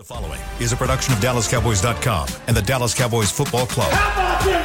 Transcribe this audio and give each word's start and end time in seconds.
The 0.00 0.04
following 0.04 0.40
is 0.60 0.72
a 0.72 0.76
production 0.76 1.12
of 1.12 1.20
DallasCowboys.com 1.20 2.28
and 2.46 2.56
the 2.56 2.62
Dallas 2.62 2.94
Cowboys 2.94 3.30
Football 3.30 3.66
Club. 3.66 3.92
How 3.92 4.14
about 4.14 4.42
them 4.46 4.62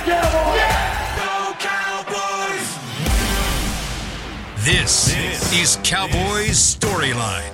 Cowboys? 1.60 2.64
This, 4.64 5.14
is 5.54 5.78
Cowboys 5.84 6.78
Storyline 6.78 7.52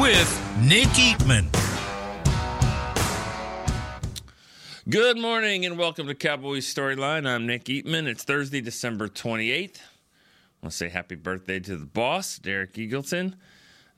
with 0.00 0.40
Nick 0.62 0.86
Eatman. 0.90 1.48
Good 4.88 5.18
morning 5.18 5.66
and 5.66 5.76
welcome 5.76 6.06
to 6.06 6.14
Cowboys 6.14 6.72
Storyline. 6.72 7.26
I'm 7.26 7.44
Nick 7.44 7.64
Eatman. 7.64 8.06
It's 8.06 8.22
Thursday, 8.22 8.60
December 8.60 9.08
28th. 9.08 9.50
I 9.50 9.82
want 10.62 10.70
to 10.70 10.70
say 10.70 10.88
happy 10.88 11.16
birthday 11.16 11.58
to 11.58 11.76
the 11.76 11.86
boss, 11.86 12.38
Derek 12.38 12.74
Eagleton. 12.74 13.34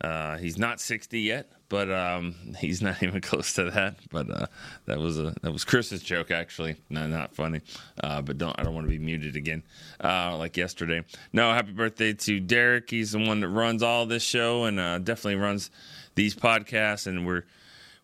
Uh, 0.00 0.38
he's 0.38 0.56
not 0.56 0.80
60 0.80 1.20
yet, 1.20 1.52
but 1.68 1.90
um, 1.90 2.34
he's 2.58 2.80
not 2.80 3.02
even 3.02 3.20
close 3.20 3.54
to 3.54 3.70
that. 3.70 3.96
But 4.10 4.30
uh, 4.30 4.46
that 4.86 4.98
was 4.98 5.18
a 5.18 5.34
that 5.42 5.52
was 5.52 5.64
Chris's 5.64 6.02
joke, 6.02 6.30
actually. 6.30 6.76
No, 6.88 7.06
not 7.06 7.34
funny. 7.34 7.60
Uh, 8.02 8.22
but 8.22 8.38
don't 8.38 8.58
I 8.58 8.62
don't 8.62 8.74
want 8.74 8.86
to 8.86 8.90
be 8.90 8.98
muted 8.98 9.36
again 9.36 9.62
uh, 10.02 10.36
like 10.36 10.56
yesterday. 10.56 11.04
No, 11.32 11.52
happy 11.52 11.72
birthday 11.72 12.12
to 12.12 12.40
Derek. 12.40 12.90
He's 12.90 13.12
the 13.12 13.18
one 13.18 13.40
that 13.40 13.48
runs 13.48 13.82
all 13.82 14.06
this 14.06 14.22
show 14.22 14.64
and 14.64 14.80
uh, 14.80 14.98
definitely 14.98 15.36
runs 15.36 15.70
these 16.14 16.34
podcasts. 16.34 17.06
And 17.06 17.26
we're 17.26 17.44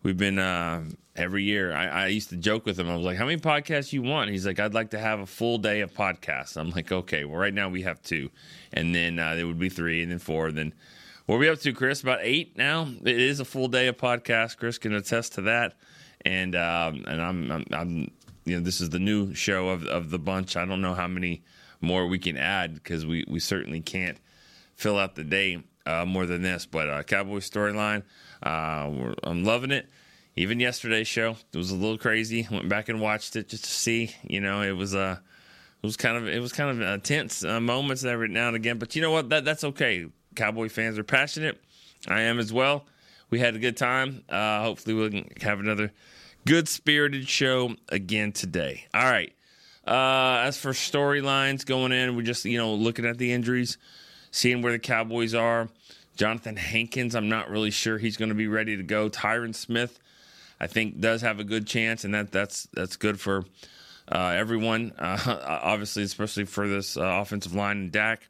we've 0.03 0.17
been 0.17 0.39
uh, 0.39 0.83
every 1.15 1.43
year. 1.43 1.73
I, 1.73 1.87
I, 1.87 2.07
used 2.07 2.29
to 2.29 2.37
joke 2.37 2.65
with 2.65 2.79
him. 2.79 2.89
I 2.89 2.95
was 2.95 3.05
like, 3.05 3.17
"How 3.17 3.25
many 3.25 3.41
podcasts 3.41 3.91
you 3.91 4.03
want?" 4.03 4.29
He's 4.29 4.45
like, 4.45 4.59
"I'd 4.59 4.73
like 4.73 4.91
to 4.91 4.99
have 4.99 5.19
a 5.19 5.25
full 5.25 5.57
day 5.57 5.81
of 5.81 5.93
podcasts." 5.93 6.57
I'm 6.57 6.69
like, 6.69 6.91
"Okay, 6.91 7.25
well, 7.25 7.39
right 7.39 7.53
now 7.53 7.69
we 7.69 7.81
have 7.81 8.01
two, 8.03 8.29
and 8.71 8.93
then 8.93 9.19
uh, 9.19 9.35
there 9.35 9.47
would 9.47 9.59
be 9.59 9.69
three, 9.69 10.03
and 10.03 10.11
then 10.11 10.19
four, 10.19 10.47
and 10.47 10.57
then." 10.57 10.73
What 11.25 11.37
are 11.37 11.39
we 11.39 11.49
up 11.49 11.57
to, 11.61 11.73
Chris? 11.73 12.03
About 12.03 12.19
eight 12.21 12.55
now. 12.55 12.87
It 13.03 13.19
is 13.19 13.39
a 13.39 13.45
full 13.45 13.67
day 13.67 13.87
of 13.87 13.97
podcast. 13.97 14.57
Chris 14.57 14.77
can 14.77 14.93
attest 14.93 15.33
to 15.33 15.41
that, 15.41 15.73
and 16.21 16.55
um, 16.55 17.03
and 17.07 17.19
I'm, 17.19 17.51
I'm, 17.51 17.65
I'm 17.71 18.11
you 18.45 18.57
know 18.57 18.59
this 18.63 18.79
is 18.79 18.91
the 18.91 18.99
new 18.99 19.33
show 19.33 19.69
of 19.69 19.85
of 19.85 20.11
the 20.11 20.19
bunch. 20.19 20.55
I 20.55 20.65
don't 20.65 20.81
know 20.81 20.93
how 20.93 21.07
many 21.07 21.43
more 21.81 22.05
we 22.05 22.19
can 22.19 22.37
add 22.37 22.75
because 22.75 23.07
we 23.07 23.25
we 23.27 23.39
certainly 23.39 23.81
can't 23.81 24.19
fill 24.75 24.99
out 24.99 25.15
the 25.15 25.23
day 25.23 25.63
uh, 25.87 26.05
more 26.05 26.27
than 26.27 26.43
this. 26.43 26.67
But 26.67 26.89
uh, 26.89 27.01
Cowboy 27.01 27.39
storyline, 27.39 28.03
uh, 28.43 29.15
I'm 29.23 29.43
loving 29.43 29.71
it. 29.71 29.89
Even 30.35 30.59
yesterday's 30.59 31.07
show, 31.07 31.37
it 31.51 31.57
was 31.57 31.71
a 31.71 31.75
little 31.75 31.97
crazy. 31.97 32.47
Went 32.51 32.69
back 32.69 32.87
and 32.87 33.01
watched 33.01 33.35
it 33.35 33.49
just 33.49 33.63
to 33.63 33.69
see. 33.71 34.13
You 34.21 34.41
know, 34.41 34.61
it 34.61 34.73
was 34.73 34.93
a 34.93 34.99
uh, 34.99 35.17
it 35.81 35.87
was 35.87 35.97
kind 35.97 36.17
of 36.17 36.27
it 36.27 36.39
was 36.39 36.53
kind 36.53 36.69
of 36.69 36.87
uh, 36.87 36.97
tense 36.99 37.43
uh, 37.43 37.59
moments 37.59 38.03
every 38.03 38.27
now 38.27 38.49
and 38.49 38.55
again. 38.55 38.77
But 38.77 38.95
you 38.95 39.01
know 39.01 39.11
what? 39.11 39.29
That 39.29 39.43
that's 39.43 39.63
okay. 39.63 40.05
Cowboy 40.35 40.69
fans 40.69 40.97
are 40.97 41.03
passionate. 41.03 41.61
I 42.07 42.21
am 42.21 42.39
as 42.39 42.53
well. 42.53 42.85
We 43.29 43.39
had 43.39 43.55
a 43.55 43.59
good 43.59 43.77
time. 43.77 44.23
Uh, 44.29 44.63
hopefully, 44.63 44.95
we 44.95 45.09
can 45.09 45.41
have 45.41 45.59
another 45.59 45.91
good 46.45 46.67
spirited 46.67 47.27
show 47.27 47.75
again 47.89 48.31
today. 48.31 48.85
All 48.93 49.03
right. 49.03 49.33
Uh, 49.85 50.43
as 50.45 50.57
for 50.57 50.71
storylines 50.71 51.65
going 51.65 51.91
in, 51.91 52.15
we're 52.15 52.23
just 52.23 52.45
you 52.45 52.57
know 52.57 52.73
looking 52.73 53.05
at 53.05 53.17
the 53.17 53.31
injuries, 53.31 53.77
seeing 54.31 54.61
where 54.61 54.71
the 54.71 54.79
Cowboys 54.79 55.33
are. 55.33 55.69
Jonathan 56.15 56.55
Hankins, 56.55 57.13
I'm 57.13 57.27
not 57.27 57.49
really 57.49 57.71
sure 57.71 57.97
he's 57.97 58.17
going 58.17 58.29
to 58.29 58.35
be 58.35 58.47
ready 58.47 58.77
to 58.77 58.83
go. 58.83 59.09
Tyron 59.09 59.53
Smith, 59.53 59.99
I 60.61 60.67
think, 60.67 61.01
does 61.01 61.21
have 61.21 61.39
a 61.39 61.43
good 61.43 61.67
chance, 61.67 62.03
and 62.03 62.13
that 62.13 62.31
that's 62.31 62.67
that's 62.73 62.95
good 62.95 63.19
for 63.19 63.45
uh, 64.11 64.29
everyone. 64.29 64.93
Uh, 64.99 65.59
obviously, 65.63 66.03
especially 66.03 66.45
for 66.45 66.67
this 66.67 66.97
uh, 66.97 67.01
offensive 67.03 67.53
line 67.53 67.77
and 67.77 67.91
Dak. 67.91 68.27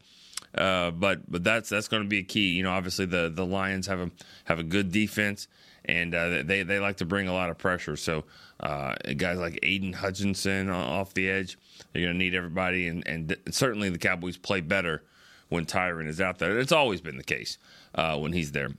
Uh, 0.58 0.92
but 0.92 1.30
but 1.30 1.44
that's 1.44 1.70
that's 1.70 1.88
going 1.88 2.04
to 2.04 2.10
be 2.10 2.20
a 2.20 2.24
key. 2.24 2.50
You 2.50 2.64
know, 2.64 2.72
obviously 2.72 3.06
the 3.06 3.32
the 3.34 3.46
Lions 3.46 3.88
have 3.88 4.00
a 4.00 4.12
have 4.46 4.60
a 4.60 4.64
good 4.64 4.92
defense, 4.92 5.48
and 5.84 6.16
uh, 6.16 6.44
they 6.44 6.64
they 6.64 6.80
like 6.80 6.98
to 6.98 7.06
bring 7.06 7.28
a 7.28 7.34
lot 7.34 7.50
of 7.50 7.58
pressure. 7.58 7.98
So 7.98 8.24
uh, 8.60 8.96
guys 9.18 9.38
like 9.38 9.60
Aidan 9.64 9.94
Hutchinson 9.94 10.70
off 10.70 11.14
the 11.14 11.30
edge, 11.30 11.58
they're 11.92 12.04
going 12.04 12.14
to 12.14 12.18
need 12.18 12.36
everybody, 12.36 12.88
and 12.88 13.06
and 13.08 13.36
certainly 13.52 13.90
the 13.90 13.98
Cowboys 13.98 14.38
play 14.38 14.62
better 14.62 15.04
when 15.50 15.66
Tyron 15.66 16.08
is 16.08 16.22
out 16.22 16.40
there. 16.40 16.58
It's 16.60 16.72
always 16.72 17.02
been 17.02 17.18
the 17.18 17.24
case 17.24 17.58
uh, 17.94 18.18
when 18.18 18.34
he's 18.34 18.52
there. 18.52 18.70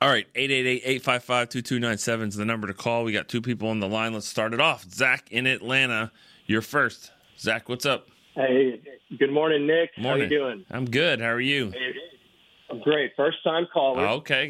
All 0.00 0.10
right, 0.10 0.26
888-855-2297 0.34 2.28
is 2.28 2.34
the 2.34 2.44
number 2.44 2.66
to 2.66 2.74
call. 2.74 3.04
We 3.04 3.12
got 3.12 3.28
two 3.28 3.40
people 3.40 3.68
on 3.68 3.80
the 3.80 3.88
line. 3.88 4.12
Let's 4.12 4.28
start 4.28 4.52
it 4.52 4.60
off. 4.60 4.84
Zach 4.90 5.26
in 5.30 5.46
Atlanta, 5.46 6.12
you're 6.44 6.60
first. 6.60 7.12
Zach, 7.38 7.70
what's 7.70 7.86
up? 7.86 8.06
Hey, 8.36 8.82
good 9.18 9.32
morning, 9.32 9.66
Nick. 9.66 9.96
Morning. 9.96 10.04
How 10.04 10.12
are 10.12 10.18
you 10.18 10.28
doing? 10.28 10.66
I'm 10.70 10.84
good. 10.84 11.22
How 11.22 11.28
are 11.28 11.40
you? 11.40 11.70
Hey, 11.70 11.94
I'm 12.68 12.80
great. 12.80 13.12
First 13.16 13.38
time 13.42 13.66
caller. 13.72 14.06
Okay. 14.06 14.48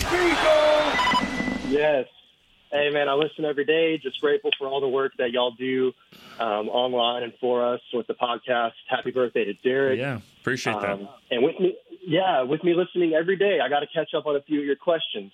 Yes. 1.69 2.07
Hey, 2.73 2.91
man, 2.91 3.09
I 3.09 3.15
listen 3.15 3.45
every 3.45 3.65
day. 3.65 3.97
Just 3.99 4.21
grateful 4.21 4.51
for 4.59 4.67
all 4.67 4.81
the 4.81 4.89
work 4.89 5.13
that 5.19 5.31
y'all 5.31 5.53
do 5.53 5.93
um, 6.41 6.69
online 6.69 7.23
and 7.23 7.33
for 7.41 7.65
us 7.65 7.81
with 7.95 8.09
the 8.09 8.15
podcast. 8.15 8.73
Happy 8.89 9.13
birthday 9.13 9.45
to 9.45 9.55
Derek. 9.55 10.01
Yeah, 10.01 10.19
appreciate 10.41 10.81
that. 10.81 10.91
Um, 10.91 11.09
and 11.31 11.45
with 11.45 11.61
me, 11.61 11.77
yeah, 12.05 12.43
with 12.43 12.65
me 12.65 12.75
listening 12.75 13.15
every 13.15 13.37
day, 13.37 13.61
I 13.65 13.69
got 13.69 13.81
to 13.81 13.87
catch 13.87 14.15
up 14.15 14.27
on 14.27 14.35
a 14.35 14.43
few 14.43 14.59
of 14.59 14.67
your 14.67 14.75
questions. 14.75 15.31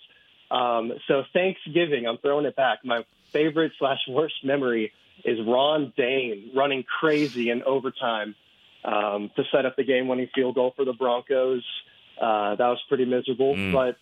Um, 0.51 0.93
so 1.09 1.23
Thanksgiving, 1.33 2.07
I'm 2.07 2.19
throwing 2.19 2.45
it 2.45 2.55
back. 2.55 2.81
My 2.85 3.07
favorite 3.31 3.73
slash 3.79 4.01
worst 4.07 4.45
memory 4.45 4.93
is 5.25 5.39
Ron 5.47 5.95
Dayne 5.97 6.51
running 6.55 6.85
crazy 7.01 7.49
in 7.49 7.63
overtime 7.63 8.35
um, 8.85 9.31
to 9.37 9.43
set 9.53 9.67
up 9.67 9.77
the 9.77 9.85
game-winning 9.85 10.29
field 10.35 10.55
goal 10.55 10.73
for 10.77 10.85
the 10.85 10.93
Broncos. 10.93 11.65
Uh, 12.21 12.55
that 12.57 12.67
was 12.67 12.79
pretty 12.89 13.05
miserable, 13.05 13.55
Mm. 13.55 13.73
but 13.73 13.97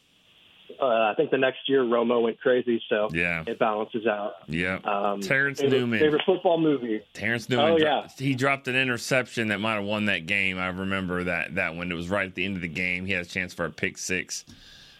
uh, 0.80 0.84
I 1.10 1.14
think 1.16 1.30
the 1.32 1.38
next 1.38 1.68
year 1.68 1.82
Romo 1.82 2.22
went 2.22 2.38
crazy, 2.40 2.80
so 2.88 3.08
Yeah. 3.12 3.42
it 3.46 3.58
balances 3.58 4.06
out. 4.06 4.34
Yeah. 4.46 4.76
Um, 4.84 5.20
Terrence 5.20 5.60
favorite, 5.60 5.78
Newman. 5.80 5.98
favorite 5.98 6.22
football 6.24 6.58
movie. 6.58 7.00
Terrence 7.12 7.48
Newman. 7.48 7.72
Oh, 7.72 7.78
dro- 7.78 7.86
yeah. 7.86 8.08
he 8.18 8.34
dropped 8.34 8.68
an 8.68 8.76
interception 8.76 9.48
that 9.48 9.58
might 9.58 9.74
have 9.74 9.84
won 9.84 10.04
that 10.06 10.26
game. 10.26 10.58
I 10.58 10.68
remember 10.68 11.24
that 11.24 11.56
that 11.56 11.74
one. 11.74 11.90
It 11.90 11.94
was 11.96 12.08
right 12.08 12.26
at 12.26 12.34
the 12.36 12.44
end 12.44 12.54
of 12.56 12.62
the 12.62 12.68
game. 12.68 13.04
He 13.04 13.12
had 13.12 13.22
a 13.26 13.28
chance 13.28 13.52
for 13.52 13.64
a 13.64 13.70
pick 13.70 13.98
six. 13.98 14.44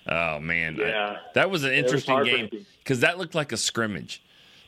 Oh 0.08 0.40
man, 0.40 0.80
I- 0.80 0.88
Yeah. 0.88 1.16
that 1.34 1.50
was 1.50 1.62
an 1.62 1.70
was 1.70 1.78
interesting 1.78 2.24
game 2.24 2.66
because 2.78 3.00
that 3.00 3.18
looked 3.18 3.34
like 3.36 3.52
a 3.52 3.56
scrimmage. 3.56 4.22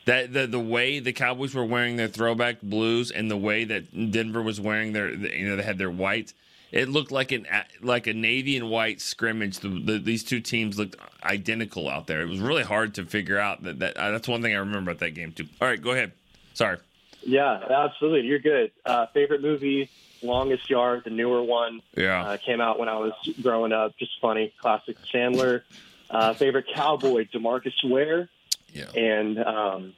That 0.05 0.33
the 0.33 0.47
the 0.47 0.59
way 0.59 0.99
the 0.99 1.13
Cowboys 1.13 1.55
were 1.55 1.65
wearing 1.65 1.95
their 1.95 2.07
throwback 2.07 2.61
blues 2.61 3.09
and 3.09 3.31
the 3.31 3.37
way 3.37 3.63
that 3.63 4.11
Denver 4.11 4.41
was 4.41 4.59
wearing 4.59 4.93
their 4.93 5.09
you 5.11 5.47
know 5.47 5.55
they 5.55 5.63
had 5.63 5.77
their 5.77 5.91
white. 5.91 6.33
It 6.71 6.89
looked 6.89 7.11
like 7.11 7.31
an 7.31 7.45
like 7.81 8.07
a 8.07 8.13
navy 8.13 8.57
and 8.57 8.69
white 8.69 8.99
scrimmage. 8.99 9.59
The, 9.59 9.69
the, 9.69 9.99
these 9.99 10.23
two 10.23 10.41
teams 10.41 10.77
looked 10.77 10.95
identical 11.23 11.87
out 11.87 12.07
there. 12.07 12.21
It 12.21 12.27
was 12.27 12.39
really 12.39 12.63
hard 12.63 12.95
to 12.95 13.05
figure 13.05 13.39
out 13.39 13.63
that. 13.63 13.79
that 13.79 13.95
uh, 13.95 14.11
that's 14.11 14.27
one 14.27 14.41
thing 14.41 14.53
I 14.55 14.57
remember 14.57 14.91
about 14.91 14.99
that 14.99 15.11
game 15.11 15.31
too. 15.31 15.47
All 15.61 15.67
right, 15.67 15.81
go 15.81 15.91
ahead. 15.91 16.11
Sorry. 16.53 16.77
Yeah, 17.21 17.63
absolutely. 17.69 18.27
You're 18.27 18.39
good. 18.39 18.71
Uh, 18.85 19.05
favorite 19.13 19.41
movie, 19.41 19.89
Longest 20.21 20.69
Yard, 20.69 21.03
the 21.05 21.09
newer 21.09 21.43
one. 21.43 21.81
Yeah. 21.95 22.23
Uh, 22.23 22.37
came 22.37 22.59
out 22.59 22.79
when 22.79 22.89
I 22.89 22.97
was 22.97 23.13
growing 23.41 23.71
up. 23.71 23.97
Just 23.97 24.19
funny. 24.21 24.53
Classic 24.59 24.97
Sandler. 25.13 25.61
Uh, 26.09 26.33
favorite 26.33 26.65
Cowboy, 26.73 27.27
Demarcus 27.33 27.73
Ware. 27.83 28.29
Yeah. 28.73 28.89
And 28.91 29.39
um, 29.39 29.93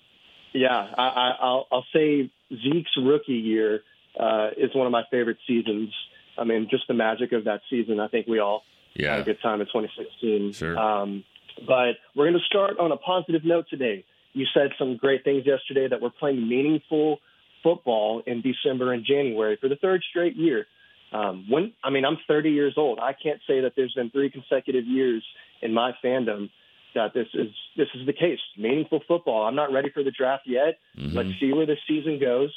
yeah, 0.54 0.88
I, 0.98 1.04
I, 1.04 1.36
I'll, 1.42 1.68
I'll 1.72 1.86
say 1.94 2.32
Zeke's 2.50 2.92
rookie 2.98 3.34
year 3.34 3.82
uh, 4.20 4.50
is 4.58 4.74
one 4.76 4.86
of 4.86 4.92
my 4.92 5.04
favorite 5.12 5.38
seasons. 5.48 5.94
I 6.38 6.44
mean, 6.44 6.68
just 6.70 6.88
the 6.88 6.94
magic 6.94 7.32
of 7.32 7.46
that 7.46 7.62
season. 7.70 8.00
I 8.00 8.08
think 8.08 8.28
we 8.28 8.40
all 8.40 8.64
had 8.98 9.22
a 9.22 9.24
good 9.24 9.42
time 9.42 9.62
in 9.62 9.68
2016. 9.68 10.54
Sure. 10.54 10.78
Um, 10.78 11.24
but 11.66 11.96
we're 12.16 12.30
going 12.30 12.40
to 12.40 12.46
start 12.46 12.80
on 12.80 12.92
a 12.92 12.98
positive 12.98 13.46
note 13.46 13.66
today. 13.70 14.04
You 14.34 14.46
said 14.54 14.72
some 14.78 14.98
great 14.98 15.24
things 15.24 15.46
yesterday 15.46 15.88
that 15.88 16.02
we're 16.02 16.10
playing 16.10 16.48
meaningful 16.48 17.20
football 17.64 18.22
in 18.26 18.42
December 18.42 18.94
and 18.94 19.06
January 19.06 19.58
for 19.60 19.70
the 19.70 19.78
third 19.78 20.04
straight 20.10 20.36
year. 20.36 20.68
Um, 21.14 21.46
when 21.50 21.74
I 21.84 21.90
mean, 21.90 22.04
I'm 22.04 22.18
30 22.28 22.52
years 22.52 22.74
old. 22.78 23.00
I 23.00 23.14
can't 23.14 23.40
say 23.48 23.62
that 23.62 23.74
there's 23.76 23.94
been 23.94 24.10
three 24.10 24.30
consecutive 24.30 24.86
years 24.86 25.24
in 25.62 25.74
my 25.74 25.94
fandom 26.04 26.50
that 26.96 27.14
this 27.14 27.28
is 27.34 27.48
this 27.78 27.88
is 27.94 28.06
the 28.06 28.14
case. 28.14 28.40
Meaningful 28.58 29.02
football. 29.08 29.44
I'm 29.46 29.56
not 29.56 29.72
ready 29.72 29.90
for 29.94 30.04
the 30.04 30.12
draft 30.12 30.44
yet. 30.48 30.80
Mm-hmm. 30.98 31.16
Let's 31.16 31.30
see 31.40 31.54
where 31.54 31.66
the 31.66 31.78
season 31.88 32.20
goes. 32.20 32.54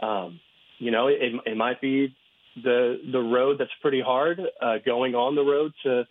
Um, 0.00 0.40
you 0.78 0.90
know, 0.90 1.06
it, 1.08 1.32
it 1.46 1.56
might 1.56 1.80
be 1.80 2.14
the 2.56 3.00
the 3.10 3.20
road 3.20 3.56
that's 3.58 3.70
pretty 3.80 4.00
hard. 4.00 4.40
Uh, 4.60 4.78
going 4.84 5.14
on 5.14 5.34
the 5.36 5.42
road 5.44 5.72
to 5.84 6.04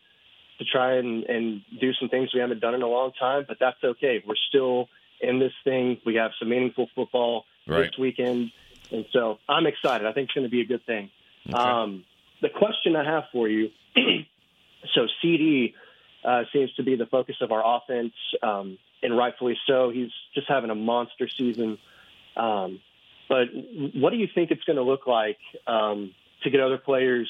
to 0.60 0.66
try 0.72 0.94
and, 0.98 1.24
and 1.24 1.62
do 1.80 1.92
some 1.94 2.08
things 2.10 2.30
we 2.34 2.40
haven't 2.40 2.60
done 2.60 2.76
in 2.76 2.82
a 2.84 2.88
long 2.88 3.12
time, 3.20 3.46
but 3.48 3.58
that's 3.60 3.84
okay. 3.84 4.24
We're 4.26 4.36
still 4.50 4.88
in 5.20 5.40
this 5.40 5.54
thing. 5.64 6.00
We 6.06 6.16
have 6.16 6.32
some 6.40 6.50
meaningful 6.50 6.88
football 6.96 7.46
Right. 7.68 7.84
this 7.92 7.98
weekend, 8.00 8.52
and 8.92 9.06
so 9.12 9.38
I'm 9.48 9.66
excited. 9.68 10.08
I 10.08 10.14
think 10.14 10.26
it's 10.26 10.34
going 10.34 10.46
to 10.46 10.52
be 10.52 10.62
a 10.62 10.66
good 10.66 10.86
thing. 10.86 11.10
Okay. 11.48 11.58
Um, 11.58 12.04
the 12.42 12.50
question 12.50 12.96
I 12.96 13.04
have 13.04 13.24
for 13.32 13.48
you, 13.48 13.70
so 14.96 15.08
CD 15.22 15.76
uh, 16.24 16.44
seems 16.54 16.74
to 16.76 16.84
be 16.84 16.96
the 16.96 17.06
focus 17.06 17.36
of 17.42 17.52
our 17.52 17.64
offense, 17.78 18.14
um, 18.44 18.78
and 19.04 19.18
rightfully 19.18 19.58
so. 19.68 19.90
He's 19.90 20.12
just 20.36 20.48
having 20.48 20.70
a 20.70 20.76
monster 20.76 21.28
season. 21.28 21.78
Um, 22.36 22.80
but 23.28 23.48
what 23.94 24.12
do 24.12 24.18
you 24.18 24.28
think 24.34 24.52
it's 24.52 24.64
going 24.64 24.78
to 24.78 24.84
look 24.84 25.08
like 25.08 25.38
um, 25.68 26.14
to 26.44 26.50
get 26.50 26.60
other 26.60 26.78
players 26.78 27.30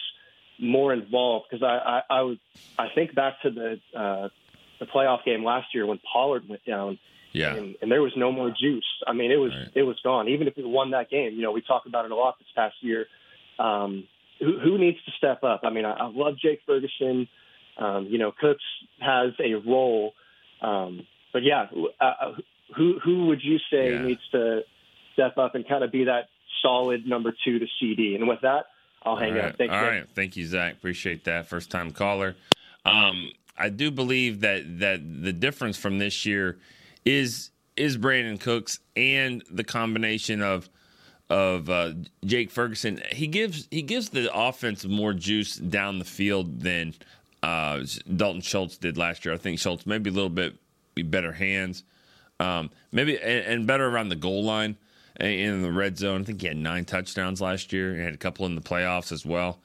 more 0.60 0.94
involved? 0.94 1.48
Because 1.50 1.64
I, 1.64 2.02
I, 2.10 2.18
I, 2.18 2.22
would, 2.24 2.40
I 2.78 2.88
think 2.94 3.14
back 3.16 3.42
to 3.44 3.50
the 3.52 3.80
uh, 3.98 4.30
the 4.80 4.86
playoff 4.88 5.24
game 5.24 5.44
last 5.44 5.74
year 5.76 5.86
when 5.86 6.00
Pollard 6.12 6.50
went 6.50 6.66
down, 6.66 6.98
Yeah. 7.34 7.54
And, 7.56 7.76
and 7.82 7.92
there 7.92 8.02
was 8.02 8.14
no 8.18 8.32
more 8.32 8.50
juice. 8.50 8.86
I 9.08 9.14
mean, 9.14 9.32
it 9.32 9.38
was 9.38 9.52
Right. 9.52 9.70
it 9.76 9.84
was 9.84 9.98
gone. 10.04 10.28
Even 10.28 10.48
if 10.48 10.58
we 10.58 10.64
won 10.64 10.92
that 10.92 11.10
game, 11.10 11.36
you 11.36 11.44
know, 11.44 11.52
we 11.52 11.62
talked 11.62 11.88
about 11.88 12.06
it 12.06 12.12
a 12.12 12.16
lot 12.16 12.38
this 12.40 12.48
past 12.56 12.76
year. 12.82 13.06
Um, 13.60 14.08
who, 14.40 14.58
who 14.60 14.78
needs 14.80 14.98
to 15.06 15.12
step 15.18 15.44
up? 15.44 15.62
I 15.64 15.70
mean, 15.70 15.86
I, 15.86 15.92
I 15.92 16.08
love 16.08 16.36
Jake 16.38 16.62
Ferguson. 16.66 17.28
Um, 17.78 18.08
you 18.10 18.18
know, 18.18 18.32
Cooks 18.40 18.64
has 19.00 19.32
a 19.40 19.54
role, 19.56 20.14
um, 20.62 21.06
but 21.34 21.44
yeah, 21.44 21.68
uh, 22.00 22.34
who 22.76 23.00
who 23.04 23.28
would 23.28 23.44
you 23.44 23.58
say 23.72 23.92
Yeah. 23.92 24.02
needs 24.04 24.22
to 24.32 24.62
step 25.14 25.38
up 25.38 25.56
and 25.56 25.68
kind 25.68 25.84
of 25.84 25.92
be 25.92 26.06
that 26.06 26.30
solid 26.62 27.08
number 27.08 27.34
two 27.44 27.60
to 27.60 27.66
CD? 27.80 28.16
And 28.16 28.28
with 28.28 28.42
that, 28.42 28.66
I'll 29.04 29.16
hang 29.18 29.34
right. 29.36 29.46
up. 29.46 29.58
Thanks. 29.58 29.74
All 29.74 29.82
Nick. 29.82 29.90
right. 29.92 30.06
Thank 30.14 30.36
you, 30.38 30.46
Zach. 30.46 30.74
Appreciate 30.74 31.24
that. 31.26 31.48
First 31.48 31.72
time 31.72 31.92
caller. 31.92 32.36
Um, 32.86 33.32
I 33.58 33.70
do 33.70 33.92
believe 33.92 34.42
that 34.42 34.80
that 34.80 35.02
the 35.24 35.34
difference 35.34 35.78
from 35.78 36.00
this 36.00 36.26
year 36.26 36.58
is 37.06 37.52
is 37.78 37.98
Brandin 37.98 38.40
Cooks 38.40 38.80
and 38.96 39.44
the 39.50 39.64
combination 39.64 40.42
of 40.42 40.70
of 41.30 41.70
uh, 41.70 41.94
Jake 42.26 42.52
Ferguson. 42.52 43.02
He 43.12 43.28
gives 43.28 43.68
he 43.72 43.82
gives 43.82 44.10
the 44.10 44.30
offense 44.34 44.86
more 44.86 45.14
juice 45.14 45.56
down 45.56 46.00
the 46.00 46.06
field 46.06 46.62
than 46.62 46.94
uh, 47.44 47.82
Dalton 48.16 48.42
Schultz 48.42 48.78
did 48.78 48.98
last 48.98 49.26
year. 49.26 49.34
I 49.34 49.38
think 49.38 49.60
Schultz 49.60 49.86
maybe 49.86 50.10
a 50.10 50.14
little 50.14 50.30
bit 50.30 50.56
better 50.96 51.32
hands, 51.32 51.84
um, 52.40 52.70
maybe 52.92 53.18
and, 53.18 53.46
and 53.46 53.68
better 53.68 53.88
around 53.88 54.10
the 54.10 54.16
goal 54.16 54.44
line 54.44 54.78
and 55.18 55.32
in 55.32 55.62
the 55.62 55.72
red 55.72 55.98
zone. 55.98 56.22
I 56.22 56.24
think 56.26 56.42
he 56.42 56.48
had 56.48 56.58
nine 56.58 56.86
touchdowns 56.86 57.42
last 57.42 57.74
year. 57.74 57.96
He 57.96 58.02
had 58.02 58.14
a 58.14 58.18
couple 58.18 58.46
in 58.46 58.56
the 58.56 58.62
playoffs 58.62 59.12
as 59.12 59.26
well. 59.26 59.60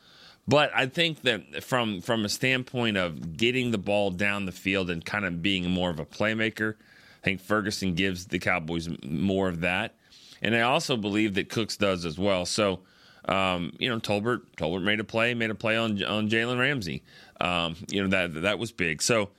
But 0.49 0.71
I 0.75 0.87
think 0.87 1.23
that 1.23 1.65
from 1.65 2.01
from 2.01 2.25
a 2.25 2.29
standpoint 2.29 2.97
of 2.97 3.37
getting 3.37 3.73
the 3.73 3.79
ball 3.79 4.11
down 4.11 4.47
the 4.47 4.53
field 4.53 4.91
and 4.91 5.05
kind 5.05 5.25
of 5.25 5.43
being 5.43 5.69
more 5.71 5.91
of 5.91 5.99
a 5.99 6.07
playmaker, 6.07 6.75
I 6.75 7.25
think 7.25 7.41
Ferguson 7.41 7.95
gives 7.95 8.27
the 8.27 8.39
Cowboys 8.39 8.89
more 9.05 9.49
of 9.49 9.61
that, 9.63 9.97
and 10.41 10.55
I 10.55 10.61
also 10.61 10.97
believe 10.97 11.35
that 11.35 11.49
Cooks 11.49 11.77
does 11.77 12.05
as 12.05 12.17
well. 12.17 12.47
So, 12.47 12.81
um, 13.25 13.73
you 13.81 13.89
know, 13.89 13.99
Tolbert 13.99 14.43
Tolbert 14.57 14.85
made 14.85 15.01
a 15.01 15.05
play, 15.05 15.35
made 15.35 15.51
a 15.51 15.55
play 15.57 15.77
on 15.77 16.03
on 16.05 16.31
Jalen 16.31 16.61
Ramsey. 16.61 17.03
Um, 17.41 17.77
you 17.89 18.03
know 18.03 18.09
that 18.09 18.43
that 18.43 18.59
was 18.59 18.73
big. 18.73 19.03
So, 19.03 19.31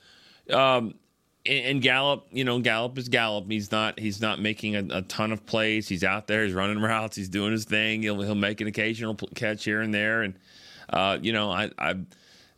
um, 0.51 0.93
and, 1.45 1.81
Gallup, 1.81 2.27
you 2.31 2.43
know, 2.43 2.59
Gallup 2.59 2.97
is 2.97 3.09
Gallup. 3.09 3.49
He's 3.49 3.71
not 3.71 3.99
he's 3.99 4.21
not 4.21 4.39
making 4.39 4.75
a, 4.75 4.97
a 4.97 5.01
ton 5.03 5.31
of 5.31 5.45
plays. 5.45 5.87
He's 5.87 6.03
out 6.03 6.27
there, 6.27 6.43
he's 6.43 6.53
running 6.53 6.79
routes, 6.79 7.15
he's 7.15 7.29
doing 7.29 7.51
his 7.51 7.65
thing. 7.65 8.03
He'll 8.03 8.21
he'll 8.21 8.35
make 8.35 8.61
an 8.61 8.67
occasional 8.67 9.15
catch 9.15 9.63
here 9.63 9.81
and 9.81 9.93
there, 9.93 10.21
and 10.21 10.35
uh, 10.89 11.17
you 11.21 11.33
know, 11.33 11.51
I, 11.51 11.71
I 11.77 11.95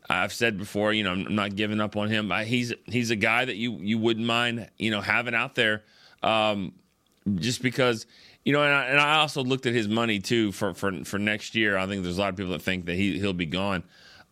I've 0.09 0.33
said 0.33 0.57
before, 0.57 0.91
you 0.91 1.03
know, 1.03 1.12
I'm 1.12 1.36
not 1.36 1.56
giving 1.56 1.80
up 1.80 1.95
on 1.95 2.09
him. 2.09 2.31
I, 2.31 2.45
he's 2.45 2.74
he's 2.86 3.12
a 3.12 3.15
guy 3.15 3.45
that 3.45 3.56
you 3.56 3.74
you 3.74 3.97
wouldn't 3.97 4.25
mind, 4.25 4.69
you 4.77 4.91
know, 4.91 5.01
having 5.01 5.36
out 5.36 5.56
there, 5.56 5.83
um, 6.24 6.74
just 7.36 7.62
because, 7.62 8.07
you 8.44 8.51
know, 8.51 8.63
and 8.63 8.74
I, 8.74 8.86
and 8.86 9.00
I 9.00 9.18
also 9.18 9.44
looked 9.44 9.68
at 9.68 9.74
his 9.74 9.88
money 9.88 10.19
too 10.19 10.51
for 10.51 10.74
for 10.74 11.03
for 11.03 11.19
next 11.19 11.53
year. 11.53 11.77
I 11.77 11.86
think 11.86 12.03
there's 12.03 12.18
a 12.18 12.21
lot 12.21 12.30
of 12.30 12.38
people 12.38 12.53
that 12.53 12.63
think 12.63 12.86
that 12.86 12.95
he 12.95 13.19
he'll 13.19 13.33
be 13.33 13.45
gone. 13.45 13.83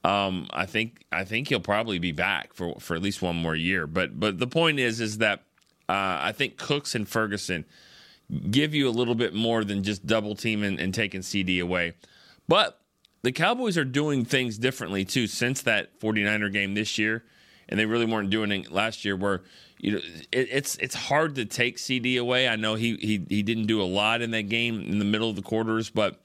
Um, 0.08 0.48
I 0.52 0.66
think 0.66 1.04
I 1.12 1.26
think 1.26 1.50
he'll 1.50 1.60
probably 1.60 2.00
be 2.00 2.14
back 2.14 2.54
for 2.54 2.76
for 2.80 2.96
at 2.96 3.02
least 3.02 3.22
one 3.22 3.36
more 3.36 3.56
year. 3.56 3.86
But 3.86 4.18
but 4.18 4.40
the 4.40 4.48
point 4.48 4.80
is 4.80 5.02
is 5.02 5.18
that 5.18 5.40
uh, 5.90 6.20
I 6.22 6.32
think 6.32 6.56
Cooks 6.56 6.96
and 6.96 7.06
Ferguson 7.08 7.66
give 8.50 8.74
you 8.74 8.88
a 8.88 8.92
little 8.92 9.16
bit 9.16 9.34
more 9.34 9.66
than 9.66 9.84
just 9.84 10.06
double 10.06 10.34
team 10.34 10.64
and, 10.64 10.80
and 10.80 10.94
taking 10.94 11.22
CD 11.22 11.60
away. 11.60 11.94
But 12.48 12.80
the 13.24 13.34
Cowboys 13.34 13.78
are 13.78 13.84
doing 13.84 14.24
things 14.24 14.58
differently 14.58 15.04
too 15.04 15.28
since 15.28 15.62
that 15.64 16.00
49er 16.00 16.54
game 16.54 16.74
this 16.74 16.98
year, 16.98 17.26
and 17.68 17.78
they 17.78 17.86
really 17.86 18.06
weren't 18.06 18.30
doing 18.30 18.52
it 18.52 18.72
last 18.72 19.04
year. 19.04 19.18
Where 19.18 19.44
you 19.78 19.92
know 19.92 19.98
it, 20.32 20.48
it's 20.50 20.78
it's 20.78 20.96
hard 20.96 21.36
to 21.36 21.44
take 21.44 21.78
CD 21.78 22.16
away. 22.16 22.48
I 22.48 22.56
know 22.56 22.76
he 22.76 22.96
he 22.96 23.26
he 23.28 23.44
didn't 23.44 23.66
do 23.66 23.82
a 23.82 23.84
lot 23.84 24.22
in 24.22 24.32
that 24.32 24.44
game 24.44 24.80
in 24.80 25.00
the 25.00 25.06
middle 25.06 25.30
of 25.30 25.36
the 25.36 25.42
quarters, 25.42 25.90
but 25.90 26.22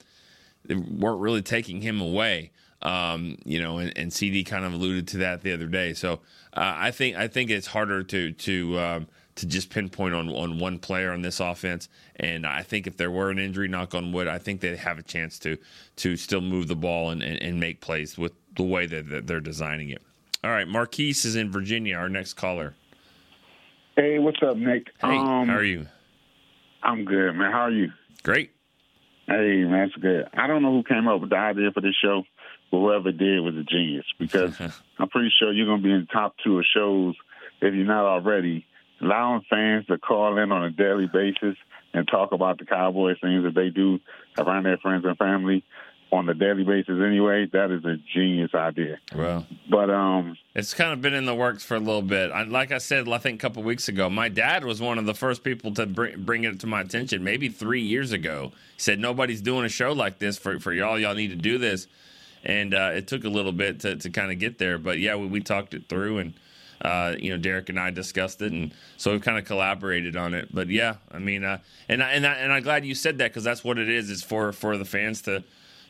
they 0.64 0.76
weren't 0.76 1.20
really 1.20 1.42
taking 1.42 1.80
him 1.80 2.00
away. 2.00 2.52
Um, 2.82 3.38
you 3.44 3.62
know, 3.62 3.78
and, 3.78 3.96
and 3.96 4.12
CD 4.12 4.42
kind 4.42 4.64
of 4.64 4.72
alluded 4.72 5.06
to 5.08 5.18
that 5.18 5.42
the 5.42 5.52
other 5.52 5.66
day. 5.66 5.92
So 5.94 6.14
uh, 6.54 6.74
I 6.76 6.90
think 6.90 7.16
I 7.16 7.28
think 7.28 7.50
it's 7.50 7.68
harder 7.68 8.02
to 8.02 8.32
to 8.32 8.78
um, 8.78 9.06
to 9.36 9.46
just 9.46 9.70
pinpoint 9.70 10.14
on 10.14 10.28
on 10.28 10.58
one 10.58 10.78
player 10.78 11.12
on 11.12 11.22
this 11.22 11.40
offense. 11.40 11.88
And 12.16 12.46
I 12.46 12.62
think 12.62 12.86
if 12.86 12.96
there 12.96 13.10
were 13.10 13.30
an 13.30 13.38
injury, 13.38 13.68
knock 13.68 13.94
on 13.94 14.12
wood, 14.12 14.26
I 14.26 14.38
think 14.38 14.60
they 14.60 14.76
have 14.76 14.98
a 14.98 15.02
chance 15.02 15.38
to 15.40 15.58
to 15.96 16.16
still 16.16 16.40
move 16.40 16.68
the 16.68 16.76
ball 16.76 17.10
and, 17.10 17.22
and, 17.22 17.40
and 17.40 17.60
make 17.60 17.80
plays 17.80 18.18
with 18.18 18.32
the 18.56 18.64
way 18.64 18.86
that, 18.86 19.08
that 19.10 19.26
they're 19.26 19.40
designing 19.40 19.90
it. 19.90 20.02
All 20.44 20.50
right, 20.50 20.66
Marquise 20.66 21.24
is 21.24 21.36
in 21.36 21.52
Virginia. 21.52 21.96
Our 21.96 22.08
next 22.08 22.34
caller. 22.34 22.74
Hey, 23.96 24.18
what's 24.18 24.42
up, 24.42 24.56
Nick? 24.56 24.88
Hey, 25.00 25.16
um, 25.16 25.48
how 25.48 25.56
are 25.56 25.62
you? 25.62 25.86
I'm 26.82 27.04
good, 27.04 27.32
man. 27.34 27.52
How 27.52 27.62
are 27.62 27.70
you? 27.70 27.92
Great. 28.22 28.50
Hey, 29.26 29.64
man, 29.64 29.88
that's 29.88 30.02
good. 30.02 30.28
I 30.34 30.46
don't 30.46 30.62
know 30.62 30.72
who 30.72 30.82
came 30.82 31.06
up 31.06 31.20
with 31.20 31.30
the 31.30 31.36
idea 31.36 31.70
for 31.72 31.80
this 31.80 31.94
show, 32.02 32.24
whoever 32.72 33.12
did 33.12 33.40
was 33.40 33.54
a 33.54 33.62
genius 33.62 34.06
because 34.18 34.58
I'm 34.98 35.08
pretty 35.08 35.30
sure 35.38 35.52
you're 35.52 35.66
going 35.66 35.82
to 35.82 35.84
be 35.84 35.92
in 35.92 36.00
the 36.00 36.12
top 36.12 36.34
two 36.42 36.58
of 36.58 36.64
shows 36.74 37.14
if 37.60 37.74
you're 37.74 37.86
not 37.86 38.04
already. 38.04 38.66
Allowing 39.00 39.42
fans 39.50 39.86
to 39.86 39.98
call 39.98 40.38
in 40.38 40.52
on 40.52 40.64
a 40.64 40.70
daily 40.70 41.08
basis 41.12 41.56
and 41.92 42.06
talk 42.08 42.32
about 42.32 42.58
the 42.58 42.64
Cowboys 42.64 43.16
things 43.20 43.44
that 43.44 43.54
they 43.54 43.68
do 43.68 43.98
around 44.38 44.64
their 44.64 44.78
friends 44.78 45.04
and 45.04 45.18
family 45.18 45.64
on 46.12 46.28
a 46.28 46.34
daily 46.34 46.62
basis 46.62 47.00
anyway, 47.04 47.48
that 47.52 47.70
is 47.70 47.84
a 47.86 47.96
genius 48.14 48.50
idea. 48.54 48.98
Well, 49.16 49.46
But 49.70 49.88
um, 49.88 50.36
It's 50.54 50.74
kind 50.74 50.92
of 50.92 51.00
been 51.00 51.14
in 51.14 51.24
the 51.24 51.34
works 51.34 51.64
for 51.64 51.74
a 51.74 51.80
little 51.80 52.02
bit. 52.02 52.30
I, 52.30 52.42
like 52.42 52.70
I 52.70 52.78
said, 52.78 53.08
I 53.08 53.16
think 53.16 53.40
a 53.40 53.42
couple 53.42 53.62
weeks 53.62 53.88
ago, 53.88 54.10
my 54.10 54.28
dad 54.28 54.62
was 54.62 54.80
one 54.80 54.98
of 54.98 55.06
the 55.06 55.14
first 55.14 55.42
people 55.42 55.72
to 55.74 55.86
bring, 55.86 56.22
bring 56.22 56.44
it 56.44 56.60
to 56.60 56.66
my 56.66 56.82
attention. 56.82 57.24
Maybe 57.24 57.48
three 57.48 57.80
years 57.80 58.12
ago, 58.12 58.52
he 58.74 58.80
said 58.80 59.00
nobody's 59.00 59.40
doing 59.40 59.64
a 59.64 59.70
show 59.70 59.92
like 59.92 60.18
this 60.18 60.36
for 60.36 60.60
for 60.60 60.72
y'all. 60.72 60.98
Y'all 60.98 61.14
need 61.14 61.30
to 61.30 61.36
do 61.36 61.56
this, 61.56 61.86
and 62.44 62.74
uh, 62.74 62.90
it 62.94 63.06
took 63.06 63.24
a 63.24 63.28
little 63.28 63.52
bit 63.52 63.80
to, 63.80 63.96
to 63.96 64.10
kind 64.10 64.32
of 64.32 64.38
get 64.38 64.58
there. 64.58 64.78
But 64.78 64.98
yeah, 64.98 65.16
we, 65.16 65.26
we 65.26 65.40
talked 65.40 65.74
it 65.74 65.88
through, 65.88 66.18
and 66.18 66.34
uh, 66.82 67.14
you 67.18 67.30
know, 67.30 67.36
Derek 67.38 67.68
and 67.68 67.78
I 67.78 67.90
discussed 67.90 68.42
it, 68.42 68.52
and 68.52 68.72
so 68.96 69.12
we've 69.12 69.22
kind 69.22 69.38
of 69.38 69.44
collaborated 69.44 70.16
on 70.16 70.34
it. 70.34 70.48
But 70.52 70.68
yeah, 70.68 70.96
I 71.10 71.18
mean, 71.18 71.44
uh, 71.44 71.58
and 71.88 72.02
I, 72.02 72.12
and 72.12 72.26
I, 72.26 72.34
and 72.34 72.52
I'm 72.52 72.62
glad 72.62 72.84
you 72.84 72.94
said 72.94 73.18
that 73.18 73.30
because 73.30 73.44
that's 73.44 73.62
what 73.62 73.78
it 73.78 73.88
is. 73.88 74.10
Is 74.10 74.22
for 74.22 74.52
for 74.52 74.76
the 74.76 74.84
fans 74.84 75.22
to 75.22 75.44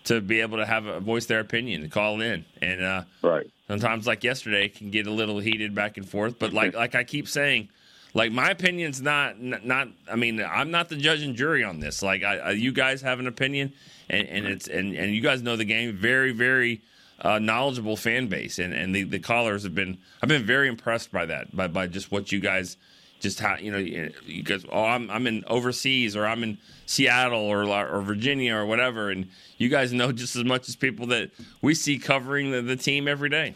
to 0.04 0.20
be 0.20 0.40
able 0.40 0.58
to 0.58 0.66
have 0.66 0.86
a 0.86 1.00
voice 1.00 1.26
their 1.26 1.40
opinion 1.40 1.88
call 1.88 2.20
in 2.20 2.44
and. 2.60 2.82
uh 2.82 3.02
right. 3.22 3.46
sometimes 3.68 4.06
like 4.06 4.24
yesterday 4.24 4.66
it 4.66 4.74
can 4.74 4.90
get 4.90 5.06
a 5.06 5.10
little 5.10 5.38
heated 5.38 5.74
back 5.74 5.96
and 5.96 6.08
forth 6.08 6.38
but 6.38 6.52
like 6.52 6.74
like 6.82 6.94
i 6.94 7.04
keep 7.04 7.28
saying 7.28 7.68
like 8.14 8.32
my 8.32 8.50
opinion's 8.50 9.00
not 9.00 9.40
not 9.40 9.88
i 10.10 10.16
mean 10.16 10.42
i'm 10.42 10.70
not 10.70 10.88
the 10.88 10.96
judge 10.96 11.22
and 11.22 11.36
jury 11.36 11.62
on 11.64 11.80
this 11.80 12.02
like 12.02 12.22
I, 12.22 12.36
I, 12.38 12.50
you 12.50 12.72
guys 12.72 13.02
have 13.02 13.20
an 13.20 13.26
opinion 13.26 13.72
and, 14.10 14.28
and 14.28 14.46
it's 14.46 14.68
and, 14.68 14.94
and 14.94 15.14
you 15.14 15.20
guys 15.20 15.42
know 15.42 15.56
the 15.56 15.64
game 15.64 15.94
very 15.96 16.32
very 16.32 16.80
uh, 17.20 17.38
knowledgeable 17.38 17.96
fan 17.96 18.26
base 18.26 18.58
and 18.58 18.72
and 18.74 18.94
the, 18.94 19.02
the 19.04 19.18
callers 19.18 19.62
have 19.62 19.74
been 19.74 19.98
i've 20.22 20.28
been 20.28 20.44
very 20.44 20.68
impressed 20.68 21.12
by 21.12 21.24
that 21.26 21.54
by, 21.54 21.66
by 21.68 21.86
just 21.86 22.10
what 22.10 22.32
you 22.32 22.40
guys 22.40 22.76
just 23.20 23.38
how 23.38 23.56
you 23.56 23.70
know 23.70 23.78
you 23.78 24.42
guys 24.42 24.64
oh 24.72 24.84
I'm 24.84 25.08
I'm 25.10 25.26
in 25.28 25.44
overseas 25.46 26.16
or 26.16 26.26
I'm 26.26 26.42
in 26.42 26.58
Seattle 26.86 27.38
or 27.40 27.62
or 27.64 28.02
Virginia 28.02 28.56
or 28.56 28.66
whatever 28.66 29.10
and 29.10 29.28
you 29.58 29.68
guys 29.68 29.92
know 29.92 30.10
just 30.10 30.34
as 30.34 30.44
much 30.44 30.68
as 30.68 30.74
people 30.74 31.06
that 31.06 31.30
we 31.60 31.74
see 31.74 31.98
covering 31.98 32.50
the, 32.50 32.60
the 32.62 32.74
team 32.76 33.06
every 33.06 33.28
day. 33.28 33.54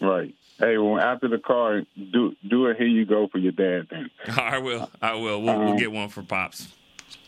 Right. 0.00 0.34
Hey, 0.58 0.78
well, 0.78 1.00
after 1.00 1.26
the 1.26 1.38
car, 1.38 1.82
do 2.12 2.34
do 2.48 2.66
a 2.66 2.74
here 2.74 2.86
you 2.86 3.04
go 3.04 3.26
for 3.28 3.38
your 3.38 3.52
dad 3.52 3.88
then. 3.90 4.10
I 4.36 4.58
will. 4.58 4.88
I 5.02 5.14
will. 5.14 5.42
We'll, 5.42 5.58
we'll 5.58 5.68
Um, 5.72 5.76
get 5.76 5.90
one 5.90 6.08
for 6.08 6.22
pops. 6.22 6.68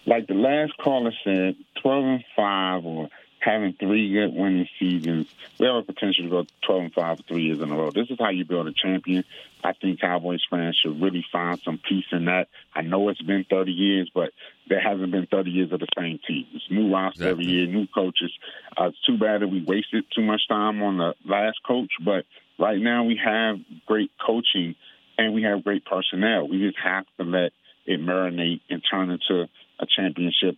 Like 0.06 0.26
the 0.26 0.34
last 0.34 0.76
caller 0.78 1.12
said, 1.24 1.56
twelve 1.80 2.04
and 2.04 2.24
five 2.34 2.84
or 2.84 3.08
having 3.38 3.72
three 3.72 4.12
good 4.12 4.32
winning 4.32 4.68
seasons. 4.78 5.26
We 5.58 5.66
have 5.66 5.76
a 5.76 5.82
potential 5.82 6.24
to 6.24 6.30
go 6.30 6.46
twelve 6.64 6.82
and 6.82 6.92
five 6.92 7.18
for 7.18 7.22
three 7.24 7.42
years 7.42 7.60
in 7.60 7.70
a 7.70 7.76
row. 7.76 7.90
This 7.90 8.10
is 8.10 8.18
how 8.18 8.30
you 8.30 8.44
build 8.44 8.68
a 8.68 8.72
champion. 8.72 9.24
I 9.64 9.72
think 9.72 10.00
Cowboys 10.00 10.44
fans 10.50 10.76
should 10.76 11.00
really 11.00 11.24
find 11.30 11.60
some 11.64 11.78
peace 11.78 12.06
in 12.10 12.24
that. 12.26 12.48
I 12.74 12.82
know 12.82 13.08
it's 13.08 13.22
been 13.22 13.44
thirty 13.48 13.72
years, 13.72 14.10
but 14.14 14.30
there 14.68 14.80
hasn't 14.80 15.10
been 15.10 15.26
thirty 15.26 15.50
years 15.50 15.72
of 15.72 15.80
the 15.80 15.88
same 15.96 16.18
team. 16.26 16.46
It's 16.52 16.70
new 16.70 16.92
roster 16.92 17.28
every 17.28 17.44
year, 17.44 17.66
new 17.66 17.86
coaches. 17.86 18.32
Uh, 18.76 18.86
it's 18.86 19.02
too 19.06 19.18
bad 19.18 19.42
that 19.42 19.48
we 19.48 19.62
wasted 19.64 20.04
too 20.14 20.22
much 20.22 20.42
time 20.48 20.82
on 20.82 20.98
the 20.98 21.14
last 21.24 21.58
coach, 21.66 21.92
but 22.04 22.24
right 22.58 22.80
now 22.80 23.04
we 23.04 23.20
have 23.24 23.58
great 23.86 24.10
coaching 24.24 24.74
and 25.18 25.34
we 25.34 25.42
have 25.42 25.64
great 25.64 25.84
personnel. 25.84 26.48
We 26.48 26.58
just 26.58 26.78
have 26.82 27.04
to 27.18 27.24
let 27.24 27.52
it 27.86 28.00
marinate 28.00 28.60
and 28.70 28.82
turn 28.88 29.10
into 29.10 29.48
a 29.82 29.86
championship 29.86 30.56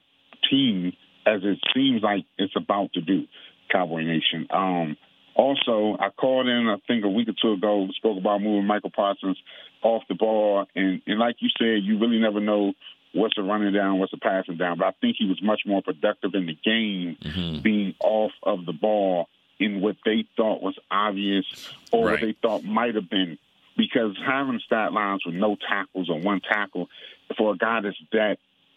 team 0.50 0.93
as 1.26 1.40
it 1.43 1.59
seems 1.75 2.02
like 2.02 2.25
it's 2.38 2.54
about 2.57 2.93
to 2.93 3.00
do, 3.00 3.25
Cowboy 3.73 4.02
Nation. 4.02 4.47
Um, 4.50 4.97
also, 5.35 5.97
I 5.99 6.11
called 6.11 6.47
in, 6.47 6.69
I 6.69 6.76
think, 6.87 7.04
a 7.04 7.09
week 7.09 7.28
or 7.28 7.33
two 7.40 7.54
ago, 7.54 7.88
spoke 7.97 8.19
about 8.19 8.43
moving 8.43 8.66
Michael 8.66 8.90
Parsons 8.95 9.38
off 9.83 10.02
the 10.09 10.14
ball. 10.14 10.66
And, 10.76 11.00
and 11.07 11.19
like 11.19 11.37
you 11.40 11.49
said, 11.59 11.83
you 11.83 11.99
really 11.99 12.19
never 12.21 12.40
know 12.40 12.75
what's 13.14 13.38
a 13.38 13.43
running 13.43 13.73
down, 13.73 13.99
what's 13.99 14.12
a 14.12 14.19
passing 14.19 14.59
down. 14.59 14.78
But 14.78 14.87
I 14.88 14.93
think 15.00 15.16
he 15.19 15.26
was 15.26 15.40
much 15.43 15.62
more 15.66 15.83
productive 15.83 16.35
in 16.35 16.47
the 16.47 16.57
game 16.64 17.16
Mm-hmm. 17.23 17.62
being 17.62 17.95
off 18.00 18.33
of 18.43 18.66
the 18.66 18.73
ball 18.73 19.28
in 19.59 19.81
what 19.81 19.97
they 20.04 20.25
thought 20.37 20.62
was 20.62 20.76
obvious 20.90 21.47
or 21.93 22.02
what 22.04 22.21
they 22.21 22.35
thought 22.43 22.64
might 22.64 22.95
have 22.95 23.09
been 23.09 23.38
because 23.76 24.16
having 24.25 24.61
stat 24.64 24.93
lines 24.93 25.23
with 25.25 25.35
no 25.35 25.57
tackles 25.69 26.09
or 26.11 26.21
one 26.21 26.40
tackle 26.40 26.88
for 27.37 27.54
a 27.54 27.57
guy 27.57 27.81
that's 27.81 27.97
that 28.12 28.37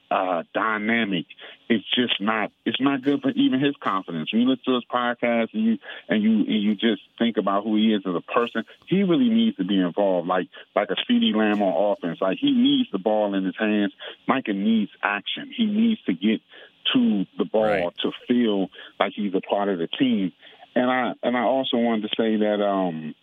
uh, 0.09 0.43
dynamic, 0.53 1.25
it's 1.69 1.83
just 1.93 2.21
not 2.21 2.51
it's 2.65 2.79
not 2.79 3.01
good 3.01 3.21
for 3.21 3.31
even 3.31 3.59
his 3.59 3.75
confidence. 3.81 4.31
When 4.31 4.43
you 4.43 4.49
listen 4.49 4.63
to 4.65 4.75
his 4.75 4.85
podcast 4.91 5.53
and 5.53 5.65
you 5.65 5.77
and 6.07 6.23
you 6.23 6.31
and 6.39 6.63
you 6.63 6.75
just 6.75 7.01
think 7.19 7.37
about 7.37 7.63
who 7.63 7.75
he 7.75 7.93
is 7.93 8.03
as 8.05 8.15
a 8.15 8.21
person, 8.21 8.63
he 8.87 9.03
really 9.03 9.29
needs 9.29 9.57
to 9.57 9.65
be 9.65 9.79
involved, 9.79 10.27
like 10.27 10.47
like 10.75 10.89
a 10.89 10.95
CeeDee 11.11 11.35
Lamb 11.35 11.61
on 11.61 11.97
offense. 11.97 12.19
Like 12.21 12.37
he 12.39 12.51
needs 12.51 12.89
the 12.91 12.99
ball 12.99 13.35
in 13.35 13.43
his 13.43 13.55
hands. 13.57 13.93
Micah 14.27 14.53
needs 14.53 14.91
action. 15.03 15.51
He 15.55 15.65
needs 15.65 16.01
to 16.05 16.13
get 16.13 16.41
to 16.93 17.25
the 17.37 17.45
ball 17.45 17.63
right. 17.63 17.97
to 18.01 18.11
feel 18.27 18.69
like 18.99 19.13
he's 19.13 19.33
a 19.33 19.41
part 19.41 19.69
of 19.69 19.77
the 19.79 19.87
team. 19.87 20.31
And 20.75 20.89
I 20.89 21.13
and 21.23 21.35
I 21.35 21.41
also 21.41 21.77
wanted 21.77 22.03
to 22.03 22.15
say 22.15 22.37
that 22.37 22.63
um, 22.63 23.15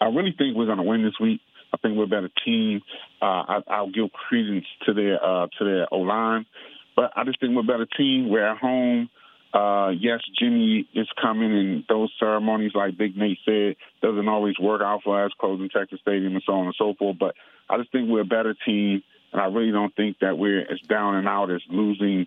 I 0.00 0.06
really 0.06 0.34
think 0.36 0.56
we're 0.56 0.66
going 0.66 0.78
to 0.78 0.84
win 0.84 1.04
this 1.04 1.18
week. 1.20 1.40
I 1.74 1.76
think 1.78 1.96
we're 1.96 2.04
a 2.04 2.06
better 2.06 2.30
team. 2.44 2.82
Uh, 3.20 3.60
I, 3.66 3.80
will 3.80 3.90
give 3.90 4.12
credence 4.12 4.66
to 4.86 4.94
their 4.94 5.22
uh, 5.22 5.48
to 5.58 5.64
their 5.64 5.92
O 5.92 5.98
line, 5.98 6.46
but 6.94 7.10
I 7.16 7.24
just 7.24 7.40
think 7.40 7.54
we're 7.54 7.62
a 7.62 7.64
better 7.64 7.86
team. 7.96 8.28
We're 8.28 8.46
at 8.46 8.58
home. 8.58 9.10
Uh, 9.52 9.90
yes, 9.90 10.20
Jimmy 10.38 10.88
is 10.94 11.08
coming, 11.20 11.52
and 11.52 11.84
those 11.88 12.10
ceremonies, 12.18 12.72
like 12.74 12.96
Big 12.96 13.16
Nate 13.16 13.38
said, 13.44 13.76
doesn't 14.02 14.28
always 14.28 14.58
work 14.58 14.82
out 14.82 15.02
for 15.04 15.24
us, 15.24 15.32
closing 15.40 15.68
Texas 15.68 16.00
Stadium 16.00 16.34
and 16.34 16.42
so 16.46 16.52
on 16.54 16.66
and 16.66 16.74
so 16.78 16.94
forth. 16.98 17.16
But 17.18 17.34
I 17.68 17.78
just 17.78 17.90
think 17.90 18.08
we're 18.08 18.22
a 18.22 18.24
better 18.24 18.54
team, 18.66 19.02
and 19.32 19.40
I 19.40 19.46
really 19.46 19.72
don't 19.72 19.94
think 19.94 20.18
that 20.20 20.38
we're 20.38 20.60
as 20.60 20.80
down 20.88 21.16
and 21.16 21.28
out 21.28 21.50
as 21.50 21.60
losing 21.68 22.26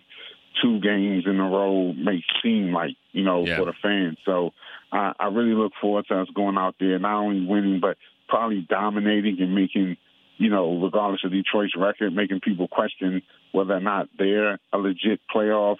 two 0.62 0.80
games 0.80 1.24
in 1.26 1.38
a 1.38 1.48
row 1.48 1.92
may 1.92 2.22
seem 2.42 2.72
like, 2.72 2.96
you 3.12 3.24
know, 3.24 3.44
yeah. 3.44 3.58
for 3.58 3.66
the 3.66 3.74
fans. 3.82 4.18
So 4.24 4.52
uh, 4.92 5.12
I 5.18 5.26
really 5.26 5.54
look 5.54 5.72
forward 5.80 6.06
to 6.08 6.20
us 6.20 6.28
going 6.34 6.56
out 6.56 6.76
there, 6.80 6.98
not 6.98 7.20
only 7.20 7.46
winning, 7.46 7.80
but 7.80 7.96
probably 8.28 8.66
dominating 8.68 9.40
and 9.40 9.54
making, 9.54 9.96
you 10.36 10.50
know, 10.50 10.80
regardless 10.80 11.24
of 11.24 11.32
Detroit's 11.32 11.76
record, 11.76 12.14
making 12.14 12.40
people 12.40 12.68
question 12.68 13.22
whether 13.52 13.74
or 13.74 13.80
not 13.80 14.08
they're 14.18 14.58
a 14.72 14.78
legit 14.78 15.20
playoff 15.34 15.76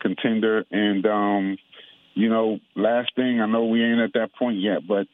contender. 0.00 0.64
And, 0.70 1.06
um, 1.06 1.58
you 2.14 2.28
know, 2.28 2.58
last 2.74 3.14
thing, 3.14 3.40
I 3.40 3.46
know 3.46 3.66
we 3.66 3.84
ain't 3.84 4.00
at 4.00 4.14
that 4.14 4.34
point 4.34 4.58
yet, 4.58 4.86
but 4.86 5.06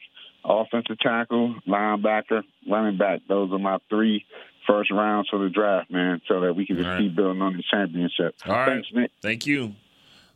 offensive 0.43 0.99
tackle, 0.99 1.55
linebacker, 1.67 2.43
running 2.69 2.97
back, 2.97 3.21
those 3.27 3.51
are 3.51 3.59
my 3.59 3.77
three 3.89 4.25
first 4.65 4.91
rounds 4.91 5.29
for 5.29 5.39
the 5.39 5.49
draft, 5.49 5.91
man, 5.91 6.21
so 6.27 6.41
that 6.41 6.53
we 6.55 6.65
can 6.65 6.77
just 6.77 6.87
right. 6.87 6.99
keep 6.99 7.15
building 7.15 7.41
on 7.41 7.55
the 7.55 7.63
championship. 7.69 8.35
All 8.45 8.53
right. 8.53 8.67
Thanks, 8.67 8.87
Nick. 8.93 9.11
Thank 9.21 9.45
you. 9.45 9.73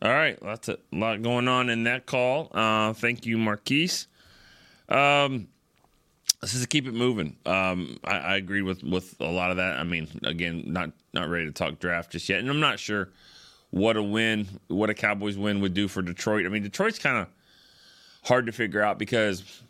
All 0.02 0.12
right, 0.12 0.42
lots 0.42 0.68
of 0.68 0.80
a 0.92 0.96
lot 0.96 1.22
going 1.22 1.48
on 1.48 1.70
in 1.70 1.84
that 1.84 2.08
call. 2.08 2.50
Uh, 2.52 2.92
thank 2.94 3.28
you, 3.28 3.38
Marquise. 3.38 4.08
Um, 4.90 5.48
this 6.42 6.56
is 6.56 6.62
to 6.62 6.68
keep 6.68 6.88
it 6.88 6.94
moving. 6.94 7.38
Um, 7.46 8.00
I, 8.04 8.18
I 8.18 8.36
agree 8.36 8.64
with 8.64 8.84
with 8.84 9.16
a 9.20 9.32
lot 9.32 9.52
of 9.52 9.58
that. 9.58 9.78
I 9.78 9.84
mean, 9.84 10.08
again, 10.24 10.64
not 10.68 10.92
not 11.14 11.30
ready 11.30 11.46
to 11.46 11.52
talk 11.52 11.80
draft 11.80 12.12
just 12.12 12.28
yet, 12.28 12.40
and 12.40 12.50
I'm 12.50 12.60
not 12.60 12.80
sure 12.80 13.10
what 13.70 13.96
a 13.96 14.04
win, 14.04 14.48
what 14.68 14.90
a 14.90 14.94
Cowboys 14.94 15.38
win 15.38 15.62
would 15.62 15.74
do 15.74 15.88
for 15.88 16.02
Detroit. 16.02 16.46
I 16.46 16.50
mean, 16.50 16.64
Detroit's 16.64 17.00
kind 17.00 17.18
of 17.18 17.28
hard 18.24 18.48
to 18.48 18.52
figure 18.52 18.82
out 18.82 19.00
because 19.00 19.62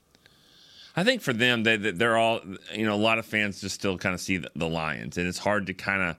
I 0.96 1.04
think 1.04 1.22
for 1.22 1.34
them, 1.34 1.64
they 1.64 1.76
they're 1.76 2.18
all 2.18 2.42
you 2.74 2.86
know 2.86 2.96
a 2.96 2.98
lot 2.98 3.20
of 3.20 3.26
fans 3.26 3.62
just 3.62 3.76
still 3.76 3.98
kind 3.98 4.16
of 4.16 4.22
see 4.22 4.38
the, 4.38 4.50
the 4.56 4.68
Lions, 4.68 5.18
and 5.18 5.28
it's 5.28 5.40
hard 5.40 5.68
to 5.68 5.74
kind 5.74 6.02
of 6.02 6.16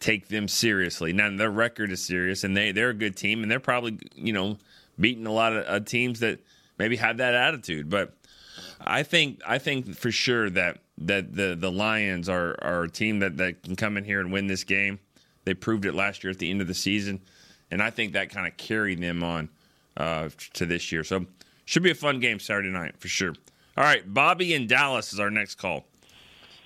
take 0.00 0.28
them 0.28 0.48
seriously. 0.48 1.12
Now 1.12 1.34
their 1.36 1.50
record 1.50 1.92
is 1.92 2.04
serious, 2.04 2.42
and 2.42 2.56
they 2.56 2.72
they're 2.72 2.90
a 2.90 2.94
good 2.94 3.16
team, 3.16 3.42
and 3.42 3.50
they're 3.50 3.60
probably 3.60 3.98
you 4.16 4.32
know 4.32 4.58
beating 4.98 5.26
a 5.26 5.32
lot 5.32 5.52
of 5.52 5.64
uh, 5.66 5.80
teams 5.80 6.20
that 6.20 6.40
maybe 6.78 6.96
have 6.96 7.18
that 7.18 7.34
attitude, 7.34 7.88
but 7.88 8.14
I 8.80 9.02
think 9.02 9.40
I 9.46 9.58
think 9.58 9.94
for 9.94 10.10
sure 10.10 10.50
that 10.50 10.78
that 10.98 11.34
the 11.34 11.56
the 11.58 11.70
Lions 11.70 12.28
are 12.28 12.56
are 12.62 12.84
a 12.84 12.90
team 12.90 13.20
that 13.20 13.36
that 13.38 13.62
can 13.62 13.76
come 13.76 13.96
in 13.96 14.04
here 14.04 14.20
and 14.20 14.32
win 14.32 14.46
this 14.46 14.64
game. 14.64 14.98
They 15.44 15.54
proved 15.54 15.84
it 15.84 15.94
last 15.94 16.22
year 16.22 16.30
at 16.30 16.38
the 16.38 16.50
end 16.50 16.60
of 16.60 16.66
the 16.66 16.74
season, 16.74 17.20
and 17.70 17.82
I 17.82 17.90
think 17.90 18.12
that 18.12 18.30
kind 18.30 18.46
of 18.46 18.56
carried 18.56 19.00
them 19.00 19.22
on 19.22 19.48
uh, 19.96 20.28
to 20.54 20.66
this 20.66 20.92
year. 20.92 21.02
So 21.04 21.26
should 21.64 21.82
be 21.82 21.90
a 21.90 21.94
fun 21.94 22.20
game 22.20 22.38
Saturday 22.38 22.68
night 22.68 22.98
for 22.98 23.08
sure. 23.08 23.34
All 23.76 23.84
right, 23.84 24.02
Bobby 24.12 24.54
in 24.54 24.66
Dallas 24.66 25.12
is 25.12 25.20
our 25.20 25.30
next 25.30 25.54
call. 25.54 25.86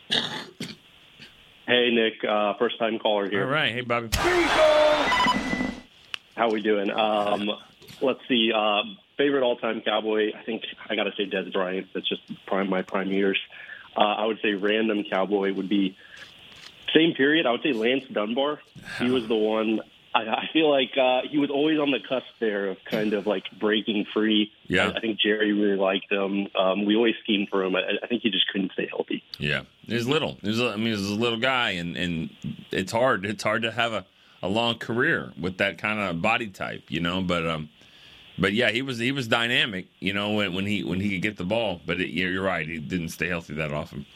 Hey 0.09 1.91
Nick, 1.91 2.25
uh, 2.29 2.55
first 2.59 2.79
time 2.79 2.99
caller 2.99 3.29
here. 3.31 3.45
All 3.45 3.51
right, 3.51 3.73
hey 3.73 3.81
Bobby. 3.83 4.09
How 6.37 6.51
we 6.51 6.61
doing? 6.61 6.91
Um, 6.91 7.49
let's 8.01 8.21
see. 8.29 8.53
Uh, 8.55 8.83
favorite 9.17 9.43
all-time 9.43 9.81
Cowboy, 9.81 10.33
I 10.37 10.43
think 10.43 10.65
I 10.89 10.97
got 10.97 11.05
to 11.05 11.13
say 11.17 11.27
Dez 11.27 11.53
Bryant. 11.53 11.89
That's 11.95 12.09
just 12.09 12.23
prime 12.47 12.69
my 12.69 12.83
prime 12.83 13.11
years. 13.11 13.39
Uh, 13.97 14.01
I 14.01 14.27
would 14.27 14.41
say 14.43 14.55
random 14.55 15.05
Cowboy 15.09 15.53
would 15.53 15.69
be 15.69 15.97
same 16.95 17.15
period. 17.15 17.47
I 17.47 17.53
would 17.53 17.63
say 17.63 17.73
Lance 17.73 18.05
Dunbar. 18.11 18.61
He 18.99 19.11
was 19.11 19.27
the 19.27 19.35
one. 19.35 19.81
I, 20.15 20.21
I 20.21 20.49
feel 20.53 20.71
like 20.71 20.97
uh, 20.97 21.23
he 21.29 21.39
was 21.39 21.51
always 21.51 21.79
on 21.81 21.91
the 21.91 21.99
cusp 22.09 22.27
there 22.39 22.69
of 22.69 22.79
kind 22.85 23.15
of 23.15 23.27
like 23.27 23.45
breaking 23.59 24.07
free. 24.15 24.53
Yeah, 24.69 24.89
I, 24.89 24.99
I 24.99 25.01
think 25.01 25.19
Jerry 25.19 25.53
really 25.53 25.77
liked 25.77 26.11
him. 26.11 26.47
Um, 26.55 26.85
we 26.85 26.95
always 26.95 27.17
schemed 27.25 27.49
for 27.49 27.65
him. 27.65 27.75
I, 27.75 27.81
I 28.03 28.07
think 28.07 28.23
he 28.23 28.31
just 28.31 28.47
couldn't 28.49 28.73
stay 28.73 28.87
healthy. 28.87 29.25
Yeah, 29.39 29.63
he's 29.83 30.07
little. 30.07 30.39
He's, 30.41 30.61
I 30.61 30.77
mean, 30.77 30.97
he's 30.97 31.11
a 31.11 31.15
little 31.15 31.39
guy, 31.39 31.71
and 31.71 31.97
and 31.97 32.31
it's 32.71 32.93
hard. 32.93 33.27
It's 33.27 33.43
hard 33.43 33.63
to 33.63 33.73
have 33.73 33.93
a, 33.93 34.07
a 34.41 34.49
long 34.49 34.79
career 34.79 35.33
with 35.41 35.59
that 35.59 35.79
kind 35.79 35.99
of 35.99 36.23
body 36.23 36.49
type, 36.49 36.85
you 36.91 37.01
know. 37.01 37.21
But 37.21 37.45
um, 37.47 37.71
but 38.39 38.53
yeah, 38.53 38.71
he 38.71 38.83
was 38.83 38.99
he 38.99 39.13
was 39.13 39.29
dynamic, 39.29 39.87
you 40.01 40.13
know, 40.13 40.33
when, 40.33 40.55
when 40.55 40.67
he 40.67 40.83
when 40.83 41.01
he 41.01 41.11
could 41.11 41.23
get 41.23 41.37
the 41.37 41.45
ball. 41.45 41.81
But 41.87 42.01
it, 42.01 42.11
you're 42.11 42.43
right, 42.43 42.67
he 42.67 42.79
didn't 42.79 43.11
stay 43.11 43.29
healthy 43.29 43.55
that 43.55 43.73
often. 43.73 44.07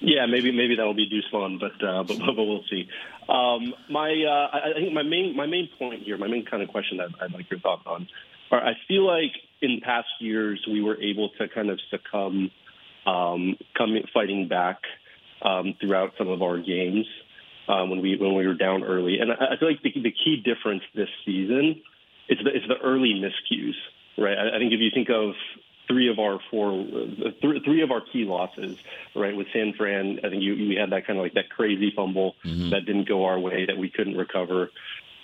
Yeah, 0.00 0.26
maybe 0.26 0.50
maybe 0.50 0.76
that'll 0.76 0.94
be 0.94 1.06
Deuce 1.06 1.24
Vaughn, 1.30 1.58
but, 1.58 1.86
uh, 1.86 2.02
but 2.02 2.18
but 2.36 2.36
we'll 2.36 2.64
see. 2.70 2.88
Um, 3.28 3.74
my 3.90 4.10
uh, 4.10 4.56
I 4.56 4.72
think 4.74 4.92
my 4.92 5.02
main 5.02 5.36
my 5.36 5.46
main 5.46 5.68
point 5.78 6.02
here, 6.02 6.16
my 6.18 6.28
main 6.28 6.44
kind 6.44 6.62
of 6.62 6.68
question 6.68 6.98
that 6.98 7.10
I'd 7.20 7.32
like 7.32 7.50
your 7.50 7.60
thoughts 7.60 7.82
on, 7.86 8.08
are 8.50 8.64
I 8.64 8.72
feel 8.86 9.06
like 9.06 9.32
in 9.60 9.80
past 9.80 10.08
years 10.20 10.64
we 10.68 10.82
were 10.82 11.00
able 11.00 11.30
to 11.38 11.48
kind 11.48 11.70
of 11.70 11.80
succumb, 11.90 12.50
um, 13.06 13.56
coming 13.76 14.04
fighting 14.12 14.48
back 14.48 14.78
um, 15.42 15.74
throughout 15.80 16.12
some 16.18 16.28
of 16.28 16.42
our 16.42 16.58
games 16.58 17.06
um, 17.68 17.90
when 17.90 18.02
we 18.02 18.16
when 18.16 18.34
we 18.34 18.46
were 18.46 18.54
down 18.54 18.82
early, 18.82 19.18
and 19.18 19.30
I, 19.32 19.54
I 19.54 19.56
feel 19.58 19.68
like 19.68 19.82
the, 19.82 19.92
the 20.02 20.12
key 20.12 20.42
difference 20.44 20.82
this 20.94 21.08
season 21.24 21.80
it's 22.28 22.42
the 22.42 22.50
it's 22.54 22.68
the 22.68 22.78
early 22.82 23.14
miscues, 23.14 23.74
right? 24.16 24.36
I, 24.36 24.56
I 24.56 24.58
think 24.58 24.72
if 24.72 24.80
you 24.80 24.90
think 24.92 25.10
of 25.10 25.34
three 25.88 26.08
of 26.08 26.18
our 26.18 26.38
four, 26.50 26.72
th- 26.72 27.64
three 27.64 27.82
of 27.82 27.90
our 27.90 28.00
key 28.00 28.24
losses, 28.24 28.76
right? 29.14 29.36
With 29.36 29.48
San 29.52 29.74
Fran, 29.74 30.20
I 30.24 30.30
think 30.30 30.42
you, 30.42 30.54
we 30.54 30.76
had 30.78 30.90
that 30.90 31.06
kind 31.06 31.18
of 31.18 31.24
like 31.24 31.34
that 31.34 31.50
crazy 31.50 31.92
fumble 31.94 32.34
mm-hmm. 32.44 32.70
that 32.70 32.86
didn't 32.86 33.08
go 33.08 33.24
our 33.24 33.38
way 33.38 33.66
that 33.66 33.76
we 33.76 33.90
couldn't 33.90 34.16
recover. 34.16 34.70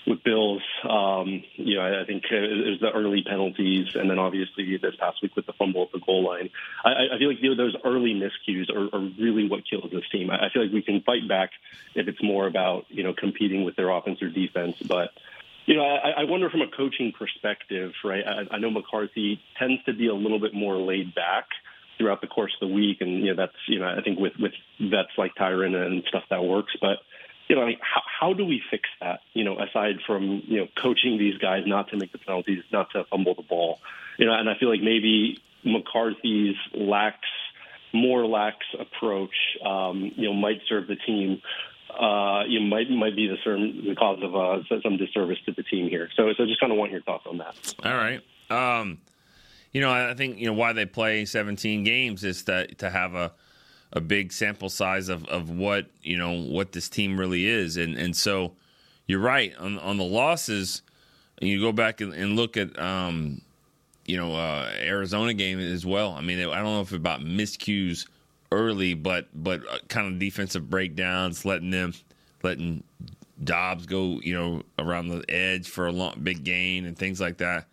With 0.07 0.25
Bills, 0.25 0.63
um, 0.89 1.43
you 1.57 1.77
know, 1.77 1.83
I, 1.83 2.01
I 2.01 2.05
think 2.07 2.25
it 2.31 2.67
was 2.67 2.81
the 2.81 2.91
early 2.95 3.23
penalties, 3.23 3.89
and 3.95 4.09
then 4.09 4.19
obviously 4.19 4.79
this 4.81 4.95
past 4.99 5.19
week 5.21 5.37
with 5.37 5.45
the 5.45 5.53
fumble 5.53 5.83
at 5.83 5.93
the 5.93 5.99
goal 5.99 6.25
line. 6.25 6.49
I, 6.83 7.15
I 7.15 7.19
feel 7.19 7.29
like 7.29 7.43
you 7.43 7.51
know, 7.51 7.57
those 7.57 7.77
early 7.85 8.15
miscues 8.15 8.75
are, 8.75 8.97
are 8.97 9.11
really 9.21 9.47
what 9.47 9.69
kills 9.69 9.91
this 9.93 10.09
team. 10.11 10.31
I, 10.31 10.47
I 10.47 10.49
feel 10.51 10.63
like 10.63 10.73
we 10.73 10.81
can 10.81 11.03
fight 11.03 11.29
back 11.29 11.51
if 11.95 12.09
it's 12.09 12.23
more 12.23 12.47
about 12.47 12.87
you 12.89 13.03
know 13.03 13.13
competing 13.13 13.65
with 13.65 13.77
their 13.77 13.91
offense 13.91 14.23
or 14.23 14.31
defense, 14.31 14.77
but 14.87 15.11
you 15.69 15.77
know, 15.77 15.85
I, 15.85 16.23
I 16.23 16.25
wonder 16.25 16.49
from 16.49 16.63
a 16.63 16.67
coaching 16.67 17.13
perspective, 17.13 17.93
right? 18.03 18.25
I, 18.27 18.55
I 18.55 18.59
know 18.59 18.71
McCarthy 18.71 19.39
tends 19.59 19.85
to 19.85 19.93
be 19.93 20.07
a 20.07 20.15
little 20.15 20.41
bit 20.41 20.55
more 20.55 20.77
laid 20.77 21.15
back 21.15 21.45
throughout 21.99 22.23
the 22.23 22.27
course 22.27 22.57
of 22.59 22.67
the 22.67 22.75
week, 22.75 23.03
and 23.03 23.23
you 23.23 23.35
know 23.35 23.37
that's 23.37 23.59
you 23.67 23.79
know 23.79 23.87
I 23.87 24.01
think 24.01 24.19
with 24.19 24.33
with 24.41 24.53
vets 24.81 25.11
like 25.19 25.35
Tyron 25.35 25.77
and 25.77 26.03
stuff 26.09 26.25
that 26.31 26.43
works, 26.43 26.73
but 26.81 27.01
you 27.51 27.57
know, 27.57 27.63
like 27.63 27.81
how, 27.83 28.01
how 28.21 28.33
do 28.33 28.47
we 28.47 28.63
fix 28.71 28.89
that? 29.03 29.21
You 29.35 29.45
know, 29.45 29.59
aside 29.59 29.97
from 30.07 30.43
you 30.47 30.61
know 30.61 30.69
coaching 30.75 31.19
these 31.19 31.37
guys 31.37 31.65
not 31.67 31.91
to 31.91 31.99
make 31.99 32.13
the 32.13 32.19
penalties, 32.19 32.63
not 32.73 32.91
to 32.93 33.05
fumble 33.05 33.35
the 33.35 33.43
ball, 33.43 33.79
you 34.17 34.25
know, 34.25 34.33
and 34.33 34.49
I 34.49 34.55
feel 34.59 34.71
like 34.71 34.81
maybe 34.81 35.39
McCarthy's 35.65 36.57
lax, 36.73 37.19
more 37.93 38.25
lax 38.25 38.57
approach, 38.79 39.37
um, 39.63 40.13
you 40.17 40.31
know, 40.31 40.33
might 40.33 40.63
serve 40.67 40.87
the 40.87 40.97
team 40.97 41.43
uh, 41.91 42.45
you 42.47 42.61
might 42.61 42.91
might 42.91 43.17
be 43.17 43.29
the, 43.29 43.37
certain, 43.45 43.85
the 43.87 43.95
cause 43.95 44.19
of 44.23 44.35
uh, 44.35 44.63
some 44.83 44.97
disservice 44.97 45.39
to 45.47 45.53
the 45.53 45.63
team 45.63 45.89
here. 45.89 46.09
So, 46.17 46.33
so 46.37 46.45
just 46.47 46.61
kind 46.61 46.73
of 46.73 46.79
want 46.79 46.93
your 46.93 47.03
thoughts 47.03 47.25
on 47.27 47.39
that. 47.39 47.55
All 47.85 47.95
right. 47.95 48.23
Um, 48.51 48.99
you 49.73 49.81
know, 49.81 49.91
I 49.91 50.15
think 50.15 50.39
you 50.39 50.47
know 50.47 50.53
why 50.53 50.73
they 50.73 50.87
play 50.87 51.25
17 51.25 51.85
games 51.85 52.25
is 52.25 52.43
to 52.45 52.67
to 52.77 52.91
have 52.91 53.15
a 53.15 53.33
a 53.93 54.01
big 54.01 54.33
sample 54.33 54.69
size 54.69 55.09
of, 55.09 55.25
of 55.27 55.51
what 55.51 55.87
you 56.03 56.17
know 56.17 56.33
what 56.33 56.73
this 56.73 56.89
team 56.89 57.19
really 57.19 57.47
is, 57.47 57.77
and 57.77 57.97
and 57.97 58.17
so 58.17 58.53
you're 59.07 59.21
right 59.21 59.57
on 59.59 59.79
on 59.79 59.97
the 59.97 60.05
losses. 60.05 60.83
And 61.41 61.49
you 61.49 61.61
go 61.61 61.71
back 61.71 62.01
and, 62.01 62.13
and 62.15 62.35
look 62.35 62.57
at 62.57 62.77
um, 62.79 63.41
you 64.07 64.17
know 64.17 64.35
uh, 64.35 64.71
Arizona 64.81 65.35
game 65.35 65.61
as 65.61 65.87
well. 65.87 66.13
I 66.13 66.21
mean, 66.21 66.41
I 66.41 66.57
don't 66.57 66.65
know 66.65 66.81
if 66.81 66.93
about 66.93 67.21
miscues 67.21 68.07
early, 68.53 68.95
but 68.95 69.29
but 69.35 69.63
uh, 69.71 69.79
kind 69.89 70.07
of 70.07 70.19
defensive 70.19 70.69
breakdowns, 70.69 71.45
letting 71.45 71.71
them 71.71 71.95
letting 72.43 72.85
Dobbs 73.43 73.87
go, 73.87 74.21
you 74.23 74.35
know, 74.35 74.63
around 74.79 75.09
the 75.09 75.25
edge 75.29 75.69
for 75.69 75.87
a 75.87 75.93
long 75.93 76.21
big 76.23 76.45
gain 76.45 76.85
and 76.85 76.99
things 76.99 77.21
like 77.21 77.39
that. 77.39 77.67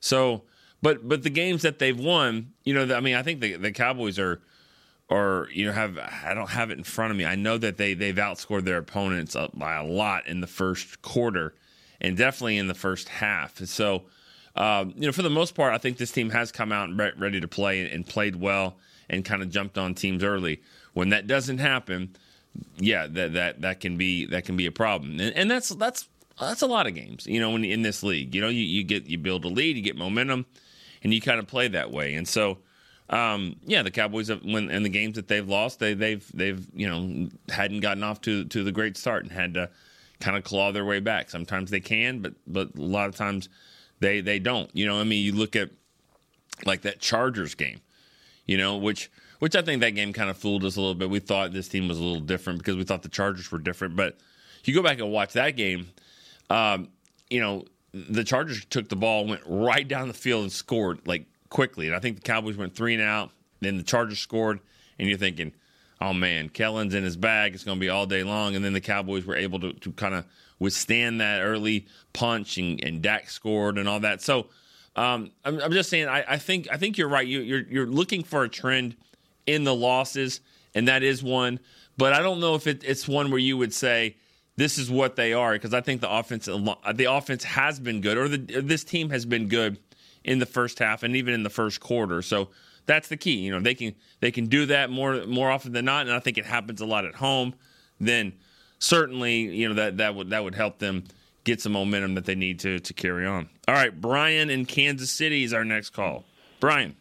So, 0.00 0.42
but 0.82 1.08
but 1.08 1.22
the 1.22 1.30
games 1.30 1.62
that 1.62 1.78
they've 1.78 1.98
won, 1.98 2.52
you 2.64 2.74
know, 2.74 2.94
I 2.94 3.00
mean, 3.00 3.14
I 3.14 3.22
think 3.22 3.40
the 3.40 3.56
the 3.56 3.72
Cowboys 3.72 4.18
are 4.18 4.40
or 5.08 5.48
you 5.52 5.66
know 5.66 5.72
have 5.72 5.98
I 5.98 6.34
don't 6.34 6.50
have 6.50 6.70
it 6.70 6.78
in 6.78 6.84
front 6.84 7.10
of 7.10 7.16
me. 7.16 7.24
I 7.24 7.34
know 7.34 7.58
that 7.58 7.76
they 7.76 7.94
they've 7.94 8.14
outscored 8.14 8.64
their 8.64 8.78
opponents 8.78 9.36
by 9.54 9.76
a 9.76 9.84
lot 9.84 10.26
in 10.26 10.40
the 10.40 10.46
first 10.46 11.02
quarter, 11.02 11.54
and 12.00 12.16
definitely 12.16 12.58
in 12.58 12.68
the 12.68 12.74
first 12.74 13.08
half. 13.08 13.58
So, 13.66 14.04
um, 14.56 14.94
you 14.96 15.06
know, 15.06 15.12
for 15.12 15.22
the 15.22 15.30
most 15.30 15.54
part, 15.54 15.74
I 15.74 15.78
think 15.78 15.98
this 15.98 16.12
team 16.12 16.30
has 16.30 16.52
come 16.52 16.72
out 16.72 16.88
and 16.88 16.98
re- 16.98 17.12
ready 17.16 17.40
to 17.40 17.48
play 17.48 17.90
and 17.90 18.06
played 18.06 18.36
well 18.36 18.76
and 19.08 19.24
kind 19.24 19.42
of 19.42 19.50
jumped 19.50 19.78
on 19.78 19.94
teams 19.94 20.22
early. 20.22 20.62
When 20.92 21.10
that 21.10 21.26
doesn't 21.26 21.58
happen, 21.58 22.16
yeah, 22.76 23.06
that 23.08 23.34
that 23.34 23.60
that 23.62 23.80
can 23.80 23.96
be 23.96 24.26
that 24.26 24.44
can 24.44 24.56
be 24.56 24.66
a 24.66 24.72
problem, 24.72 25.20
and, 25.20 25.34
and 25.34 25.50
that's 25.50 25.70
that's 25.70 26.08
that's 26.40 26.62
a 26.62 26.66
lot 26.66 26.86
of 26.86 26.94
games. 26.94 27.26
You 27.26 27.40
know, 27.40 27.50
when 27.50 27.64
in 27.64 27.82
this 27.82 28.02
league, 28.02 28.34
you 28.34 28.40
know, 28.40 28.48
you, 28.48 28.62
you 28.62 28.84
get 28.84 29.06
you 29.06 29.18
build 29.18 29.44
a 29.44 29.48
lead, 29.48 29.76
you 29.76 29.82
get 29.82 29.96
momentum, 29.96 30.46
and 31.02 31.12
you 31.12 31.20
kind 31.20 31.38
of 31.38 31.46
play 31.46 31.68
that 31.68 31.90
way, 31.90 32.14
and 32.14 32.26
so. 32.26 32.58
Um, 33.10 33.56
yeah, 33.66 33.82
the 33.82 33.90
Cowboys 33.90 34.28
have, 34.28 34.42
when 34.42 34.70
in 34.70 34.82
the 34.82 34.88
games 34.88 35.16
that 35.16 35.28
they've 35.28 35.46
lost, 35.46 35.78
they, 35.78 35.92
they've 35.92 36.26
they've 36.32 36.66
you 36.74 36.88
know 36.88 37.28
hadn't 37.50 37.80
gotten 37.80 38.02
off 38.02 38.22
to 38.22 38.46
to 38.46 38.64
the 38.64 38.72
great 38.72 38.96
start 38.96 39.24
and 39.24 39.30
had 39.30 39.52
to 39.54 39.68
kind 40.20 40.38
of 40.38 40.42
claw 40.42 40.72
their 40.72 40.86
way 40.86 41.00
back. 41.00 41.28
Sometimes 41.28 41.70
they 41.70 41.80
can, 41.80 42.20
but 42.20 42.32
but 42.46 42.74
a 42.76 42.80
lot 42.80 43.10
of 43.10 43.14
times 43.14 43.50
they 44.00 44.22
they 44.22 44.38
don't. 44.38 44.70
You 44.74 44.86
know, 44.86 44.98
I 44.98 45.04
mean, 45.04 45.22
you 45.22 45.32
look 45.32 45.54
at 45.54 45.68
like 46.64 46.82
that 46.82 47.00
Chargers 47.00 47.54
game, 47.54 47.80
you 48.46 48.56
know, 48.58 48.76
which 48.76 49.10
which 49.38 49.56
I 49.56 49.62
think 49.62 49.80
that 49.80 49.90
game 49.90 50.12
kind 50.12 50.30
of 50.30 50.36
fooled 50.36 50.64
us 50.64 50.76
a 50.76 50.80
little 50.80 50.94
bit. 50.94 51.10
We 51.10 51.18
thought 51.18 51.52
this 51.52 51.68
team 51.68 51.88
was 51.88 51.98
a 51.98 52.02
little 52.02 52.20
different 52.20 52.58
because 52.60 52.76
we 52.76 52.84
thought 52.84 53.02
the 53.02 53.08
Chargers 53.08 53.50
were 53.50 53.58
different, 53.58 53.96
but 53.96 54.16
if 54.60 54.68
you 54.68 54.74
go 54.74 54.82
back 54.82 54.98
and 54.98 55.12
watch 55.12 55.34
that 55.34 55.56
game, 55.56 55.88
um, 56.48 56.88
you 57.28 57.40
know, 57.40 57.64
the 57.92 58.24
Chargers 58.24 58.64
took 58.64 58.88
the 58.88 58.96
ball, 58.96 59.26
went 59.26 59.42
right 59.46 59.86
down 59.86 60.08
the 60.08 60.14
field 60.14 60.42
and 60.42 60.52
scored 60.52 61.06
like 61.06 61.26
quickly. 61.50 61.86
And 61.86 61.94
I 61.94 61.98
think 62.00 62.16
the 62.16 62.22
Cowboys 62.22 62.56
went 62.56 62.74
three 62.74 62.94
and 62.94 63.02
out. 63.02 63.30
Then 63.60 63.76
the 63.76 63.82
Chargers 63.82 64.18
scored, 64.18 64.60
and 64.98 65.08
you're 65.08 65.18
thinking, 65.18 65.52
oh 66.00 66.12
man, 66.12 66.48
Kellen's 66.48 66.94
in 66.94 67.04
his 67.04 67.16
bag. 67.16 67.54
It's 67.54 67.64
going 67.64 67.78
to 67.78 67.80
be 67.80 67.88
all 67.88 68.06
day 68.06 68.24
long. 68.24 68.56
And 68.56 68.64
then 68.64 68.72
the 68.72 68.80
Cowboys 68.80 69.24
were 69.24 69.36
able 69.36 69.60
to, 69.60 69.72
to 69.72 69.92
kind 69.92 70.14
of 70.14 70.24
withstand 70.58 71.20
that 71.20 71.42
early 71.42 71.86
punch, 72.12 72.58
and, 72.58 72.82
and 72.82 73.02
Dak 73.02 73.30
scored 73.30 73.78
and 73.78 73.88
all 73.88 74.00
that. 74.00 74.22
So 74.22 74.46
um, 74.96 75.30
I'm, 75.44 75.60
I'm, 75.60 75.72
just 75.72 75.90
saying, 75.90 76.08
I, 76.08 76.24
I, 76.28 76.38
think 76.38 76.68
I 76.70 76.76
think 76.76 76.98
you're 76.98 77.08
right. 77.08 77.26
You, 77.26 77.40
you're 77.40 77.62
you're 77.62 77.86
looking 77.86 78.22
for 78.22 78.44
a 78.44 78.48
trend 78.48 78.96
in 79.46 79.64
the 79.64 79.74
losses, 79.74 80.40
and 80.74 80.86
that 80.88 81.02
is 81.02 81.22
one. 81.22 81.58
But 81.96 82.12
I 82.12 82.20
don't 82.20 82.40
know 82.40 82.54
if 82.54 82.66
it, 82.66 82.82
it's 82.84 83.08
one 83.08 83.30
where 83.30 83.40
you 83.40 83.56
would 83.56 83.72
say 83.72 84.16
this 84.56 84.78
is 84.78 84.90
what 84.90 85.16
they 85.16 85.32
are 85.32 85.52
because 85.52 85.74
I 85.74 85.80
think 85.80 86.00
the 86.00 86.10
offense 86.10 86.46
the 86.46 87.06
offense 87.08 87.44
has 87.44 87.80
been 87.80 88.00
good, 88.00 88.16
or, 88.16 88.28
the, 88.28 88.58
or 88.58 88.62
this 88.62 88.84
team 88.84 89.10
has 89.10 89.24
been 89.24 89.48
good 89.48 89.78
in 90.22 90.38
the 90.38 90.46
first 90.46 90.78
half 90.78 91.02
and 91.02 91.16
even 91.16 91.34
in 91.34 91.42
the 91.42 91.50
first 91.50 91.80
quarter. 91.80 92.22
So 92.22 92.48
that's 92.86 93.08
the 93.08 93.16
key. 93.16 93.38
You 93.38 93.52
know, 93.52 93.60
they 93.60 93.74
can 93.74 93.94
they 94.20 94.30
can 94.30 94.46
do 94.46 94.66
that 94.66 94.90
more 94.90 95.26
more 95.26 95.50
often 95.50 95.72
than 95.72 95.84
not, 95.84 96.06
and 96.06 96.14
I 96.14 96.20
think 96.20 96.38
it 96.38 96.46
happens 96.46 96.80
a 96.80 96.86
lot 96.86 97.04
at 97.04 97.16
home. 97.16 97.54
Then 98.00 98.34
certainly, 98.78 99.40
you 99.40 99.68
know 99.68 99.74
that 99.74 99.96
that 99.98 100.14
would 100.14 100.30
that 100.30 100.44
would 100.44 100.54
help 100.54 100.78
them 100.78 101.04
get 101.44 101.60
some 101.60 101.72
momentum 101.72 102.14
that 102.14 102.24
they 102.24 102.34
need 102.34 102.58
to 102.60 102.80
to 102.80 102.92
carry 102.92 103.26
on. 103.26 103.48
All 103.68 103.74
right, 103.74 103.98
Brian 103.98 104.50
in 104.50 104.66
Kansas 104.66 105.10
City 105.10 105.44
is 105.44 105.52
our 105.52 105.64
next 105.64 105.90
call. 105.90 106.24
Brian. 106.60 106.96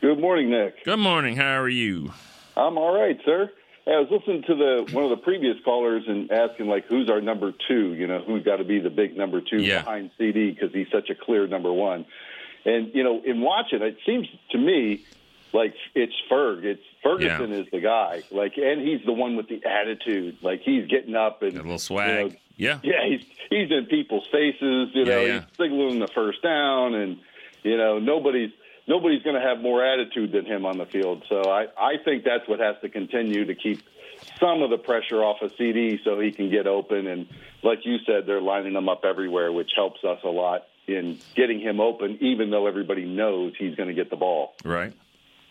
Good 0.00 0.20
morning, 0.20 0.50
Nick. 0.50 0.84
Good 0.84 0.98
morning. 0.98 1.36
How 1.36 1.60
are 1.60 1.68
you? 1.68 2.12
I'm 2.56 2.78
all 2.78 2.94
right, 2.94 3.18
sir. 3.24 3.50
I 3.86 4.00
was 4.00 4.08
listening 4.10 4.42
to 4.48 4.54
the 4.54 4.92
one 4.92 5.04
of 5.04 5.10
the 5.10 5.16
previous 5.16 5.56
callers 5.64 6.02
and 6.08 6.30
asking 6.30 6.66
like, 6.66 6.86
who's 6.86 7.08
our 7.08 7.20
number 7.20 7.52
two? 7.68 7.94
You 7.94 8.08
know, 8.08 8.22
who's 8.26 8.42
got 8.42 8.56
to 8.56 8.64
be 8.64 8.80
the 8.80 8.90
big 8.90 9.16
number 9.16 9.40
two 9.40 9.62
yeah. 9.62 9.78
behind 9.78 10.10
CD 10.18 10.50
because 10.50 10.72
he's 10.72 10.88
such 10.92 11.08
a 11.08 11.14
clear 11.14 11.46
number 11.46 11.72
one. 11.72 12.04
And 12.64 12.90
you 12.94 13.04
know, 13.04 13.22
in 13.24 13.40
watching, 13.40 13.82
it 13.82 13.98
seems 14.04 14.26
to 14.50 14.58
me 14.58 15.04
like 15.52 15.74
it's 15.94 16.14
Ferg. 16.30 16.64
It's 16.64 16.82
Ferguson 17.02 17.50
yeah. 17.50 17.58
is 17.58 17.66
the 17.70 17.80
guy. 17.80 18.24
Like, 18.32 18.54
and 18.56 18.80
he's 18.80 19.04
the 19.06 19.12
one 19.12 19.36
with 19.36 19.48
the 19.48 19.64
attitude. 19.64 20.38
Like 20.42 20.62
he's 20.62 20.88
getting 20.88 21.14
up 21.14 21.42
and 21.42 21.52
a 21.52 21.62
little 21.62 21.78
swag. 21.78 22.08
You 22.08 22.30
know, 22.30 22.36
yeah, 22.56 22.80
yeah. 22.84 23.06
He's 23.06 23.24
he's 23.50 23.70
in 23.70 23.86
people's 23.86 24.26
faces. 24.32 24.90
You 24.94 25.04
know, 25.04 25.20
yeah, 25.20 25.26
yeah. 25.26 25.40
he's 25.40 25.56
signaling 25.56 25.98
the 25.98 26.08
first 26.08 26.42
down, 26.42 26.94
and 26.94 27.18
you 27.62 27.76
know 27.76 27.98
nobody's 27.98 28.50
nobody's 28.86 29.22
going 29.22 29.40
to 29.40 29.46
have 29.46 29.60
more 29.60 29.84
attitude 29.84 30.32
than 30.32 30.46
him 30.46 30.64
on 30.64 30.78
the 30.78 30.86
field. 30.86 31.24
So 31.28 31.42
I 31.50 31.66
I 31.78 31.94
think 32.04 32.24
that's 32.24 32.48
what 32.48 32.60
has 32.60 32.76
to 32.82 32.88
continue 32.88 33.44
to 33.46 33.54
keep 33.54 33.82
some 34.40 34.62
of 34.62 34.70
the 34.70 34.78
pressure 34.78 35.22
off 35.22 35.42
of 35.42 35.52
CD 35.58 35.98
so 36.04 36.18
he 36.20 36.32
can 36.32 36.50
get 36.50 36.66
open. 36.66 37.06
And 37.06 37.26
like 37.62 37.80
you 37.84 37.98
said, 38.06 38.26
they're 38.26 38.40
lining 38.40 38.74
him 38.74 38.88
up 38.88 39.04
everywhere, 39.04 39.52
which 39.52 39.70
helps 39.76 40.02
us 40.04 40.18
a 40.24 40.28
lot 40.28 40.62
in 40.86 41.18
getting 41.34 41.60
him 41.60 41.80
open, 41.80 42.18
even 42.20 42.50
though 42.50 42.66
everybody 42.66 43.04
knows 43.04 43.52
he's 43.58 43.74
going 43.74 43.88
to 43.88 43.94
get 43.94 44.10
the 44.10 44.16
ball. 44.16 44.54
Right. 44.64 44.92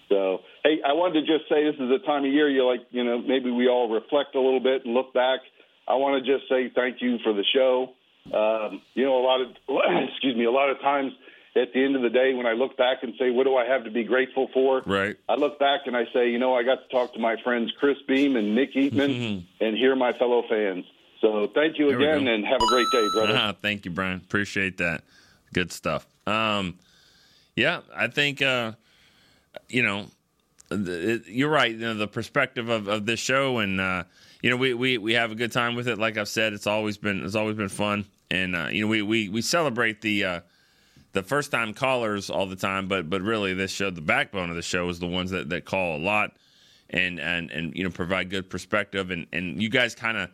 So, 0.10 0.42
hey, 0.64 0.82
I 0.86 0.94
wanted 0.94 1.26
to 1.26 1.38
just 1.38 1.50
say 1.50 1.64
this 1.64 1.76
is 1.76 1.90
a 1.92 2.06
time 2.06 2.26
of 2.26 2.32
year 2.32 2.50
you 2.50 2.66
like, 2.66 2.82
you 2.92 3.04
know, 3.04 3.20
maybe 3.20 3.50
we 3.52 3.68
all 3.68 3.90
reflect 3.90 4.36
a 4.36 4.40
little 4.40 4.60
bit 4.60 4.86
and 4.86 4.94
look 4.94 5.14
back. 5.14 5.40
I 5.88 5.96
want 5.96 6.24
to 6.24 6.32
just 6.38 6.50
say 6.50 6.72
thank 6.74 7.02
you 7.02 7.20
for 7.24 7.34
the 7.34 7.44
show. 7.54 7.94
Um, 8.34 8.82
you 8.94 9.06
know, 9.06 9.18
a 9.18 9.24
lot 9.24 9.42
of, 9.42 9.48
excuse 10.10 10.36
me, 10.36 10.46
a 10.46 10.52
lot 10.52 10.70
of 10.70 10.80
times 10.82 11.14
at 11.56 11.72
the 11.74 11.84
end 11.84 11.96
of 11.96 12.02
the 12.02 12.10
day, 12.10 12.34
when 12.34 12.46
I 12.46 12.54
look 12.54 12.76
back 12.76 13.04
and 13.04 13.14
say, 13.18 13.30
what 13.30 13.46
do 13.46 13.56
I 13.56 13.66
have 13.66 13.86
to 13.86 13.92
be 13.92 14.04
grateful 14.04 14.50
for? 14.54 14.82
Right. 14.86 15.16
I 15.30 15.36
look 15.36 15.58
back 15.58 15.82
and 15.86 15.96
I 15.96 16.06
say, 16.14 16.30
you 16.30 16.40
know, 16.40 16.54
I 16.54 16.64
got 16.64 16.80
to 16.84 16.88
talk 16.90 17.14
to 17.14 17.20
my 17.20 17.36
friends 17.44 17.72
Chris 17.80 17.98
Beam 18.08 18.36
and 18.36 18.56
Nick 18.56 18.74
Eatman 18.74 19.46
and 19.62 19.78
hear 19.78 19.96
my 19.96 20.12
fellow 20.14 20.44
fans. 20.50 20.86
So 21.22 21.48
thank 21.56 21.80
you 21.80 21.90
again 21.90 22.28
and 22.28 22.46
have 22.46 22.62
a 22.62 22.68
great 22.68 22.88
day, 22.92 23.08
brother. 23.16 23.36
Uh, 23.36 23.54
thank 23.54 23.86
you, 23.86 23.92
Brian. 23.92 24.18
Appreciate 24.18 24.78
that. 24.78 25.04
Good 25.54 25.72
stuff. 25.72 26.06
Um, 26.28 26.78
yeah, 27.56 27.82
I 27.96 28.08
think 28.08 28.42
uh, 28.42 28.74
you 29.70 29.82
know 29.82 30.08
it, 30.70 31.24
you're 31.28 31.50
right. 31.50 31.72
You 31.72 31.78
know, 31.78 31.94
the 31.94 32.08
perspective 32.08 32.70
of, 32.70 32.88
of 32.88 33.06
this 33.06 33.20
show, 33.20 33.60
and 33.60 33.80
uh, 33.80 34.04
you 34.42 34.50
know, 34.50 34.58
we, 34.58 34.74
we 34.74 34.98
we 34.98 35.14
have 35.14 35.32
a 35.32 35.36
good 35.36 35.52
time 35.52 35.76
with 35.76 35.88
it. 35.88 35.98
Like 35.98 36.18
I've 36.18 36.28
said, 36.28 36.54
it's 36.54 36.68
always 36.68 36.98
been 36.98 37.24
it's 37.24 37.36
always 37.36 37.56
been 37.56 37.70
fun, 37.70 38.06
and 38.30 38.56
uh, 38.56 38.68
you 38.72 38.82
know, 38.82 38.88
we 38.88 39.02
we 39.02 39.30
we 39.30 39.42
celebrate 39.42 40.02
the 40.02 40.24
uh, 40.24 40.40
the 41.14 41.24
first 41.24 41.52
time 41.52 41.74
callers 41.74 42.30
all 42.30 42.46
the 42.46 42.56
time, 42.56 42.88
but 42.88 43.10
but 43.10 43.22
really, 43.22 43.54
this 43.54 43.72
show, 43.72 43.90
the 43.90 44.02
backbone 44.02 44.50
of 44.50 44.56
the 44.56 44.62
show, 44.62 44.90
is 44.90 45.00
the 45.00 45.08
ones 45.08 45.32
that 45.32 45.50
that 45.50 45.66
call 45.66 45.98
a 45.98 46.00
lot, 46.00 46.32
and 46.90 47.20
and 47.20 47.52
and 47.52 47.76
you 47.76 47.84
know, 47.84 47.90
provide 47.90 48.30
good 48.30 48.50
perspective, 48.50 49.12
and 49.12 49.28
and 49.32 49.62
you 49.62 49.70
guys 49.70 49.96
kind 49.96 50.18
of 50.18 50.30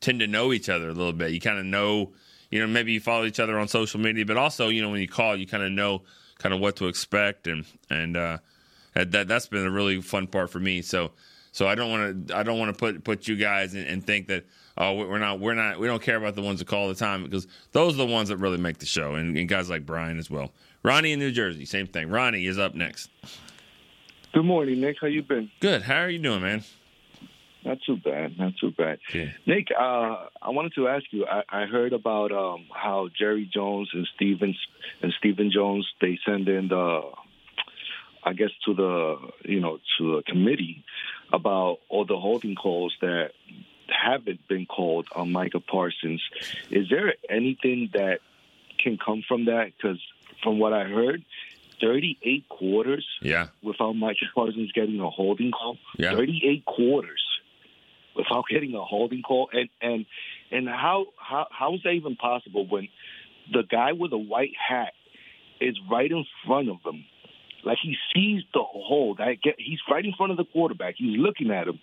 tend 0.00 0.20
to 0.20 0.26
know 0.26 0.52
each 0.52 0.68
other 0.68 0.88
a 0.88 0.92
little 0.92 1.12
bit. 1.12 1.32
You 1.32 1.40
kind 1.40 1.58
of 1.58 1.64
know 1.64 2.12
you 2.50 2.60
know, 2.60 2.66
maybe 2.66 2.92
you 2.92 3.00
follow 3.00 3.24
each 3.24 3.40
other 3.40 3.58
on 3.58 3.68
social 3.68 4.00
media, 4.00 4.24
but 4.24 4.36
also, 4.36 4.68
you 4.68 4.80
know, 4.80 4.90
when 4.90 5.00
you 5.00 5.08
call, 5.08 5.36
you 5.36 5.46
kind 5.46 5.62
of 5.62 5.70
know 5.70 6.02
kind 6.38 6.54
of 6.54 6.60
what 6.60 6.76
to 6.76 6.86
expect, 6.86 7.46
and 7.46 7.64
and 7.90 8.16
uh, 8.16 8.38
that 8.94 9.28
that's 9.28 9.48
been 9.48 9.66
a 9.66 9.70
really 9.70 10.00
fun 10.00 10.26
part 10.26 10.50
for 10.50 10.60
me. 10.60 10.82
So 10.82 11.12
so 11.52 11.66
I 11.66 11.74
don't 11.74 11.90
want 11.90 12.28
to 12.28 12.36
I 12.36 12.42
don't 12.42 12.58
want 12.58 12.74
to 12.74 12.78
put 12.78 13.04
put 13.04 13.28
you 13.28 13.36
guys 13.36 13.74
and, 13.74 13.86
and 13.86 14.06
think 14.06 14.28
that 14.28 14.44
oh 14.76 14.94
we're 14.94 15.18
not 15.18 15.40
we're 15.40 15.54
not 15.54 15.78
we 15.78 15.86
don't 15.86 16.02
care 16.02 16.16
about 16.16 16.34
the 16.34 16.42
ones 16.42 16.58
that 16.58 16.68
call 16.68 16.82
all 16.82 16.88
the 16.88 16.94
time 16.94 17.24
because 17.24 17.46
those 17.72 17.94
are 17.94 17.98
the 17.98 18.06
ones 18.06 18.28
that 18.28 18.36
really 18.36 18.58
make 18.58 18.78
the 18.78 18.86
show, 18.86 19.14
and, 19.14 19.36
and 19.36 19.48
guys 19.48 19.70
like 19.70 19.86
Brian 19.86 20.18
as 20.18 20.30
well. 20.30 20.52
Ronnie 20.82 21.12
in 21.12 21.18
New 21.18 21.32
Jersey, 21.32 21.64
same 21.64 21.86
thing. 21.86 22.08
Ronnie 22.10 22.46
is 22.46 22.58
up 22.58 22.74
next. 22.74 23.10
Good 24.32 24.44
morning, 24.44 24.80
Nick. 24.80 24.96
How 25.00 25.06
you 25.06 25.22
been? 25.22 25.50
Good. 25.60 25.82
How 25.82 26.02
are 26.02 26.10
you 26.10 26.18
doing, 26.18 26.42
man? 26.42 26.62
Not 27.64 27.78
too 27.84 27.96
bad. 27.96 28.38
Not 28.38 28.52
too 28.60 28.70
bad. 28.70 28.98
Okay. 29.10 29.34
Nick, 29.46 29.68
uh, 29.78 30.26
I 30.40 30.50
wanted 30.50 30.74
to 30.74 30.88
ask 30.88 31.04
you. 31.10 31.26
I, 31.26 31.42
I 31.48 31.66
heard 31.66 31.92
about 31.92 32.30
um, 32.30 32.66
how 32.72 33.08
Jerry 33.18 33.50
Jones 33.52 33.90
and 33.92 34.06
Stevens 34.14 34.56
and 35.02 35.12
Stephen 35.18 35.50
Jones 35.52 35.86
they 36.00 36.18
send 36.24 36.48
in 36.48 36.68
the, 36.68 37.00
I 38.22 38.32
guess 38.32 38.50
to 38.66 38.74
the 38.74 39.16
you 39.44 39.60
know 39.60 39.78
to 39.98 40.16
the 40.16 40.22
committee 40.26 40.84
about 41.32 41.78
all 41.88 42.04
the 42.04 42.18
holding 42.18 42.54
calls 42.54 42.94
that 43.00 43.32
haven't 43.88 44.46
been 44.48 44.66
called 44.66 45.08
on 45.14 45.32
Micah 45.32 45.60
Parsons. 45.60 46.22
Is 46.70 46.88
there 46.88 47.14
anything 47.28 47.90
that 47.94 48.20
can 48.82 48.98
come 48.98 49.22
from 49.26 49.46
that? 49.46 49.72
Because 49.76 50.00
from 50.42 50.58
what 50.58 50.72
I 50.72 50.84
heard, 50.84 51.24
38 51.80 52.48
quarters 52.48 53.06
yeah. 53.22 53.48
without 53.62 53.92
Micah 53.92 54.26
Parsons 54.34 54.72
getting 54.72 55.00
a 55.00 55.10
holding 55.10 55.50
call. 55.50 55.78
Yeah. 55.96 56.12
38 56.12 56.64
quarters 56.64 57.22
without 58.14 58.44
getting 58.50 58.74
a 58.74 58.84
holding 58.84 59.22
call. 59.22 59.48
And 59.52 59.68
and 59.80 60.06
and 60.50 60.68
how 60.68 61.06
how 61.16 61.46
how 61.50 61.74
is 61.74 61.82
that 61.84 61.90
even 61.90 62.16
possible 62.16 62.66
when 62.66 62.88
the 63.52 63.62
guy 63.62 63.92
with 63.92 64.10
the 64.10 64.18
white 64.18 64.52
hat 64.56 64.92
is 65.60 65.76
right 65.90 66.10
in 66.10 66.24
front 66.46 66.68
of 66.68 66.78
him? 66.84 67.04
Like 67.64 67.78
he 67.82 67.96
sees 68.14 68.42
the 68.54 68.62
hold. 68.62 69.20
I 69.20 69.34
get 69.34 69.56
he's 69.58 69.80
right 69.90 70.04
in 70.04 70.12
front 70.14 70.32
of 70.32 70.38
the 70.38 70.44
quarterback. 70.44 70.94
He's 70.96 71.18
looking 71.18 71.50
at 71.50 71.66
him. 71.68 71.78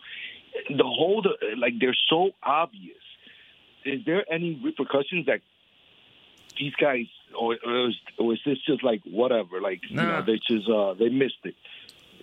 The 0.69 0.83
hold, 0.83 1.27
like 1.57 1.73
they're 1.79 1.97
so 2.09 2.31
obvious. 2.41 2.97
Is 3.83 4.01
there 4.05 4.25
any 4.31 4.59
repercussions 4.63 5.25
that 5.27 5.41
these 6.57 6.73
guys, 6.75 7.05
or, 7.37 7.57
or, 7.65 7.89
is, 7.89 7.95
or 8.17 8.33
is 8.33 8.39
this 8.45 8.57
just 8.65 8.83
like 8.83 9.01
whatever? 9.03 9.59
Like 9.61 9.81
Nah. 9.91 10.01
you 10.01 10.07
know, 10.07 10.21
they 10.25 10.39
just 10.47 10.69
uh, 10.69 10.93
they 10.93 11.09
missed 11.09 11.43
it. 11.43 11.55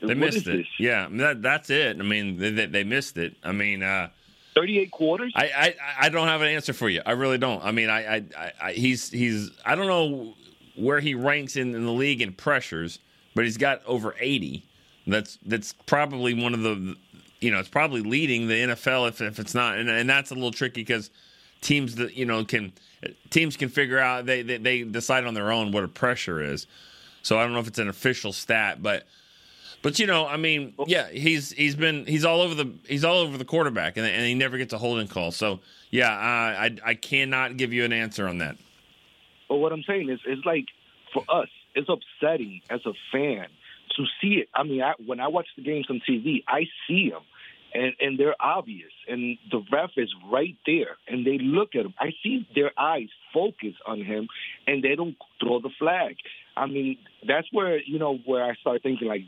They 0.01 0.07
What 0.09 0.17
missed 0.17 0.47
it. 0.47 0.57
this? 0.57 0.67
Yeah, 0.79 1.09
that, 1.13 1.43
that's 1.43 1.71
it. 1.71 1.99
I 2.01 2.03
mean, 2.03 2.39
they, 2.39 2.51
they, 2.67 2.83
missed 2.83 3.17
it. 3.19 3.37
I 3.45 3.53
mean, 3.53 3.83
uh, 3.83 4.09
38 4.57 4.91
quarters. 4.91 5.33
I, 5.37 5.45
I 5.45 6.07
I 6.07 6.09
don't 6.09 6.27
have 6.27 6.41
an 6.43 6.49
answer 6.49 6.73
for 6.73 6.89
you. 6.89 7.03
I 7.07 7.13
really 7.13 7.39
don't. 7.39 7.63
I 7.63 7.71
mean, 7.71 7.89
I, 7.91 8.17
I, 8.17 8.25
I, 8.37 8.53
I 8.61 8.73
he's 8.73 9.11
he's 9.11 9.51
I 9.65 9.75
don't 9.75 9.87
know 9.87 10.35
where 10.75 11.01
he 11.01 11.15
ranks 11.15 11.57
in, 11.57 11.75
in 11.75 11.85
the 11.85 11.93
league 11.93 12.21
in 12.23 12.33
pressures, 12.33 12.99
but 13.35 13.45
he's 13.45 13.57
got 13.57 13.85
over 13.87 14.15
eighty. 14.21 14.65
That's 15.07 15.39
that's 15.45 15.73
probably 15.87 16.35
one 16.35 16.55
of 16.55 16.63
the 16.63 16.97
you 17.41 17.51
know 17.51 17.59
it's 17.59 17.69
probably 17.69 18.03
leading 18.03 18.49
the 18.49 18.55
NFL 18.55 19.09
if 19.09 19.21
if 19.21 19.39
it's 19.39 19.55
not, 19.55 19.79
and, 19.79 19.89
and 19.91 20.09
that's 20.09 20.31
a 20.31 20.35
little 20.35 20.53
tricky 20.53 20.83
because 20.83 21.11
teams 21.61 21.95
that 21.97 22.15
you 22.15 22.27
know 22.27 22.45
can 22.45 22.73
teams 23.31 23.57
can 23.57 23.69
figure 23.69 23.99
out 23.99 24.27
they, 24.27 24.43
they 24.43 24.59
they 24.59 24.83
decide 24.83 25.25
on 25.25 25.35
their 25.35 25.51
own 25.51 25.73
what 25.73 25.85
a 25.85 25.89
pressure 25.89 26.43
is. 26.43 26.67
So 27.23 27.39
I 27.39 27.43
don't 27.43 27.53
know 27.53 27.61
if 27.61 27.69
it's 27.69 27.79
an 27.79 27.89
official 27.89 28.33
stat, 28.33 28.83
but 28.83 29.05
but 29.83 29.99
you 29.99 30.07
know, 30.07 30.27
I 30.27 30.37
mean, 30.37 30.75
yeah, 30.87 31.09
he's 31.09 31.51
he's 31.53 31.75
been 31.75 32.07
he's 32.07 32.25
all 32.25 32.41
over 32.41 32.55
the 32.55 32.73
he's 32.87 33.05
all 33.05 33.19
over 33.19 33.37
the 33.37 33.45
quarterback, 33.45 33.97
and, 33.97 34.07
and 34.07 34.25
he 34.25 34.35
never 34.35 34.57
gets 34.57 34.73
a 34.73 34.79
holding 34.79 35.09
call. 35.09 35.33
So 35.33 35.61
yeah, 35.91 36.11
I, 36.11 36.67
I 36.67 36.91
I 36.91 36.95
cannot 36.95 37.57
give 37.57 37.73
you 37.73 37.85
an 37.85 37.93
answer 37.93 38.29
on 38.29 38.39
that. 38.39 38.57
But 39.49 39.57
what 39.57 39.73
I'm 39.73 39.83
saying 39.83 40.09
is, 40.09 40.21
it's 40.25 40.45
like 40.47 40.67
for 41.13 41.25
us, 41.29 41.49
it's 41.75 41.89
upsetting 41.89 42.63
as 42.71 42.81
a 42.87 42.93
fan 43.13 43.47
to 43.97 44.05
see 44.21 44.35
it. 44.37 44.49
I 44.55 44.63
mean, 44.63 44.83
I, 44.83 44.93
when 45.05 45.21
I 45.21 45.29
watch 45.29 45.47
the 45.57 45.63
games 45.63 45.87
on 45.91 46.01
TV, 46.09 46.45
I 46.49 46.65
see 46.87 47.11
them, 47.11 47.23
and 47.75 47.93
and 48.01 48.19
they're 48.19 48.37
obvious, 48.41 48.93
and 49.09 49.39
the 49.51 49.63
ref 49.73 49.91
is 49.97 50.13
right 50.31 50.57
there, 50.67 50.97
and 51.09 51.27
they 51.27 51.39
look 51.39 51.71
at 51.75 51.85
him. 51.85 51.95
I 51.99 52.11
see 52.23 52.47
their 52.55 52.73
eyes 52.79 53.09
focus 53.33 53.75
on 53.87 54.03
him, 54.03 54.29
and 54.67 54.83
they 54.83 54.95
don't 54.95 55.17
throw 55.41 55.61
the 55.61 55.71
flag. 55.79 56.17
I 56.57 56.67
mean, 56.67 56.99
that's 57.27 57.49
where 57.53 57.81
you 57.81 57.99
know 57.99 58.19
where 58.25 58.45
I 58.45 58.55
start 58.57 58.83
thinking 58.83 59.09
like 59.09 59.23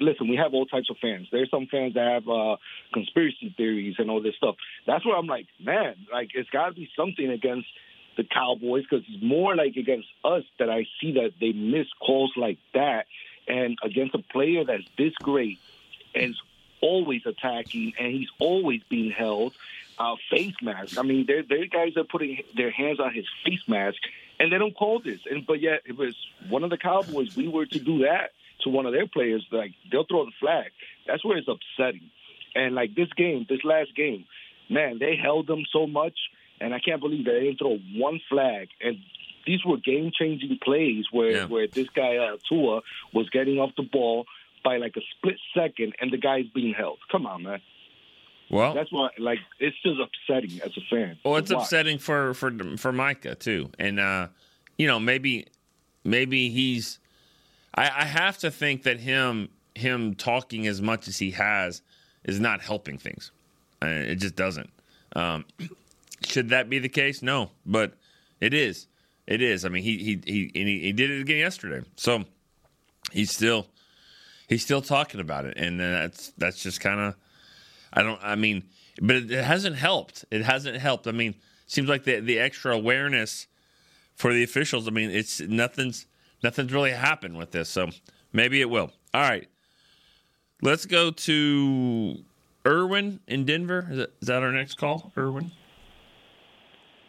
listen, 0.00 0.28
we 0.28 0.36
have 0.36 0.54
all 0.54 0.66
types 0.66 0.90
of 0.90 0.96
fans. 1.00 1.28
There's 1.32 1.50
some 1.50 1.66
fans 1.70 1.94
that 1.94 2.06
have 2.06 2.28
uh, 2.28 2.56
conspiracy 2.92 3.54
theories 3.56 3.96
and 3.98 4.10
all 4.10 4.22
this 4.22 4.34
stuff. 4.36 4.56
That's 4.86 5.04
where 5.06 5.16
I'm 5.16 5.26
like, 5.26 5.46
man, 5.60 5.94
like 6.12 6.28
it's 6.34 6.50
got 6.50 6.68
to 6.68 6.74
be 6.74 6.88
something 6.96 7.30
against 7.30 7.66
the 8.16 8.24
Cowboys 8.24 8.84
because 8.88 9.04
it's 9.08 9.22
more 9.22 9.56
like 9.56 9.76
against 9.76 10.08
us 10.24 10.44
that 10.58 10.70
I 10.70 10.86
see 11.00 11.12
that 11.12 11.32
they 11.40 11.52
miss 11.52 11.86
calls 12.00 12.32
like 12.36 12.58
that, 12.74 13.06
and 13.48 13.78
against 13.82 14.14
a 14.14 14.18
player 14.18 14.64
that's 14.64 14.84
this 14.96 15.14
great 15.22 15.58
and 16.14 16.30
is 16.30 16.40
always 16.80 17.22
attacking 17.26 17.94
and 17.98 18.12
he's 18.12 18.28
always 18.38 18.82
being 18.88 19.10
held. 19.10 19.54
Uh, 19.98 20.16
face 20.30 20.54
mask. 20.62 20.98
I 20.98 21.02
mean, 21.02 21.26
there 21.26 21.66
guys 21.66 21.96
are 21.96 22.02
putting 22.02 22.42
their 22.56 22.70
hands 22.70 22.98
on 22.98 23.12
his 23.12 23.26
face 23.44 23.60
mask, 23.68 23.98
and 24.40 24.50
they 24.50 24.58
don't 24.58 24.74
call 24.74 25.00
this. 25.00 25.20
And 25.30 25.46
but 25.46 25.60
yet, 25.60 25.82
it 25.84 25.96
was 25.96 26.16
one 26.48 26.64
of 26.64 26.70
the 26.70 26.78
Cowboys. 26.78 27.36
We 27.36 27.46
were 27.46 27.66
to 27.66 27.78
do 27.78 27.98
that 28.00 28.32
to 28.62 28.70
one 28.70 28.86
of 28.86 28.92
their 28.92 29.06
players, 29.06 29.46
like 29.50 29.72
they'll 29.90 30.04
throw 30.04 30.24
the 30.24 30.32
flag. 30.40 30.70
That's 31.06 31.24
where 31.24 31.36
it's 31.36 31.48
upsetting. 31.48 32.10
And 32.54 32.74
like 32.74 32.94
this 32.94 33.12
game, 33.12 33.46
this 33.48 33.64
last 33.64 33.94
game, 33.94 34.24
man, 34.68 34.98
they 34.98 35.16
held 35.16 35.46
them 35.46 35.64
so 35.72 35.86
much, 35.86 36.18
and 36.62 36.72
I 36.74 36.78
can't 36.78 37.00
believe 37.00 37.24
that 37.26 37.32
they 37.32 37.40
didn't 37.46 37.58
throw 37.58 37.78
one 37.94 38.20
flag. 38.28 38.68
And 38.80 38.98
these 39.46 39.64
were 39.64 39.76
game-changing 39.76 40.58
plays 40.62 41.04
where 41.10 41.30
Yeah. 41.32 41.44
where 41.46 41.66
this 41.66 41.88
guy 41.94 42.16
uh, 42.16 42.36
Tua 42.48 42.80
was 43.12 43.28
getting 43.30 43.58
off 43.58 43.70
the 43.76 43.82
ball 43.82 44.26
by 44.64 44.76
like 44.76 44.96
a 44.96 45.00
split 45.16 45.38
second, 45.54 45.94
and 46.00 46.12
the 46.12 46.16
guy's 46.18 46.46
being 46.54 46.72
held. 46.74 46.98
Come 47.10 47.26
on, 47.26 47.42
man. 47.42 47.60
Well, 48.50 48.74
That's 48.74 48.92
why, 48.92 49.08
like, 49.18 49.38
it's 49.58 49.76
just 49.82 49.98
upsetting 49.98 50.60
as 50.62 50.76
a 50.76 50.82
fan. 50.90 51.18
Well, 51.24 51.36
it's 51.36 51.50
upsetting 51.50 51.98
for 51.98 52.34
for 52.34 52.50
for 52.76 52.92
Micah 52.92 53.34
too, 53.34 53.70
and 53.78 53.98
uh, 53.98 54.28
you 54.78 54.86
know 54.86 55.00
maybe 55.00 55.46
maybe 56.04 56.50
he's. 56.50 56.98
I, 57.74 57.84
I 57.84 58.04
have 58.04 58.36
to 58.38 58.50
think 58.50 58.82
that 58.82 59.00
him 59.00 59.48
him 59.74 60.14
talking 60.14 60.66
as 60.66 60.82
much 60.82 61.08
as 61.08 61.18
he 61.18 61.30
has 61.32 61.80
is 62.24 62.38
not 62.38 62.60
helping 62.60 62.98
things. 62.98 63.32
Uh, 63.82 63.86
it 63.86 64.16
just 64.16 64.36
doesn't. 64.36 64.70
Um, 65.16 65.46
should 66.26 66.50
that 66.50 66.68
be 66.68 66.78
the 66.78 66.88
case? 66.88 67.22
No, 67.22 67.50
but 67.64 67.94
it 68.40 68.54
is. 68.54 68.88
It 69.26 69.40
is. 69.40 69.64
I 69.64 69.68
mean, 69.68 69.82
he 69.82 69.98
he 69.98 70.20
he 70.24 70.50
he, 70.52 70.80
he 70.80 70.92
did 70.92 71.10
it 71.10 71.20
again 71.20 71.38
yesterday. 71.38 71.86
So 71.96 72.24
he's 73.12 73.30
still 73.30 73.66
he's 74.48 74.62
still 74.62 74.82
talking 74.82 75.20
about 75.20 75.44
it, 75.44 75.56
and 75.56 75.78
that's 75.80 76.32
that's 76.38 76.62
just 76.62 76.80
kind 76.80 77.00
of. 77.00 77.14
I 77.92 78.02
don't. 78.02 78.20
I 78.22 78.34
mean, 78.34 78.64
but 79.00 79.16
it, 79.16 79.30
it 79.30 79.44
hasn't 79.44 79.76
helped. 79.76 80.24
It 80.30 80.42
hasn't 80.42 80.78
helped. 80.78 81.06
I 81.06 81.12
mean, 81.12 81.34
seems 81.66 81.88
like 81.88 82.04
the 82.04 82.20
the 82.20 82.38
extra 82.38 82.74
awareness 82.74 83.46
for 84.16 84.32
the 84.32 84.42
officials. 84.42 84.88
I 84.88 84.90
mean, 84.90 85.10
it's 85.10 85.40
nothing's 85.40 86.06
nothing's 86.42 86.72
really 86.72 86.90
happened 86.90 87.36
with 87.38 87.52
this. 87.52 87.68
So 87.68 87.90
maybe 88.32 88.60
it 88.60 88.70
will. 88.70 88.90
All 89.14 89.22
right, 89.22 89.48
let's 90.62 90.86
go 90.86 91.10
to 91.10 92.24
Irwin 92.66 93.20
in 93.26 93.44
Denver. 93.44 93.86
Is 93.90 93.96
that, 93.98 94.12
is 94.20 94.28
that 94.28 94.42
our 94.42 94.52
next 94.52 94.74
call, 94.78 95.12
Irwin? 95.16 95.52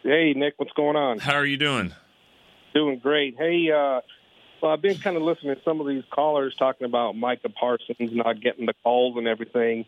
Hey, 0.04 0.34
Nick, 0.36 0.54
what's 0.58 0.72
going 0.72 0.96
on? 0.96 1.18
How 1.18 1.34
are 1.36 1.46
you 1.46 1.56
doing? 1.56 1.92
Doing 2.74 2.98
great. 2.98 3.36
Hey, 3.38 3.70
uh, 3.70 4.02
well, 4.60 4.72
I've 4.72 4.82
been 4.82 4.98
kind 4.98 5.16
of 5.16 5.22
listening 5.22 5.54
to 5.56 5.62
some 5.64 5.80
of 5.80 5.86
these 5.86 6.02
callers 6.10 6.54
talking 6.58 6.84
about 6.84 7.16
Micah 7.16 7.48
Parsons 7.48 7.96
not 8.12 8.40
getting 8.42 8.66
the 8.66 8.74
calls 8.82 9.16
and 9.16 9.26
everything. 9.26 9.86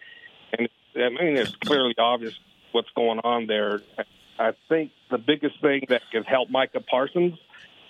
And 0.56 0.68
I 0.96 1.10
mean, 1.10 1.36
it's 1.36 1.54
clearly 1.56 1.94
obvious 1.98 2.32
what's 2.72 2.88
going 2.96 3.18
on 3.24 3.46
there. 3.46 3.82
I 4.38 4.52
think 4.70 4.92
the 5.10 5.18
biggest 5.18 5.60
thing 5.60 5.82
that 5.90 6.00
can 6.10 6.22
help 6.24 6.48
Micah 6.50 6.80
Parsons 6.80 7.34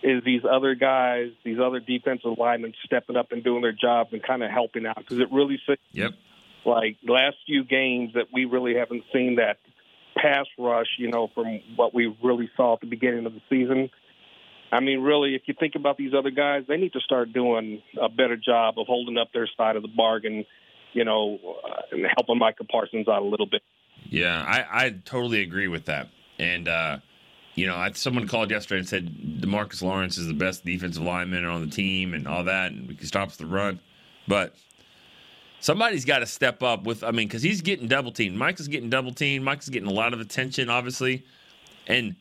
is 0.02 0.24
these 0.24 0.42
other 0.48 0.74
guys, 0.74 1.30
these 1.44 1.58
other 1.60 1.78
defensive 1.78 2.38
linemen 2.38 2.74
stepping 2.84 3.16
up 3.16 3.30
and 3.30 3.44
doing 3.44 3.62
their 3.62 3.72
job 3.72 4.08
and 4.12 4.22
kind 4.22 4.42
of 4.42 4.50
helping 4.50 4.84
out 4.84 4.96
because 4.96 5.20
it 5.20 5.28
really 5.30 5.60
seems 5.64 5.78
Yep. 5.92 6.10
like 6.64 6.96
last 7.06 7.36
few 7.46 7.62
games 7.64 8.14
that 8.14 8.26
we 8.32 8.44
really 8.46 8.74
haven't 8.74 9.04
seen 9.12 9.36
that 9.36 9.58
pass 10.16 10.46
rush, 10.58 10.86
you 10.98 11.10
know, 11.10 11.28
from 11.34 11.60
what 11.76 11.94
we 11.94 12.14
really 12.22 12.50
saw 12.56 12.74
at 12.74 12.80
the 12.80 12.86
beginning 12.86 13.26
of 13.26 13.34
the 13.34 13.42
season. 13.48 13.90
I 14.72 14.80
mean, 14.80 15.00
really, 15.00 15.34
if 15.34 15.42
you 15.46 15.54
think 15.58 15.74
about 15.76 15.96
these 15.96 16.12
other 16.12 16.30
guys, 16.30 16.64
they 16.68 16.76
need 16.76 16.92
to 16.94 17.00
start 17.00 17.32
doing 17.32 17.82
a 18.00 18.08
better 18.08 18.36
job 18.36 18.78
of 18.78 18.86
holding 18.86 19.16
up 19.16 19.32
their 19.32 19.48
side 19.56 19.76
of 19.76 19.82
the 19.82 19.88
bargain, 19.88 20.44
you 20.92 21.04
know, 21.04 21.38
uh, 21.64 21.82
and 21.92 22.06
helping 22.16 22.38
Micah 22.38 22.64
Parsons 22.64 23.06
out 23.08 23.22
a 23.22 23.24
little 23.24 23.46
bit. 23.46 23.62
Yeah, 24.08 24.42
I, 24.42 24.86
I 24.86 24.90
totally 25.04 25.42
agree 25.42 25.68
with 25.68 25.84
that. 25.86 26.08
And 26.38 26.68
uh, 26.68 26.98
you 27.54 27.66
know, 27.66 27.76
I, 27.76 27.92
someone 27.92 28.28
called 28.28 28.50
yesterday 28.50 28.80
and 28.80 28.88
said 28.88 29.40
Demarcus 29.40 29.82
Lawrence 29.82 30.18
is 30.18 30.26
the 30.26 30.34
best 30.34 30.64
defensive 30.64 31.02
lineman 31.02 31.44
on 31.44 31.62
the 31.62 31.70
team 31.70 32.12
and 32.12 32.28
all 32.28 32.44
that, 32.44 32.72
and 32.72 32.90
he 32.98 33.06
stops 33.06 33.36
the 33.36 33.46
run. 33.46 33.80
But 34.28 34.54
somebody's 35.60 36.04
got 36.04 36.20
to 36.20 36.26
step 36.26 36.62
up 36.62 36.84
with. 36.84 37.02
I 37.02 37.10
mean, 37.10 37.28
because 37.28 37.42
he's 37.42 37.60
getting 37.60 37.88
double 37.88 38.12
teamed. 38.12 38.36
Mike 38.36 38.60
is 38.60 38.68
getting 38.68 38.90
double 38.90 39.12
teamed. 39.12 39.44
Mike's 39.44 39.68
getting 39.68 39.88
a 39.88 39.92
lot 39.92 40.12
of 40.14 40.20
attention, 40.20 40.70
obviously, 40.70 41.24
and 41.86 42.16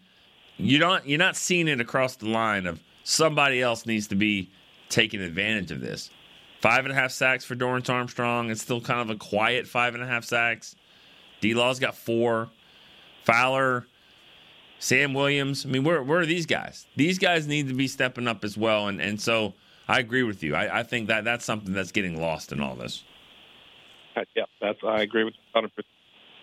you 0.58 0.80
don't. 0.80 1.06
You're 1.08 1.20
not 1.20 1.36
seeing 1.36 1.68
it 1.68 1.80
across 1.80 2.16
the 2.16 2.30
line 2.30 2.66
of 2.68 2.82
somebody 3.04 3.62
else 3.62 3.86
needs 3.86 4.08
to 4.08 4.16
be 4.16 4.50
taking 4.90 5.22
advantage 5.22 5.72
of 5.72 5.82
this. 5.82 6.10
Five 6.62 6.86
and 6.86 6.92
a 6.92 6.96
half 6.96 7.12
sacks 7.12 7.46
for 7.46 7.56
Dorance 7.56 7.90
Armstrong. 7.90 8.50
It's 8.50 8.62
still 8.62 8.82
kind 8.82 9.02
of 9.02 9.10
a 9.10 9.16
quiet 9.18 9.68
five 9.68 9.94
and 9.94 10.04
a 10.04 10.08
half 10.08 10.24
sacks. 10.24 10.76
D 11.42 11.54
Law's 11.54 11.80
got 11.80 11.96
four. 11.96 12.50
Fowler, 13.24 13.88
Sam 14.80 15.14
Williams. 15.14 15.66
I 15.66 15.70
mean, 15.70 15.84
where 15.84 16.02
where 16.04 16.20
are 16.20 16.26
these 16.26 16.46
guys? 16.46 16.86
These 16.96 17.20
guys 17.20 17.48
need 17.48 17.68
to 17.68 17.74
be 17.74 17.88
stepping 17.88 18.28
up 18.28 18.44
as 18.44 18.58
well. 18.58 18.88
And 18.88 19.02
and 19.02 19.20
so 19.20 19.54
I 19.88 20.00
agree 20.00 20.24
with 20.24 20.44
you. 20.44 20.56
I, 20.56 20.80
I 20.80 20.84
think 20.84 21.08
that 21.08 21.24
that's 21.24 21.46
something 21.46 21.74
that's 21.74 21.92
getting 21.92 22.20
lost 22.20 22.52
in 22.52 22.62
all 22.62 22.76
this. 22.76 23.04
Yeah, 24.36 24.44
that's 24.62 24.80
I 24.86 25.02
agree 25.02 25.24
with 25.24 25.34
you 25.34 25.62
100%. 25.62 25.70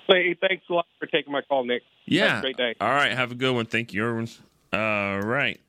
Hey, 0.08 0.36
thanks 0.40 0.64
a 0.68 0.72
lot 0.72 0.86
for 0.98 1.06
taking 1.06 1.32
my 1.32 1.42
call, 1.42 1.64
Nick. 1.64 1.82
Yeah. 2.06 2.28
Have 2.28 2.38
a 2.38 2.40
great 2.42 2.56
day. 2.56 2.74
All 2.80 2.90
right. 2.90 3.12
Have 3.12 3.32
a 3.32 3.34
good 3.34 3.54
one. 3.54 3.66
Thank 3.66 3.92
you, 3.92 4.04
Irwin. 4.04 4.28
All 4.72 5.20
right. 5.20 5.60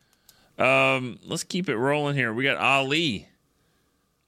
Um, 0.58 1.20
let's 1.24 1.44
keep 1.44 1.70
it 1.70 1.78
rolling 1.78 2.16
here. 2.16 2.34
We 2.34 2.44
got 2.44 2.58
Ali. 2.58 3.28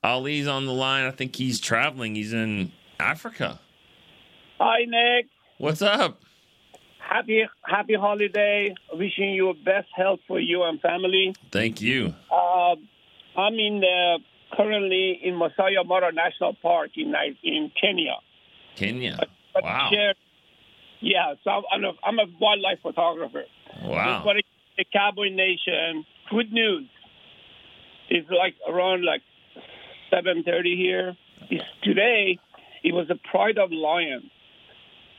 Ali's 0.03 0.47
on 0.47 0.65
the 0.65 0.73
line. 0.73 1.05
I 1.05 1.11
think 1.11 1.35
he's 1.35 1.59
traveling. 1.59 2.15
He's 2.15 2.33
in 2.33 2.71
Africa. 2.99 3.59
Hi, 4.59 4.85
Nick. 4.85 5.27
What's 5.57 5.81
up? 5.81 6.21
Happy 6.99 7.45
Happy 7.63 7.95
holiday. 7.95 8.73
Wishing 8.93 9.33
you 9.33 9.53
best 9.65 9.87
health 9.95 10.19
for 10.27 10.39
you 10.39 10.63
and 10.63 10.79
family. 10.81 11.35
Thank 11.51 11.81
you. 11.81 12.13
Uh, 12.31 12.75
I'm 13.37 13.53
in 13.53 13.79
the, 13.81 14.19
currently 14.53 15.19
in 15.23 15.35
Masai 15.35 15.75
Mara 15.85 16.11
National 16.11 16.53
Park 16.61 16.91
in 16.95 17.13
in 17.43 17.71
Kenya. 17.79 18.15
Kenya. 18.75 19.17
But 19.53 19.63
Wow. 19.63 19.89
share- 19.91 20.15
yeah, 21.01 21.35
so 21.43 21.63
I'm 21.71 21.83
a, 21.83 21.91
I'm 22.03 22.19
a 22.19 22.25
wildlife 22.39 22.79
photographer. 22.81 23.45
Wow. 23.83 24.23
To 24.23 24.41
the 24.77 24.85
Cowboy 24.91 25.29
Nation. 25.29 26.05
Good 26.29 26.51
news. 26.51 26.87
It's 28.09 28.29
like 28.29 28.55
around 28.67 29.03
like 29.03 29.21
7:30 30.11 30.75
here. 30.77 31.15
It's 31.49 31.63
today. 31.83 32.39
It 32.83 32.93
was 32.93 33.07
the 33.07 33.15
Pride 33.31 33.57
of 33.57 33.71
Lions. 33.71 34.29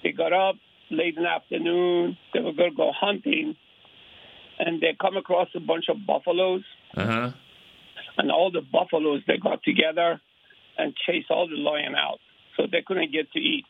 They 0.03 0.13
got 0.13 0.33
up 0.33 0.57
late 0.91 1.17
in 1.17 1.25
the 1.25 1.29
afternoon. 1.29 2.17
They 2.33 2.41
were 2.41 2.53
going 2.53 2.71
to 2.71 2.77
go 2.77 2.93
hunting, 2.93 3.57
and 4.59 4.81
they 4.81 4.95
come 5.01 5.17
across 5.17 5.49
a 5.55 5.61
bunch 5.61 5.89
of 5.89 6.07
buffaloes. 6.07 6.65
Uh 6.97 7.07
huh. 7.07 7.31
And 8.19 8.31
all 8.31 8.51
the 8.51 8.63
buffaloes 8.63 9.23
they 9.27 9.37
got 9.37 9.63
together 9.63 10.21
and 10.79 10.95
chased 11.07 11.31
all 11.31 11.49
the 11.49 11.57
lion 11.57 11.95
out, 11.95 12.19
so 12.57 12.65
they 12.71 12.83
couldn't 12.87 13.13
get 13.13 13.31
to 13.33 13.39
eat. 13.39 13.65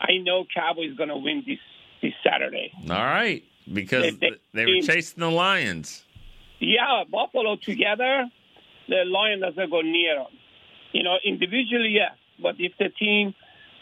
I 0.00 0.18
know 0.22 0.44
Cowboys 0.52 0.94
going 0.96 1.08
to 1.08 1.16
win 1.16 1.42
this 1.46 1.58
this 2.02 2.12
Saturday. 2.22 2.70
All 2.82 2.96
right. 2.96 3.42
Because 3.72 4.16
They- 4.18 4.30
they- 4.30 4.36
they 4.52 4.66
were 4.66 4.82
chasing 4.82 5.20
the 5.20 5.30
lions. 5.30 6.04
Yeah, 6.58 7.04
buffalo 7.10 7.56
together, 7.56 8.28
the 8.88 9.04
lion 9.06 9.40
doesn't 9.40 9.70
go 9.70 9.80
near 9.80 10.16
them. 10.16 10.26
You 10.92 11.02
know, 11.02 11.16
individually, 11.24 11.90
yes, 11.90 12.12
but 12.38 12.56
if 12.58 12.72
the 12.78 12.90
team 12.90 13.34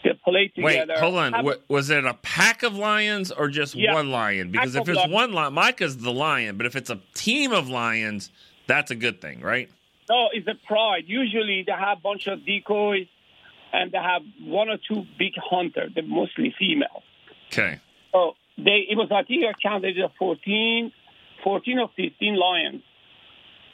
they 0.03 0.11
play 0.23 0.49
together. 0.49 0.93
Wait, 0.93 0.99
hold 0.99 1.15
on. 1.15 1.33
have- 1.33 1.59
was 1.69 1.89
it 1.89 2.05
a 2.05 2.13
pack 2.15 2.63
of 2.63 2.75
lions 2.77 3.31
or 3.31 3.47
just 3.49 3.75
Yeah. 3.75 3.93
one 3.93 4.09
lion? 4.11 4.51
Because 4.51 4.75
if 4.75 4.87
it's 4.87 4.97
lions. 4.97 5.13
one 5.13 5.31
lion, 5.33 5.53
Micah's 5.53 5.97
the 5.97 6.11
lion. 6.11 6.57
But 6.57 6.65
if 6.65 6.75
it's 6.75 6.89
a 6.89 6.99
team 7.13 7.51
of 7.53 7.69
lions, 7.69 8.29
that's 8.67 8.91
a 8.91 8.95
good 8.95 9.21
thing, 9.21 9.39
right? 9.41 9.69
No, 10.13 10.29
it's 10.31 10.47
a 10.47 10.53
pride. 10.67 11.05
Usually 11.07 11.63
they 11.65 11.71
have 11.71 11.97
a 11.97 12.01
bunch 12.01 12.27
of 12.27 12.45
decoys 12.45 13.07
and 13.71 13.91
they 13.91 13.97
have 13.97 14.21
one 14.41 14.69
or 14.69 14.77
two 14.77 15.05
big 15.17 15.33
hunters. 15.37 15.91
They're 15.95 16.03
mostly 16.03 16.53
female. 16.59 17.01
Okay. 17.47 17.79
So 18.11 18.33
they 18.57 18.85
it 18.91 18.95
was 18.95 19.09
I 19.11 19.23
think 19.23 19.43
I 19.43 19.53
counted 19.53 19.97
it 19.97 20.11
14, 20.19 20.91
14 21.43 21.79
or 21.79 21.89
15 21.95 22.35
lions. 22.35 22.83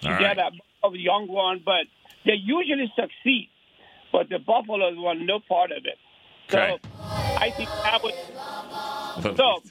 All 0.06 0.12
right. 0.12 0.22
had 0.22 0.38
a 0.38 0.52
of 0.82 0.96
young 0.96 1.28
one, 1.28 1.62
but 1.66 1.86
they 2.26 2.36
usually 2.36 2.90
succeed. 2.96 3.50
But 4.14 4.30
the 4.30 4.40
buffaloes 4.40 4.98
were 4.98 5.16
no 5.16 5.42
part 5.42 5.72
of 5.72 5.84
it. 5.86 5.98
Okay. 6.48 6.80
So 6.82 6.90
I 7.38 7.52
think 7.52 7.70
that 7.84 8.02
was 8.02 8.14
so. 9.38 9.62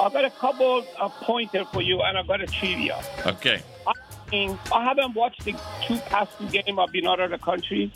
I've 0.00 0.12
got 0.12 0.24
a 0.24 0.30
couple 0.30 0.84
of 0.98 1.12
pointer 1.22 1.64
for 1.72 1.82
you, 1.82 2.00
and 2.02 2.18
I've 2.18 2.26
got 2.26 2.40
a 2.40 2.46
trivia. 2.46 3.02
Okay. 3.26 3.62
I 3.86 3.92
think 4.30 4.58
I 4.72 4.84
haven't 4.84 5.14
watched 5.14 5.44
the 5.44 5.52
two 5.86 5.98
past 6.10 6.30
two 6.38 6.48
game. 6.48 6.78
I've 6.78 6.92
been 6.92 7.06
out 7.06 7.20
of 7.20 7.30
the 7.30 7.38
country. 7.38 7.92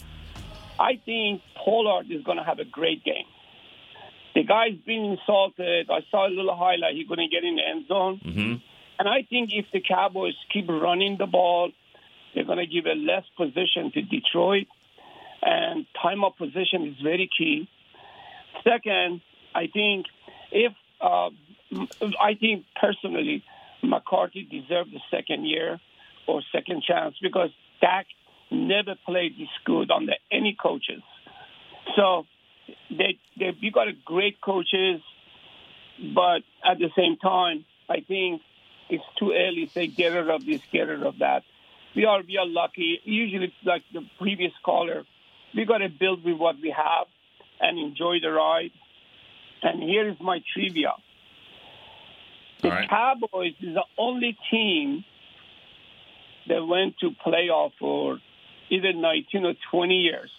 I 0.78 1.00
think 1.04 1.42
Pollard 1.62 2.10
is 2.10 2.22
going 2.22 2.38
to 2.38 2.44
have 2.44 2.58
a 2.58 2.64
great 2.64 3.04
game. 3.04 3.26
The 4.34 4.44
guy's 4.44 4.76
been 4.86 5.16
insulted. 5.18 5.90
I 5.90 6.00
saw 6.10 6.26
a 6.26 6.30
little 6.30 6.56
highlight. 6.56 6.94
He's 6.94 7.06
going 7.06 7.18
to 7.18 7.28
get 7.28 7.44
in 7.44 7.56
the 7.56 7.62
end 7.68 7.86
zone. 7.88 8.20
hmm 8.22 8.54
And 8.98 9.08
I 9.08 9.22
think 9.28 9.50
if 9.52 9.66
the 9.72 9.80
Cowboys 9.80 10.34
keep 10.52 10.68
running 10.68 11.16
the 11.18 11.26
ball, 11.26 11.72
they're 12.34 12.44
going 12.44 12.58
to 12.58 12.66
give 12.66 12.86
a 12.86 12.94
less 12.94 13.24
position 13.36 13.90
to 13.92 14.02
Detroit. 14.02 14.68
And 15.42 15.86
time 16.00 16.22
of 16.22 16.36
position 16.36 16.86
is 16.86 16.94
very 17.02 17.28
key. 17.36 17.68
Second, 18.62 19.20
I 19.54 19.66
think 19.66 20.06
if 20.52 20.72
uh, 21.00 21.30
I 22.20 22.34
think 22.38 22.66
personally 22.78 23.42
McCarthy 23.82 24.42
deserved 24.42 24.92
the 24.92 25.00
second 25.10 25.46
year 25.46 25.80
or 26.30 26.42
second 26.52 26.82
chance 26.82 27.16
because 27.20 27.50
Dak 27.80 28.06
never 28.50 28.94
played 29.06 29.36
this 29.38 29.48
good 29.64 29.90
under 29.90 30.14
any 30.30 30.56
coaches. 30.60 31.02
So 31.96 32.26
they 32.90 33.18
they 33.38 33.56
you 33.60 33.70
got 33.72 33.88
a 33.88 33.92
great 34.04 34.40
coaches, 34.40 35.00
but 36.14 36.42
at 36.64 36.78
the 36.78 36.90
same 36.96 37.16
time, 37.16 37.64
I 37.88 38.00
think 38.06 38.42
it's 38.88 39.04
too 39.18 39.32
early 39.32 39.66
to 39.66 39.72
say 39.72 39.86
get 39.86 40.08
rid 40.08 40.30
of 40.30 40.44
this, 40.46 40.60
get 40.72 40.82
rid 40.82 41.02
of 41.02 41.18
that. 41.18 41.42
We 41.96 42.04
are 42.04 42.22
we 42.26 42.38
are 42.38 42.46
lucky. 42.46 43.00
Usually, 43.04 43.52
like 43.64 43.82
the 43.92 44.02
previous 44.18 44.52
caller, 44.64 45.04
we 45.54 45.64
got 45.64 45.78
to 45.78 45.88
build 45.88 46.24
with 46.24 46.36
what 46.36 46.56
we 46.62 46.70
have 46.70 47.06
and 47.60 47.78
enjoy 47.78 48.20
the 48.20 48.30
ride. 48.30 48.72
And 49.62 49.82
here 49.82 50.08
is 50.08 50.16
my 50.20 50.42
trivia: 50.54 50.92
the 52.62 52.68
right. 52.68 52.88
Cowboys 52.88 53.54
is 53.60 53.74
the 53.74 53.84
only 53.98 54.38
team 54.50 55.04
that 56.48 56.66
went 56.66 56.98
to 57.00 57.10
playoff 57.26 57.72
for 57.78 58.18
either 58.70 58.92
19 58.92 59.44
or 59.44 59.54
20 59.70 59.94
years, 59.94 60.30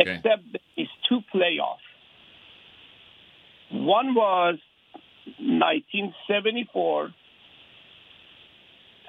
Okay. 0.00 0.14
except 0.16 0.42
it's 0.76 0.90
two 1.08 1.20
playoffs. 1.34 1.78
One 3.70 4.14
was 4.14 4.58
1974, 5.38 7.10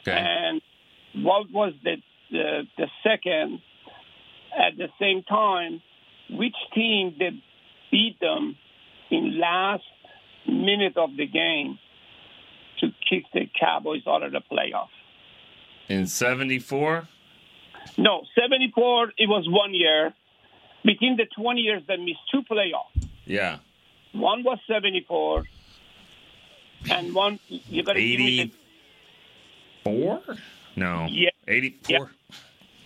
Okay. 0.02 0.12
and 0.18 0.62
what 1.24 1.52
was 1.52 1.74
the, 1.84 1.98
the 2.32 2.68
the 2.78 2.88
second? 3.04 3.62
At 4.58 4.78
the 4.78 4.90
same 5.00 5.22
time, 5.24 5.80
which 6.32 6.56
team 6.74 7.14
did 7.20 7.40
beat 7.92 8.20
them 8.20 8.58
in 9.12 9.40
last 9.40 9.84
minute 10.48 10.98
of 10.98 11.16
the 11.16 11.28
game 11.28 11.78
to 12.80 12.88
kick 13.08 13.26
the 13.32 13.48
Cowboys 13.60 14.02
out 14.08 14.24
of 14.24 14.32
the 14.32 14.42
playoff? 14.52 14.90
In 15.90 16.08
'74. 16.08 17.08
No, 17.98 18.24
74, 18.40 19.14
it 19.18 19.28
was 19.28 19.46
one 19.50 19.74
year. 19.74 20.14
Between 20.86 21.18
the 21.18 21.26
20 21.36 21.60
years, 21.60 21.82
they 21.88 21.98
missed 21.98 22.20
two 22.32 22.44
playoffs. 22.44 23.08
Yeah. 23.26 23.58
One 24.14 24.44
was 24.44 24.60
74, 24.68 25.44
and 26.90 27.14
one, 27.14 27.40
you 27.48 27.84
got 27.84 27.94
to 27.94 28.00
give 28.02 28.20
me 28.20 28.44
the 28.44 28.52
Four? 29.84 30.22
No. 30.76 31.08
Yeah. 31.10 31.30
84. 31.48 32.12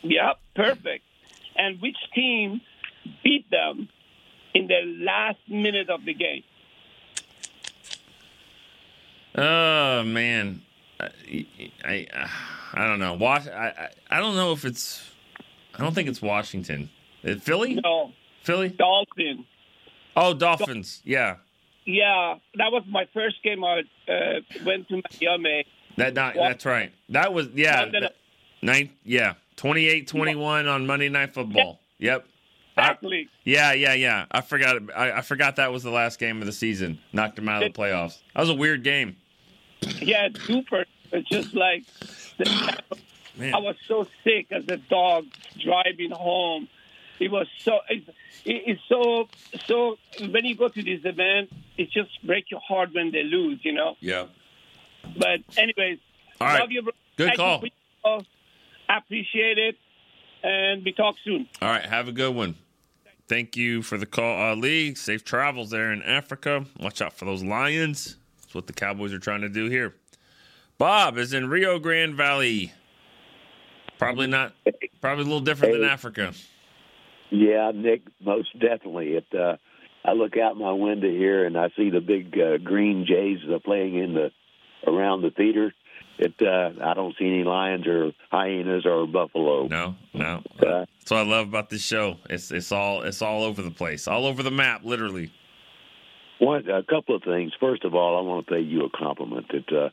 Yeah, 0.01 0.33
perfect. 0.55 1.03
And 1.55 1.81
which 1.81 1.97
team 2.15 2.61
beat 3.23 3.49
them 3.51 3.89
in 4.53 4.67
the 4.67 4.81
last 5.03 5.39
minute 5.47 5.89
of 5.89 6.03
the 6.05 6.13
game? 6.13 6.43
Oh 9.35 10.03
man, 10.03 10.61
I, 11.85 12.07
I, 12.13 12.29
I 12.73 12.87
don't 12.87 12.99
know. 12.99 13.13
Was, 13.13 13.47
I, 13.47 13.67
I 13.67 14.17
I 14.17 14.19
don't 14.19 14.35
know 14.35 14.51
if 14.51 14.65
it's. 14.65 15.03
I 15.75 15.81
don't 15.83 15.93
think 15.93 16.07
it's 16.09 16.21
Washington. 16.21 16.89
Uh, 17.27 17.35
Philly? 17.35 17.75
No, 17.75 18.11
Philly? 18.43 18.69
Dolphins. 18.69 19.45
Oh, 20.15 20.33
Dolphins. 20.33 21.01
Yeah. 21.03 21.37
Yeah, 21.85 22.35
that 22.55 22.71
was 22.71 22.83
my 22.87 23.07
first 23.13 23.41
game. 23.43 23.63
I 23.63 23.81
uh, 24.07 24.39
went 24.65 24.87
to 24.89 25.01
Miami. 25.21 25.65
That 25.97 26.13
not, 26.13 26.35
that's 26.35 26.65
right. 26.65 26.93
That 27.09 27.33
was 27.33 27.47
yeah. 27.53 27.85
That- 27.85 28.15
Nine 28.61 28.91
yeah. 29.03 29.33
28-21 29.57 30.73
on 30.73 30.85
Monday 30.87 31.09
Night 31.09 31.33
Football. 31.33 31.79
Yep. 31.99 32.25
I- 32.25 32.29
Exactly. 32.75 33.29
yeah, 33.43 33.73
yeah, 33.73 33.93
yeah. 33.93 34.25
I 34.31 34.41
forgot. 34.41 34.77
I, 34.95 35.11
I 35.11 35.21
forgot 35.21 35.57
that 35.57 35.71
was 35.71 35.83
the 35.83 35.91
last 35.91 36.17
game 36.17 36.39
of 36.39 36.47
the 36.47 36.51
season. 36.53 36.97
Knocked 37.11 37.35
them 37.35 37.47
out 37.47 37.61
of 37.61 37.71
the 37.71 37.77
playoffs. 37.79 38.17
That 38.33 38.41
was 38.41 38.49
a 38.49 38.55
weird 38.55 38.83
game. 38.83 39.15
Yeah, 39.99 40.29
super. 40.45 40.85
It's 41.13 41.29
just 41.29 41.53
like 41.53 41.83
Man. 43.35 43.53
I 43.53 43.57
was 43.57 43.75
so 43.87 44.05
sick 44.23 44.47
as 44.51 44.63
a 44.67 44.77
dog 44.77 45.25
driving 45.59 46.11
home. 46.11 46.67
It 47.19 47.31
was 47.31 47.47
so. 47.59 47.79
It, 47.89 48.03
it's 48.45 48.81
so 48.87 49.27
so. 49.65 49.97
When 50.19 50.45
you 50.45 50.55
go 50.55 50.67
to 50.67 50.83
this 50.83 50.99
event, 51.03 51.51
it 51.77 51.89
just 51.91 52.11
breaks 52.23 52.51
your 52.51 52.59
heart 52.59 52.89
when 52.93 53.11
they 53.11 53.23
lose. 53.23 53.59
You 53.63 53.73
know. 53.73 53.95
Yeah. 54.01 54.25
But 55.17 55.39
anyways, 55.57 55.99
All 56.39 56.47
right. 56.47 56.59
love 56.59 56.71
you. 56.71 56.83
bro. 56.83 56.91
Good 57.17 57.35
Thank 57.35 57.63
you 57.63 57.69
call. 58.03 58.23
I 58.89 58.97
appreciate 58.97 59.57
it, 59.57 59.77
and 60.43 60.83
we 60.83 60.91
talk 60.91 61.15
soon. 61.23 61.47
All 61.61 61.69
right, 61.69 61.85
have 61.85 62.07
a 62.07 62.11
good 62.11 62.35
one. 62.35 62.55
Thank 63.27 63.55
you 63.55 63.81
for 63.81 63.97
the 63.97 64.05
call, 64.05 64.39
uh, 64.39 64.49
Ali. 64.49 64.93
Safe 64.95 65.23
travels 65.23 65.69
there 65.69 65.91
in 65.93 66.03
Africa. 66.03 66.65
Watch 66.79 67.01
out 67.01 67.13
for 67.13 67.25
those 67.25 67.43
lions. 67.43 68.17
That's 68.41 68.53
what 68.53 68.67
the 68.67 68.73
Cowboys 68.73 69.13
are 69.13 69.19
trying 69.19 69.41
to 69.41 69.49
do 69.49 69.69
here. 69.69 69.95
Bob 70.77 71.17
is 71.17 71.33
in 71.33 71.49
Rio 71.49 71.79
Grande 71.79 72.15
Valley. 72.15 72.71
Probably 73.97 74.27
not. 74.27 74.53
Probably 75.01 75.23
a 75.23 75.27
little 75.27 75.39
different 75.41 75.75
than 75.75 75.83
Africa. 75.83 76.33
Yeah, 77.29 77.71
Nick, 77.73 78.01
most 78.23 78.53
definitely. 78.59 79.13
It. 79.13 79.25
Uh, 79.33 79.57
I 80.05 80.11
look 80.13 80.35
out 80.37 80.57
my 80.57 80.73
window 80.73 81.09
here 81.09 81.45
and 81.45 81.57
I 81.57 81.69
see 81.77 81.89
the 81.89 82.01
big 82.01 82.37
uh, 82.37 82.57
green 82.57 83.05
jays 83.07 83.39
uh, 83.49 83.59
playing 83.63 83.95
in 83.95 84.13
the 84.13 84.31
around 84.85 85.21
the 85.21 85.31
theater. 85.31 85.73
It. 86.19 86.33
Uh, 86.41 86.71
I 86.83 86.93
don't 86.93 87.15
see 87.17 87.25
any 87.25 87.43
lions 87.43 87.87
or 87.87 88.11
hyenas 88.29 88.85
or 88.85 89.07
buffalo. 89.07 89.67
No, 89.67 89.95
no. 90.13 90.41
Uh, 90.59 90.85
That's 90.99 91.11
what 91.11 91.19
I 91.19 91.23
love 91.23 91.47
about 91.47 91.69
this 91.69 91.81
show. 91.81 92.17
It's 92.29 92.51
it's 92.51 92.71
all 92.71 93.03
it's 93.03 93.21
all 93.21 93.43
over 93.43 93.61
the 93.61 93.71
place, 93.71 94.07
all 94.07 94.25
over 94.25 94.43
the 94.43 94.51
map, 94.51 94.81
literally. 94.83 95.31
one, 96.39 96.67
a 96.69 96.83
couple 96.83 97.15
of 97.15 97.23
things. 97.23 97.53
First 97.59 97.85
of 97.85 97.95
all, 97.95 98.17
I 98.17 98.21
want 98.21 98.45
to 98.47 98.53
pay 98.53 98.59
you 98.61 98.83
a 98.83 98.89
compliment. 98.89 99.47
That 99.51 99.75
uh, 99.85 99.89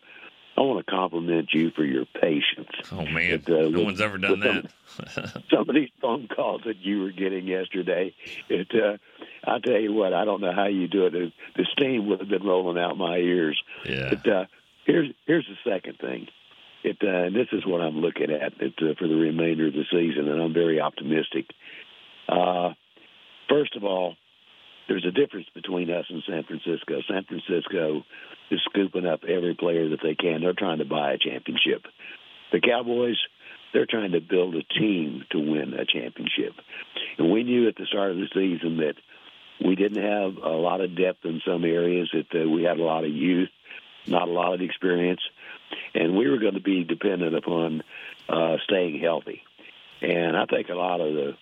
I 0.61 0.63
want 0.65 0.85
to 0.87 0.93
compliment 0.93 1.49
you 1.55 1.71
for 1.71 1.85
your 1.85 2.05
patience. 2.21 2.69
Oh 2.93 3.07
man, 3.07 3.33
It, 3.33 3.49
uh, 3.49 3.53
no 3.53 3.79
with- 3.79 3.85
one's 3.85 4.01
ever 4.03 4.19
done 4.19 4.43
some- 4.43 4.69
that. 4.99 5.43
some 5.51 5.67
of 5.69 5.75
these 5.75 5.89
phone 6.03 6.29
calls 6.29 6.63
that 6.67 6.77
you 6.83 7.01
were 7.01 7.13
getting 7.13 7.47
yesterday. 7.47 8.15
It, 8.51 8.69
uh, 8.75 8.99
I 9.51 9.59
tell 9.61 9.81
you 9.81 9.95
what, 9.95 10.13
I 10.13 10.27
don't 10.27 10.43
know 10.43 10.53
how 10.53 10.67
you 10.67 10.87
do 10.87 11.07
it. 11.07 11.13
The, 11.13 11.33
the 11.57 11.65
steam 11.73 12.09
would 12.09 12.21
have 12.21 12.29
been 12.29 12.45
rolling 12.45 12.77
out 12.83 12.99
my 12.99 13.17
ears. 13.17 13.59
yeah. 13.87 14.11
But 14.11 14.29
uh, 14.31 14.45
here's 14.85 15.09
here's 15.27 15.47
the 15.47 15.71
second 15.71 15.99
thing. 15.99 16.29
It 16.85 16.99
uh, 17.03 17.09
and 17.09 17.35
this 17.35 17.49
is 17.53 17.65
what 17.65 17.81
I'm 17.81 17.99
looking 18.01 18.31
at 18.31 18.53
it, 18.61 18.75
uh, 18.83 18.95
for 18.99 19.09
the 19.09 19.15
remainder 19.17 19.69
of 19.69 19.73
the 19.73 19.85
season, 19.91 20.29
and 20.29 20.43
I'm 20.43 20.53
very 20.53 20.79
optimistic. 20.81 21.47
Uh, 22.29 22.75
first 23.49 23.77
of 23.77 23.85
all, 23.85 24.17
there's 24.91 25.07
a 25.07 25.13
difference 25.13 25.47
between 25.55 25.89
us 25.89 26.05
and 26.11 26.21
San 26.29 26.43
Francisco. 26.43 27.01
San 27.09 27.23
Francisco 27.23 28.03
is 28.51 28.61
scooping 28.69 29.07
up 29.07 29.21
every 29.23 29.55
player 29.55 29.89
that 29.91 30.01
they 30.03 30.17
can. 30.17 30.41
They're 30.41 30.53
trying 30.53 30.79
to 30.79 30.85
buy 30.85 31.13
a 31.13 31.19
championship. 31.19 31.85
The 32.51 32.61
Cowboys, 32.61 33.17
they're 33.73 33.87
trying 33.87 34.11
to 34.13 34.21
build 34.21 34.57
a 34.57 34.65
team 34.65 35.23
to 35.31 35.39
win 35.39 35.75
a 35.75 35.85
championship. 35.85 36.55
And 37.19 37.31
we 37.31 37.45
knew 37.45 37.69
at 37.69 37.77
the 37.77 37.87
start 37.87 38.11
of 38.11 38.17
the 38.17 38.27
season 38.35 38.79
that 38.79 38.95
we 39.65 39.77
didn't 39.77 40.03
have 40.03 40.43
a 40.43 40.57
lot 40.57 40.81
of 40.81 40.97
depth 40.97 41.25
in 41.25 41.41
some 41.47 41.65
areas, 41.65 42.11
that 42.13 42.35
uh, 42.35 42.49
we 42.49 42.65
had 42.65 42.81
a 42.81 42.83
lot 42.83 43.05
of 43.05 43.11
youth, 43.11 43.51
not 44.09 44.27
a 44.27 44.33
lot 44.33 44.55
of 44.55 44.61
experience, 44.61 45.21
and 45.95 46.17
we 46.17 46.29
were 46.29 46.39
going 46.39 46.55
to 46.55 46.61
be 46.61 46.83
dependent 46.83 47.37
upon 47.37 47.85
uh, 48.29 48.57
staying 48.65 48.99
healthy. 48.99 49.43
and 50.03 50.37
I 50.37 50.47
think 50.47 50.69
a 50.69 50.75
lot 50.75 51.01
of 51.01 51.15
the 51.15 51.37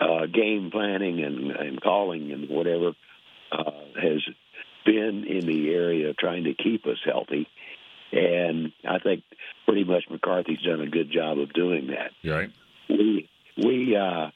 uh, 0.00 0.26
game 0.26 0.70
planning 0.70 1.22
and, 1.22 1.50
and 1.50 1.80
calling 1.80 2.32
and 2.32 2.48
whatever 2.48 2.92
uh, 3.50 3.70
has 4.00 4.22
been 4.84 5.24
in 5.28 5.46
the 5.46 5.70
area 5.70 6.10
of 6.10 6.16
trying 6.16 6.44
to 6.44 6.54
keep 6.54 6.86
us 6.86 6.98
healthy. 7.04 7.48
And 8.12 8.72
I 8.88 8.98
think 8.98 9.24
pretty 9.66 9.84
much 9.84 10.04
McCarthy's 10.10 10.60
done 10.60 10.80
a 10.80 10.88
good 10.88 11.10
job 11.10 11.38
of 11.38 11.52
doing 11.52 11.88
that. 11.88 12.12
Right. 12.28 12.50
We 12.88 13.28
we 13.56 13.96
uh, 13.96 14.30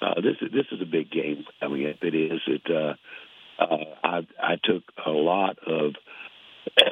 uh, 0.00 0.14
this 0.16 0.36
is 0.40 0.50
this 0.52 0.66
is 0.72 0.80
a 0.80 0.86
big 0.86 1.10
game 1.10 1.44
coming 1.60 1.86
up. 1.88 1.96
It 2.02 2.14
is. 2.14 2.40
It 2.46 2.62
uh, 2.70 2.94
uh, 3.62 3.84
I 4.02 4.26
I 4.42 4.56
took 4.62 4.84
a 5.04 5.10
lot 5.10 5.58
of 5.66 5.94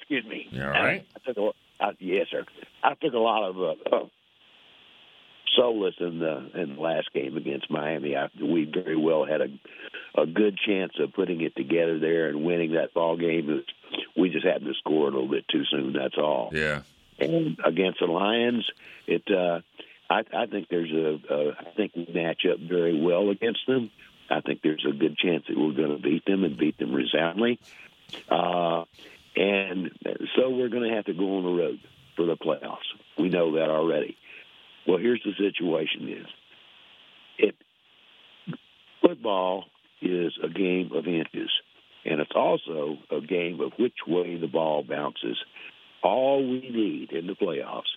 excuse 0.00 0.24
me. 0.24 0.48
You 0.50 0.62
all 0.64 0.70
right? 0.70 1.06
I 1.14 1.18
took 1.24 1.36
a, 1.36 1.50
I, 1.80 1.92
yes, 2.00 2.26
sir. 2.30 2.44
I 2.82 2.94
took 2.94 3.14
a 3.14 3.18
lot 3.18 3.48
of 3.48 3.56
uh, 3.56 3.74
solace 5.56 5.94
in 6.00 6.18
the 6.18 6.50
in 6.54 6.76
the 6.76 6.80
last 6.80 7.12
game 7.12 7.36
against 7.36 7.70
Miami. 7.70 8.16
I, 8.16 8.28
we 8.40 8.64
very 8.64 8.96
well 8.96 9.24
had 9.24 9.40
a 9.40 9.48
a 10.20 10.26
good 10.26 10.58
chance 10.58 10.92
of 10.98 11.12
putting 11.12 11.40
it 11.40 11.54
together 11.56 11.98
there 11.98 12.28
and 12.28 12.44
winning 12.44 12.72
that 12.72 12.94
ball 12.94 13.16
game. 13.16 13.64
We 14.16 14.30
just 14.30 14.46
happened 14.46 14.66
to 14.66 14.74
score 14.74 15.08
a 15.08 15.10
little 15.10 15.28
bit 15.28 15.46
too 15.48 15.64
soon. 15.70 15.92
That's 15.92 16.16
all. 16.18 16.50
Yeah. 16.52 16.82
And 17.18 17.58
against 17.64 18.00
the 18.00 18.06
Lions, 18.06 18.68
it 19.06 19.22
uh, 19.30 19.60
I, 20.10 20.22
I 20.32 20.46
think 20.46 20.68
there's 20.68 20.92
a, 20.92 21.34
a 21.34 21.50
I 21.58 21.70
think 21.76 21.92
we 21.94 22.08
match 22.12 22.42
up 22.50 22.58
very 22.58 23.00
well 23.00 23.30
against 23.30 23.60
them. 23.66 23.90
I 24.30 24.40
think 24.40 24.60
there's 24.62 24.86
a 24.88 24.92
good 24.92 25.16
chance 25.16 25.44
that 25.48 25.58
we're 25.58 25.72
going 25.72 25.96
to 25.96 26.02
beat 26.02 26.24
them 26.26 26.44
and 26.44 26.56
beat 26.56 26.78
them 26.78 26.92
resoundingly. 26.94 27.58
Uh, 28.28 28.84
and 29.36 29.90
so 30.36 30.50
we're 30.50 30.68
going 30.68 30.88
to 30.88 30.96
have 30.96 31.06
to 31.06 31.14
go 31.14 31.36
on 31.38 31.44
the 31.44 31.62
road 31.62 31.80
for 32.16 32.26
the 32.26 32.36
playoffs. 32.36 32.78
We 33.16 33.28
know 33.28 33.52
that 33.52 33.70
already. 33.70 34.16
Well, 34.88 34.98
here's 34.98 35.22
the 35.22 35.32
situation: 35.32 36.08
is 36.08 36.26
it 37.38 37.54
football 39.02 39.64
is 40.00 40.32
a 40.42 40.48
game 40.48 40.90
of 40.94 41.06
inches, 41.06 41.50
and 42.06 42.20
it's 42.20 42.32
also 42.34 42.96
a 43.10 43.20
game 43.20 43.60
of 43.60 43.72
which 43.78 43.98
way 44.06 44.38
the 44.38 44.46
ball 44.46 44.82
bounces. 44.88 45.36
All 46.02 46.42
we 46.42 46.60
need 46.70 47.12
in 47.12 47.26
the 47.26 47.34
playoffs 47.34 47.92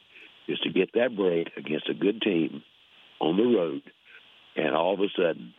is 0.50 0.60
to 0.60 0.70
get 0.72 0.90
that 0.96 1.16
break 1.16 1.48
against 1.56 1.90
a 1.90 1.94
good 1.94 2.22
team 2.22 2.62
on 3.22 3.38
the 3.38 3.44
road, 3.44 3.84
and 4.58 4.76
all 4.76 4.96
of 4.96 5.00
a 5.00 5.08
sudden, 5.16 5.54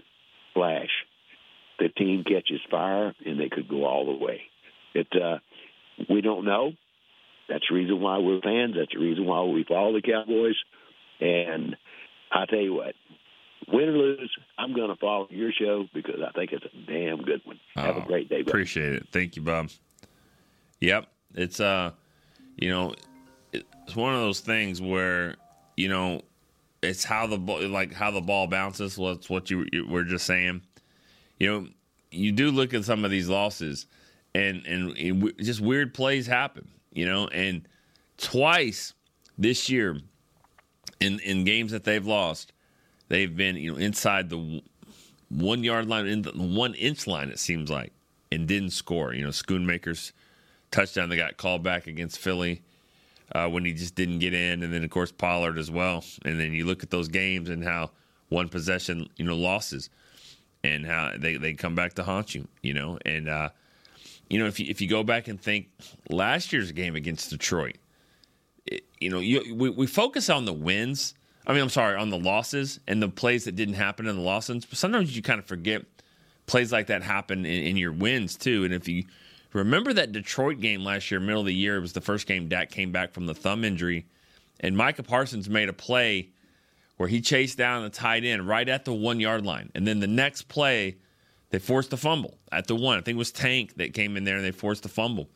flash, 0.53 0.91
the 1.79 1.89
team 1.89 2.25
catches 2.25 2.61
fire 2.71 3.15
and 3.25 3.41
they 3.41 3.49
could 3.49 3.69
go 3.69 3.85
all 3.87 4.07
the 4.07 4.25
way. 4.25 4.43
It 4.95 5.09
uh, 5.15 5.39
we 6.11 6.21
don't 6.21 6.45
know. 6.45 6.73
That's 7.49 7.65
the 7.69 7.75
reason 7.75 8.01
why 8.01 8.19
we're 8.19 8.41
fans. 8.41 8.75
That's 8.77 8.93
the 8.93 9.01
reason 9.01 9.25
why 9.25 9.43
we 9.45 9.65
follow 9.65 9.93
the 9.93 10.03
Cowboys. 10.03 10.57
And 11.21 11.77
I 12.31 12.47
tell 12.47 12.61
you 12.61 12.75
what, 12.75 12.95
win 13.69 13.89
or 13.89 13.93
lose, 13.99 14.31
I'm 14.59 14.75
going 14.75 14.89
to 14.89 14.97
follow 14.97 15.29
your 15.31 15.53
show 15.53 15.87
because 15.95 16.21
I 16.27 16.33
think 16.33 16.53
it's 16.53 16.65
a 16.65 16.91
damn 16.91 17.23
good 17.23 17.41
one. 17.45 17.61
Have 17.77 17.97
Oh, 17.97 18.03
a 18.03 18.07
great 18.07 18.29
day. 18.29 18.43
Buddy. 18.43 18.51
Appreciate 18.51 18.95
it. 18.95 19.09
Thank 19.13 19.37
you, 19.37 19.43
Bob. 19.43 19.71
Yep. 20.81 21.07
It's 21.35 21.61
uh 21.61 21.93
you 22.57 22.71
know, 22.71 22.95
it's 23.53 23.97
one 23.97 24.15
of 24.15 24.21
those 24.21 24.41
things 24.41 24.81
where, 24.83 25.37
you 25.77 25.89
know, 25.89 26.21
it's 26.83 27.05
how 27.05 27.27
the 27.27 27.39
ball 27.39 27.67
like 27.69 27.93
how 27.93 28.11
the 28.11 28.21
ball 28.21 28.47
bounces. 28.47 28.99
What's 28.99 29.31
what 29.31 29.51
you, 29.51 29.67
you 29.73 29.87
were 29.87 30.05
just 30.05 30.27
saying. 30.27 30.63
You 31.39 31.49
know, 31.51 31.69
you 32.11 32.33
do 32.33 32.51
look 32.51 32.75
at 32.75 32.85
some 32.85 33.05
of 33.05 33.11
these 33.11 33.29
losses 33.29 33.87
and 34.35 34.67
and, 34.67 34.97
and 34.99 35.33
just 35.39 35.61
weird 35.61 35.95
plays 35.95 36.27
happen, 36.27 36.69
you 36.93 37.07
know, 37.07 37.29
and 37.29 37.67
twice 38.19 38.93
this 39.39 39.71
year 39.71 39.99
in 41.03 41.21
in 41.21 41.45
games 41.45 41.73
that 41.73 41.85
they've 41.85 42.07
lost, 42.07 42.53
they've 43.09 43.35
been, 43.35 43.57
you 43.57 43.73
know, 43.73 43.79
inside 43.79 44.31
the 44.31 44.63
one 45.29 45.65
yard 45.65 45.89
line, 45.89 46.07
in 46.07 46.23
the 46.23 46.33
one 46.33 46.75
inch 46.75 47.07
line, 47.07 47.31
it 47.31 47.39
seems 47.39 47.71
like, 47.71 47.93
and 48.31 48.47
didn't 48.47 48.71
score. 48.71 49.15
You 49.15 49.25
know, 49.25 49.31
Schoonmaker's 49.31 50.13
touchdown 50.71 51.09
that 51.09 51.17
got 51.17 51.37
called 51.37 51.63
back 51.63 51.87
against 51.87 52.19
Philly 52.19 52.63
uh, 53.35 53.49
when 53.49 53.65
he 53.65 53.73
just 53.73 53.95
didn't 53.95 54.19
get 54.19 54.35
in, 54.35 54.63
and 54.63 54.73
then 54.73 54.85
of 54.85 54.91
course 54.91 55.13
Pollard 55.13 55.59
as 55.59 55.71
well. 55.71 56.05
And 56.25 56.39
then 56.39 56.53
you 56.53 56.65
look 56.65 56.83
at 56.83 56.91
those 56.91 57.09
games 57.09 57.49
and 57.49 57.65
how 57.65 57.91
one 58.29 58.49
possession, 58.49 59.09
you 59.17 59.25
know, 59.25 59.37
losses, 59.37 59.91
and 60.65 60.87
how 60.87 61.13
they, 61.17 61.37
they 61.37 61.55
come 61.55 61.75
back 61.75 61.95
to 61.95 62.03
haunt 62.03 62.35
you. 62.35 62.47
You 62.63 62.75
know, 62.75 62.99
and 63.05 63.29
uh, 63.29 63.51
you 64.29 64.39
know 64.39 64.47
if 64.47 64.61
you 64.61 64.67
if 64.69 64.81
you 64.81 64.89
go 64.89 65.03
back 65.03 65.29
and 65.29 65.41
think 65.41 65.69
last 66.09 66.53
year's 66.53 66.73
game 66.73 66.95
against 66.95 67.31
Detroit, 67.31 67.77
you 69.01 69.11
know, 69.11 69.19
you 69.19 69.55
we, 69.55 69.71
we 69.71 69.87
focus 69.87 70.31
on 70.31 70.45
the 70.45 70.53
wins. 70.53 71.15
I 71.47 71.53
mean, 71.53 71.63
I'm 71.63 71.69
sorry, 71.69 71.97
on 71.97 72.11
the 72.11 72.19
losses 72.19 72.79
and 72.87 73.03
the 73.03 73.09
plays 73.09 73.45
that 73.45 73.57
didn't 73.57 73.75
happen 73.75 74.07
in 74.07 74.15
the 74.15 74.23
losses. 74.23 74.65
But 74.65 74.79
sometimes 74.79 75.15
you 75.17 75.23
kind 75.23 75.41
of 75.41 75.47
forget 75.47 75.83
plays 76.47 76.73
like 76.73 76.87
that 76.87 77.03
happen 77.03 77.45
in, 77.45 77.65
in 77.65 77.77
your 77.77 77.93
wins 77.93 78.37
too. 78.37 78.65
And 78.65 78.73
if 78.73 78.87
you 78.89 79.05
remember 79.53 79.93
that 79.93 80.13
Detroit 80.13 80.61
game 80.61 80.85
last 80.85 81.11
year, 81.11 81.21
middle 81.21 81.41
of 81.41 81.47
the 81.47 81.55
year, 81.55 81.77
it 81.77 81.81
was 81.81 81.93
the 81.93 82.01
first 82.01 82.27
game 82.27 82.49
Dak 82.49 82.71
came 82.71 82.93
back 82.93 83.13
from 83.13 83.27
the 83.27 83.35
thumb 83.35 83.65
injury, 83.65 84.07
and 84.61 84.77
Micah 84.77 85.03
Parsons 85.03 85.49
made 85.49 85.69
a 85.69 85.73
play 85.73 86.31
where 86.97 87.09
he 87.09 87.21
chased 87.21 87.59
down 87.59 87.83
the 87.83 87.91
tight 87.91 88.25
end 88.25 88.47
right 88.47 88.69
at 88.69 88.85
the 88.85 88.93
one 88.93 89.19
yard 89.19 89.45
line, 89.45 89.71
and 89.75 89.87
then 89.87 90.01
the 90.01 90.07
next 90.07 90.43
play 90.43 90.97
they 91.51 91.59
forced 91.59 91.93
a 91.93 91.97
fumble 91.99 92.39
at 92.51 92.67
the 92.67 92.75
one. 92.75 92.99
I 92.99 93.03
think 93.03 93.17
it 93.17 93.19
was 93.19 93.33
Tank 93.33 93.75
that 93.77 93.93
came 93.93 94.17
in 94.17 94.25
there 94.25 94.37
and 94.37 94.45
they 94.45 94.53
forced 94.53 94.87
a 94.87 94.89
fumble, 94.89 95.29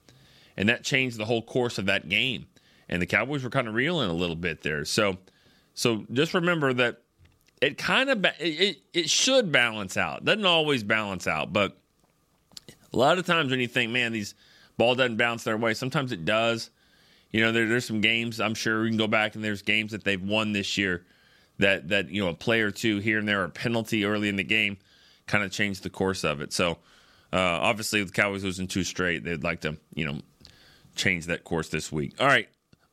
and 0.56 0.68
that 0.68 0.84
changed 0.84 1.18
the 1.18 1.24
whole 1.24 1.42
course 1.42 1.78
of 1.78 1.86
that 1.86 2.08
game. 2.08 2.46
And 2.88 3.02
the 3.02 3.06
Cowboys 3.06 3.42
were 3.42 3.50
kind 3.50 3.68
of 3.68 3.74
reeling 3.74 4.10
a 4.10 4.14
little 4.14 4.36
bit 4.36 4.62
there. 4.62 4.84
So, 4.84 5.18
so 5.74 6.04
just 6.12 6.34
remember 6.34 6.72
that 6.74 7.02
it 7.60 7.78
kind 7.78 8.10
of 8.10 8.22
ba- 8.22 8.34
it, 8.38 8.78
it, 8.92 9.10
should 9.10 9.50
balance 9.50 9.96
out. 9.96 10.24
Doesn't 10.24 10.46
always 10.46 10.82
balance 10.82 11.26
out, 11.26 11.52
but 11.52 11.76
a 12.92 12.96
lot 12.96 13.18
of 13.18 13.26
times 13.26 13.50
when 13.50 13.60
you 13.60 13.68
think, 13.68 13.90
man, 13.90 14.12
these 14.12 14.34
ball 14.76 14.94
doesn't 14.94 15.16
bounce 15.16 15.44
their 15.44 15.56
way, 15.56 15.74
sometimes 15.74 16.12
it 16.12 16.24
does. 16.24 16.70
You 17.30 17.40
know, 17.40 17.52
there, 17.52 17.66
there's 17.66 17.84
some 17.84 18.00
games 18.00 18.40
I'm 18.40 18.54
sure 18.54 18.82
we 18.82 18.88
can 18.88 18.98
go 18.98 19.08
back 19.08 19.34
and 19.34 19.42
there's 19.42 19.62
games 19.62 19.92
that 19.92 20.04
they've 20.04 20.22
won 20.22 20.52
this 20.52 20.78
year 20.78 21.04
that 21.58 21.88
that 21.88 22.10
you 22.10 22.22
know 22.22 22.30
a 22.30 22.34
play 22.34 22.60
or 22.60 22.70
two 22.70 22.98
here 22.98 23.18
and 23.18 23.28
there, 23.28 23.44
a 23.44 23.48
penalty 23.48 24.04
early 24.04 24.28
in 24.28 24.36
the 24.36 24.44
game, 24.44 24.76
kind 25.26 25.44
of 25.44 25.50
changed 25.50 25.82
the 25.82 25.90
course 25.90 26.24
of 26.24 26.40
it. 26.40 26.52
So 26.52 26.72
uh, 27.32 27.38
obviously, 27.38 28.02
the 28.02 28.12
Cowboys 28.12 28.44
losing 28.44 28.66
two 28.66 28.84
straight, 28.84 29.24
they'd 29.24 29.42
like 29.42 29.62
to 29.62 29.76
you 29.94 30.06
know 30.06 30.20
change 30.94 31.26
that 31.26 31.44
course 31.44 31.68
this 31.68 31.90
week. 31.90 32.14
All 32.20 32.26
right, 32.26 32.48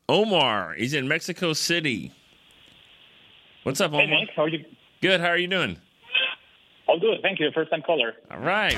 Omar, 0.08 0.74
he's 0.74 0.92
in 0.94 1.08
Mexico 1.08 1.52
City. 1.54 2.12
What's 3.62 3.80
up, 3.80 3.92
Omar? 3.92 4.02
Hey, 4.06 4.20
Nick, 4.20 4.30
how 4.36 4.42
are 4.42 4.48
you? 4.48 4.64
Good. 5.00 5.20
How 5.20 5.28
are 5.28 5.38
you 5.38 5.48
doing? 5.48 5.78
All 6.86 6.98
good, 7.00 7.20
thank 7.22 7.40
you. 7.40 7.50
First 7.54 7.70
time 7.70 7.82
caller. 7.82 8.12
All 8.30 8.38
right. 8.38 8.76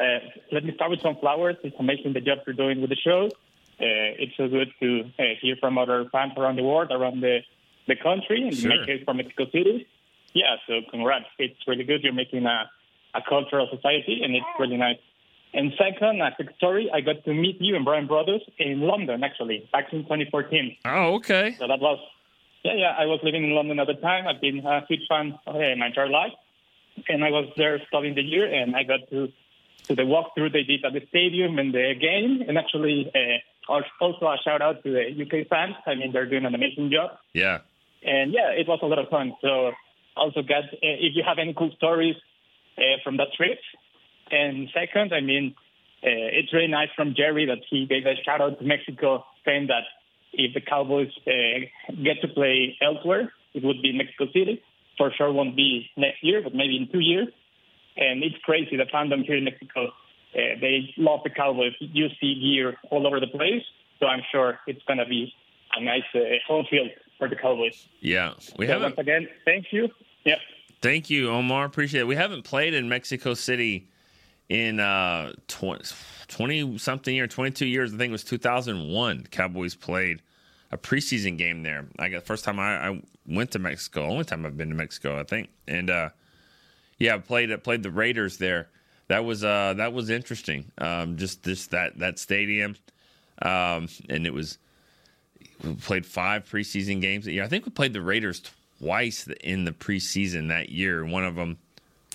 Uh, 0.00 0.18
let 0.50 0.64
me 0.64 0.74
start 0.74 0.90
with 0.90 1.00
some 1.00 1.16
flowers. 1.16 1.56
It's 1.62 1.76
amazing 1.78 2.12
the 2.12 2.20
job 2.20 2.38
you're 2.46 2.54
doing 2.56 2.80
with 2.80 2.90
the 2.90 2.96
show. 2.96 3.26
Uh, 3.26 4.18
it's 4.18 4.36
so 4.36 4.48
good 4.48 4.68
to 4.80 5.04
uh, 5.18 5.22
hear 5.40 5.54
from 5.60 5.78
other 5.78 6.06
fans 6.10 6.32
around 6.36 6.56
the 6.56 6.64
world, 6.64 6.90
around 6.90 7.20
the, 7.20 7.38
the 7.86 7.94
country, 7.96 8.42
and 8.42 8.56
Sure. 8.56 8.72
in 8.72 8.80
my 8.80 8.86
case 8.86 9.04
from 9.04 9.18
Mexico 9.18 9.44
City. 9.46 9.86
Yeah, 10.32 10.56
so 10.66 10.80
congrats. 10.90 11.26
It's 11.38 11.56
really 11.68 11.84
good. 11.84 12.02
You're 12.02 12.12
making 12.12 12.44
a, 12.46 12.68
a 13.14 13.20
cultural 13.28 13.68
society, 13.72 14.20
and 14.24 14.34
it's 14.34 14.46
really 14.58 14.76
nice. 14.76 14.98
And 15.54 15.72
second, 15.78 16.20
a 16.20 16.34
quick 16.34 16.50
story. 16.56 16.90
I 16.92 17.00
got 17.00 17.24
to 17.24 17.32
meet 17.32 17.58
you 17.60 17.76
and 17.76 17.84
Bryan 17.84 18.08
Broaddus 18.08 18.40
in 18.58 18.80
London, 18.80 19.22
actually, 19.22 19.68
back 19.72 19.92
in 19.92 20.02
2014. 20.02 20.76
Oh, 20.84 21.14
okay. 21.14 21.54
So 21.58 21.68
that 21.68 21.78
was, 21.80 21.98
yeah, 22.64 22.74
yeah. 22.74 22.94
I 22.98 23.06
was 23.06 23.20
living 23.22 23.44
in 23.44 23.50
London 23.50 23.78
at 23.78 23.86
the 23.86 23.94
time. 23.94 24.26
I've 24.26 24.40
been 24.40 24.58
a 24.66 24.84
huge 24.88 25.02
fan 25.08 25.38
uh, 25.46 25.52
my 25.78 25.86
entire 25.86 26.08
life, 26.08 26.32
and 27.08 27.24
I 27.24 27.30
was 27.30 27.46
there 27.56 27.80
studying 27.86 28.16
the 28.16 28.22
year, 28.22 28.52
and 28.52 28.74
I 28.74 28.82
got 28.82 29.08
to 29.10 29.28
to 29.84 29.94
the 29.94 30.02
walkthrough 30.02 30.50
they 30.50 30.62
did 30.62 30.82
at 30.84 30.94
the 30.94 31.02
stadium 31.10 31.58
and 31.58 31.72
the 31.74 31.92
game, 32.00 32.42
and 32.48 32.56
actually 32.56 33.12
uh, 33.14 33.80
also 34.00 34.26
a 34.26 34.38
shout 34.42 34.62
out 34.62 34.82
to 34.82 34.90
the 34.90 35.04
UK 35.22 35.46
fans. 35.46 35.74
I 35.86 35.94
mean, 35.94 36.10
they're 36.12 36.24
doing 36.28 36.46
an 36.46 36.54
amazing 36.54 36.90
job, 36.90 37.10
Yeah. 37.34 37.58
and 38.02 38.32
yeah, 38.32 38.48
it 38.52 38.66
was 38.66 38.78
a 38.82 38.86
lot 38.86 38.98
of 38.98 39.08
fun. 39.10 39.34
So 39.42 39.72
also, 40.16 40.42
got 40.42 40.64
uh, 40.64 40.78
if 40.80 41.14
you 41.14 41.22
have 41.24 41.38
any 41.38 41.52
cool 41.54 41.70
stories 41.76 42.16
uh, 42.78 42.82
from 43.04 43.18
that 43.18 43.28
trip. 43.36 43.58
And 44.30 44.68
second, 44.72 45.12
I 45.12 45.20
mean, 45.20 45.54
uh, 46.02 46.08
it's 46.38 46.52
really 46.52 46.68
nice 46.68 46.88
from 46.96 47.14
Jerry 47.14 47.46
that 47.46 47.58
he 47.70 47.86
gave 47.86 48.04
a 48.06 48.14
shout 48.24 48.40
out 48.40 48.58
to 48.58 48.64
Mexico, 48.64 49.24
saying 49.44 49.68
that 49.68 49.84
if 50.32 50.52
the 50.54 50.60
Cowboys 50.60 51.10
uh, 51.26 51.92
get 52.02 52.20
to 52.22 52.28
play 52.28 52.76
elsewhere, 52.82 53.32
it 53.54 53.62
would 53.64 53.80
be 53.82 53.92
Mexico 53.92 54.26
City. 54.26 54.62
For 54.98 55.12
sure, 55.16 55.32
won't 55.32 55.56
be 55.56 55.90
next 55.96 56.22
year, 56.22 56.40
but 56.42 56.54
maybe 56.54 56.76
in 56.76 56.88
two 56.90 57.00
years. 57.00 57.28
And 57.96 58.22
it's 58.22 58.36
crazy 58.44 58.76
the 58.76 58.84
fandom 58.84 59.24
here 59.24 59.36
in 59.36 59.44
Mexico. 59.44 59.86
Uh, 59.86 60.58
they 60.60 60.92
love 60.96 61.20
the 61.24 61.30
Cowboys. 61.30 61.72
You 61.78 62.08
see 62.20 62.34
gear 62.40 62.76
all 62.90 63.06
over 63.06 63.20
the 63.20 63.26
place, 63.26 63.62
so 64.00 64.06
I'm 64.06 64.22
sure 64.32 64.58
it's 64.66 64.82
going 64.86 64.98
to 64.98 65.06
be 65.06 65.32
a 65.76 65.82
nice 65.82 66.02
uh, 66.14 66.18
home 66.46 66.66
field 66.68 66.90
for 67.18 67.28
the 67.28 67.36
Cowboys. 67.36 67.88
Yeah. 68.00 68.34
We 68.58 68.66
so 68.66 68.72
haven't 68.72 68.96
once 68.96 68.98
again, 68.98 69.28
thank 69.44 69.66
you. 69.72 69.88
Yeah. 70.24 70.36
Thank 70.82 71.08
you, 71.08 71.30
Omar. 71.30 71.64
Appreciate 71.64 72.02
it. 72.02 72.06
We 72.06 72.16
haven't 72.16 72.42
played 72.42 72.74
in 72.74 72.88
Mexico 72.88 73.34
City 73.34 73.88
in 74.48 74.80
uh, 74.80 75.32
20 75.48 76.78
something 76.78 77.14
year, 77.14 77.26
22 77.26 77.66
years. 77.66 77.94
I 77.94 77.96
think 77.96 78.10
it 78.10 78.12
was 78.12 78.24
2001. 78.24 79.28
Cowboys 79.30 79.74
played 79.74 80.22
a 80.70 80.78
preseason 80.78 81.38
game 81.38 81.62
there. 81.62 81.86
I 81.98 82.08
got 82.08 82.24
first 82.24 82.44
time 82.44 82.58
I, 82.58 82.88
I, 82.88 83.02
went 83.26 83.52
to 83.52 83.58
Mexico. 83.58 84.04
Only 84.04 84.24
time 84.24 84.44
I've 84.44 84.56
been 84.56 84.68
to 84.68 84.74
Mexico, 84.74 85.18
I 85.18 85.24
think. 85.24 85.48
And 85.66 85.88
uh, 85.88 86.10
yeah, 86.98 87.16
played 87.18 87.62
played 87.62 87.82
the 87.82 87.90
Raiders 87.90 88.36
there. 88.38 88.68
That 89.08 89.24
was 89.24 89.44
uh, 89.44 89.74
that 89.76 89.92
was 89.92 90.10
interesting. 90.10 90.72
Um, 90.78 91.16
just 91.16 91.42
this 91.42 91.66
that 91.68 91.98
that 91.98 92.18
stadium, 92.18 92.76
um, 93.40 93.88
and 94.08 94.26
it 94.26 94.32
was 94.32 94.58
we 95.62 95.74
played 95.74 96.04
five 96.04 96.44
preseason 96.44 97.00
games 97.00 97.24
that 97.24 97.32
year. 97.32 97.44
I 97.44 97.48
think 97.48 97.64
we 97.64 97.70
played 97.70 97.92
the 97.92 98.02
Raiders 98.02 98.42
twice 98.78 99.28
in 99.42 99.64
the 99.64 99.72
preseason 99.72 100.48
that 100.48 100.68
year. 100.68 101.04
One 101.04 101.24
of 101.24 101.36
them 101.36 101.58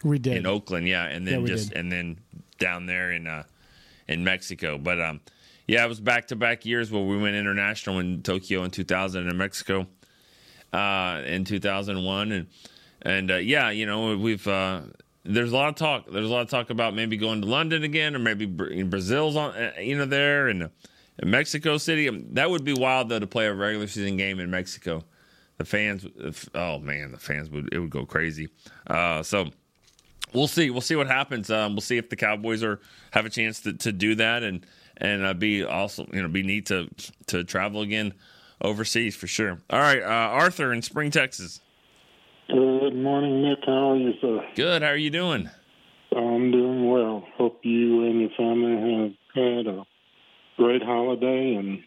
we 0.04 0.20
did 0.20 0.38
in 0.38 0.46
Oakland, 0.46 0.88
yeah, 0.88 1.06
and 1.06 1.28
then 1.28 1.42
Yeah, 1.42 1.48
just 1.48 1.70
did. 1.70 1.78
and 1.78 1.92
then 1.92 2.20
down 2.60 2.86
there 2.86 3.12
in 3.12 3.28
uh, 3.28 3.44
in 4.08 4.24
Mexico. 4.24 4.78
But 4.78 5.00
um, 5.02 5.22
yeah, 5.68 5.86
it 5.86 5.88
was 5.90 6.00
back 6.00 6.28
to 6.28 6.36
back 6.36 6.66
years 6.66 6.92
where 6.92 7.04
we 7.04 7.18
went 7.18 7.36
international 7.36 8.00
in 8.00 8.22
Tokyo 8.24 8.64
in 8.64 8.72
2000 8.72 9.28
and 9.28 9.38
Mexico 9.38 9.88
uh, 10.74 11.22
in 11.26 11.46
2001, 11.46 12.32
and 12.32 12.48
and 13.02 13.32
uh, 13.32 13.36
yeah, 13.36 13.70
you 13.70 13.86
know 13.86 14.18
we've. 14.18 14.48
Uh, 14.48 14.82
there's 15.26 15.52
a 15.52 15.56
lot 15.56 15.68
of 15.70 15.76
talk. 15.76 16.06
There's 16.10 16.26
a 16.26 16.32
lot 16.32 16.42
of 16.42 16.50
talk 16.50 16.70
about 16.70 16.96
maybe 16.96 17.18
going 17.18 17.42
to 17.42 17.48
London 17.48 17.84
again, 17.84 18.16
or 18.16 18.20
maybe 18.20 18.46
Bra- 18.46 18.84
Brazil's 18.86 19.36
on, 19.36 19.52
uh, 19.54 19.74
you 19.80 19.96
know, 19.98 20.06
there 20.06 20.48
and, 20.48 20.64
uh, 20.64 20.68
Mexico 21.24 21.78
City. 21.78 22.08
Um, 22.08 22.26
That 22.32 22.50
would 22.50 22.64
be 22.64 22.74
wild 22.74 23.10
though 23.10 23.20
to 23.20 23.28
play 23.28 23.46
a 23.46 23.54
regular 23.54 23.86
season 23.88 24.16
game 24.18 24.40
in 24.40 24.50
Mexico. 24.50 25.04
The 25.58 25.66
fans, 25.66 26.08
oh 26.56 26.80
man, 26.80 27.12
the 27.12 27.18
fans 27.20 27.50
would 27.50 27.68
it 27.74 27.80
would 27.80 27.90
go 27.90 28.06
crazy. 28.06 28.48
Uh, 28.88 29.22
so 29.22 29.50
we'll 30.34 30.48
see. 30.48 30.70
We'll 30.70 30.82
see 30.82 30.96
what 30.96 31.08
happens. 31.08 31.50
Um, 31.50 31.74
we'll 31.74 31.82
see 31.82 31.98
if 31.98 32.10
the 32.10 32.16
Cowboys 32.16 32.64
are 32.64 32.80
have 33.12 33.26
a 33.26 33.30
chance 33.30 33.62
to, 33.62 33.74
to 33.74 33.92
do 33.92 34.16
that 34.16 34.44
and 34.44 34.66
and 34.98 35.26
uh, 35.26 35.34
be 35.34 35.64
also 35.64 36.08
you 36.12 36.22
know 36.22 36.28
be 36.28 36.44
neat 36.44 36.68
to 36.68 36.90
to 37.28 37.44
travel 37.44 37.82
again 37.82 38.14
overseas 38.62 39.16
for 39.16 39.28
sure. 39.28 39.60
All 39.70 39.80
right, 39.80 40.02
uh, 40.02 40.06
Arthur 40.06 40.74
in 40.74 40.82
Spring, 40.82 41.12
Texas. 41.12 41.62
Good 42.48 42.96
morning, 42.96 43.44
Nick. 43.44 43.60
How 43.66 43.92
are 43.92 43.96
you, 43.98 44.14
sir? 44.20 44.40
Good. 44.56 44.82
How 44.82 44.90
are 44.90 44.96
you 44.98 45.12
doing? 45.12 45.50
I'm 46.16 46.52
doing 46.52 46.90
well. 46.90 47.24
Hope 47.38 47.60
you 47.64 48.06
and 48.06 48.20
your 48.22 48.30
family 48.36 48.72
have 49.04 49.12
had 49.36 49.68
a 49.68 49.86
great 50.58 50.82
holiday 50.82 51.54
and 51.54 51.84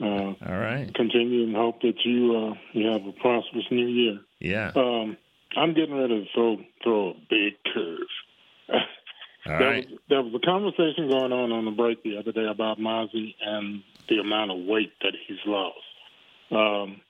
uh, 0.00 0.34
All 0.50 0.58
right. 0.58 0.92
continue 0.94 1.44
and 1.44 1.54
hope 1.54 1.82
that 1.82 2.02
you 2.04 2.34
uh, 2.36 2.54
you 2.72 2.86
have 2.86 3.04
a 3.06 3.12
prosperous 3.12 3.66
new 3.70 3.86
year. 3.86 4.18
Yeah. 4.40 4.72
Um, 4.74 5.16
I'm 5.56 5.74
getting 5.74 5.96
ready 5.98 6.24
to 6.24 6.26
throw 6.34 6.58
throw 6.82 7.10
a 7.10 7.14
big 7.30 7.54
curve. 7.72 8.08
All 8.68 9.58
there, 9.58 9.70
right. 9.70 9.90
was, 9.90 9.98
there 10.08 10.22
was 10.22 10.34
a 10.34 10.44
conversation 10.44 11.08
going 11.08 11.32
on 11.32 11.52
on 11.52 11.64
the 11.64 11.70
break 11.70 12.02
the 12.02 12.18
other 12.18 12.32
day 12.32 12.46
about 12.46 12.78
Mazi 12.78 13.34
and 13.40 13.82
the 14.08 14.18
amount 14.18 14.50
of 14.50 14.58
weight 14.66 14.92
that 15.02 15.12
he's 15.26 15.38
lost. 15.46 15.78
Um, 16.50 17.00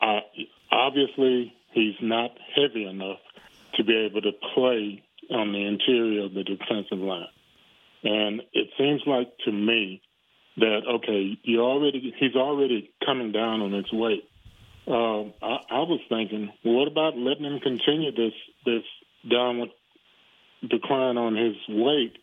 I, 0.00 0.20
obviously, 0.70 1.52
he's 1.72 1.96
not 2.00 2.30
heavy 2.54 2.86
enough 2.86 3.18
to 3.74 3.84
be 3.84 3.96
able 3.96 4.22
to 4.22 4.32
play 4.54 5.02
on 5.30 5.52
the 5.52 5.66
interior 5.66 6.24
of 6.24 6.34
the 6.34 6.44
defensive 6.44 6.98
line. 6.98 7.26
And 8.04 8.42
it 8.52 8.68
seems 8.78 9.02
like 9.06 9.36
to 9.44 9.52
me 9.52 10.00
that 10.56 10.82
okay, 10.88 11.38
you 11.42 11.60
already 11.60 12.14
he's 12.18 12.36
already 12.36 12.90
coming 13.04 13.32
down 13.32 13.60
on 13.60 13.72
his 13.72 13.92
weight. 13.92 14.24
Um, 14.86 15.34
I, 15.42 15.58
I 15.70 15.78
was 15.80 16.00
thinking, 16.08 16.52
what 16.62 16.86
about 16.86 17.16
letting 17.16 17.44
him 17.44 17.58
continue 17.60 18.12
this 18.12 18.34
this 18.64 18.84
downward 19.28 19.70
decline 20.66 21.16
on 21.18 21.34
his 21.34 21.56
weight? 21.68 22.18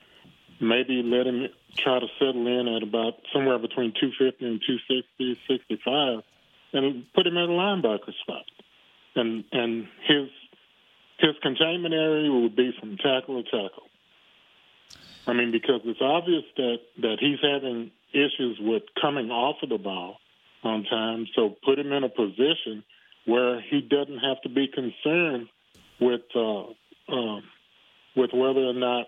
Maybe 0.62 1.04
let 1.04 1.28
him 1.28 1.48
try 1.76 2.00
to 2.00 2.08
settle 2.20 2.48
in 2.48 2.70
at 2.70 2.84
about 2.84 3.16
somewhere 3.34 3.60
between 3.60 3.94
250 4.00 4.46
and 4.46 4.62
260, 4.66 5.42
65, 5.48 6.24
and 6.72 7.06
put 7.14 7.28
him 7.28 7.38
at 7.38 7.50
a 7.50 7.52
linebacker 7.52 8.14
spot. 8.22 8.46
And 9.16 9.44
and 9.52 9.88
his 10.08 10.30
his 11.20 11.36
containment 11.42 11.94
area 11.94 12.32
would 12.32 12.56
be 12.56 12.72
from 12.80 12.96
tackle 12.98 13.44
to 13.44 13.50
tackle. 13.50 13.90
I 15.28 15.34
mean, 15.34 15.52
because 15.52 15.82
it's 15.84 16.02
obvious 16.02 16.44
that 16.56 16.78
that 17.02 17.18
he's 17.20 17.40
having 17.42 17.92
issues 18.14 18.58
with 18.62 18.84
coming 19.02 19.32
off 19.32 19.58
of 19.64 19.70
the 19.70 19.78
ball 19.78 20.18
on 20.64 20.84
time. 20.84 21.28
So 21.36 21.56
put 21.64 21.80
him 21.80 21.92
in 21.92 22.04
a 22.04 22.10
position 22.10 22.84
where 23.26 23.62
he 23.62 23.82
doesn't 23.82 24.20
have 24.20 24.42
to 24.42 24.50
be 24.50 24.68
concerned 24.68 25.48
with 26.00 26.22
uh, 26.36 26.64
uh, 27.10 27.42
with 28.16 28.32
whether 28.34 28.62
or 28.62 28.74
not 28.74 29.08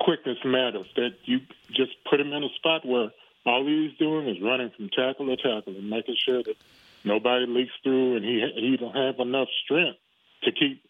quickness 0.00 0.38
matters. 0.44 0.86
That 0.96 1.10
you 1.24 1.40
just 1.70 1.92
put 2.08 2.20
him 2.20 2.32
in 2.32 2.44
a 2.44 2.48
spot 2.56 2.86
where 2.86 3.10
all 3.44 3.66
he's 3.66 3.96
doing 3.98 4.28
is 4.28 4.40
running 4.42 4.70
from 4.76 4.88
tackle 4.90 5.26
to 5.26 5.36
tackle 5.36 5.74
and 5.76 5.90
making 5.90 6.16
sure 6.24 6.42
that 6.42 6.56
nobody 7.04 7.46
leaks 7.46 7.72
through, 7.82 8.16
and 8.16 8.24
he 8.24 8.44
he 8.56 8.76
don't 8.76 8.94
have 8.94 9.18
enough 9.18 9.48
strength 9.64 9.98
to 10.44 10.52
keep 10.52 10.82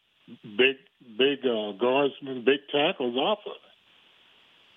big 0.42 0.76
big 1.18 1.46
uh, 1.46 1.72
guardsmen, 1.72 2.44
big 2.44 2.60
tackles 2.70 3.16
off 3.16 3.38
of 3.46 3.52
it. 3.52 3.72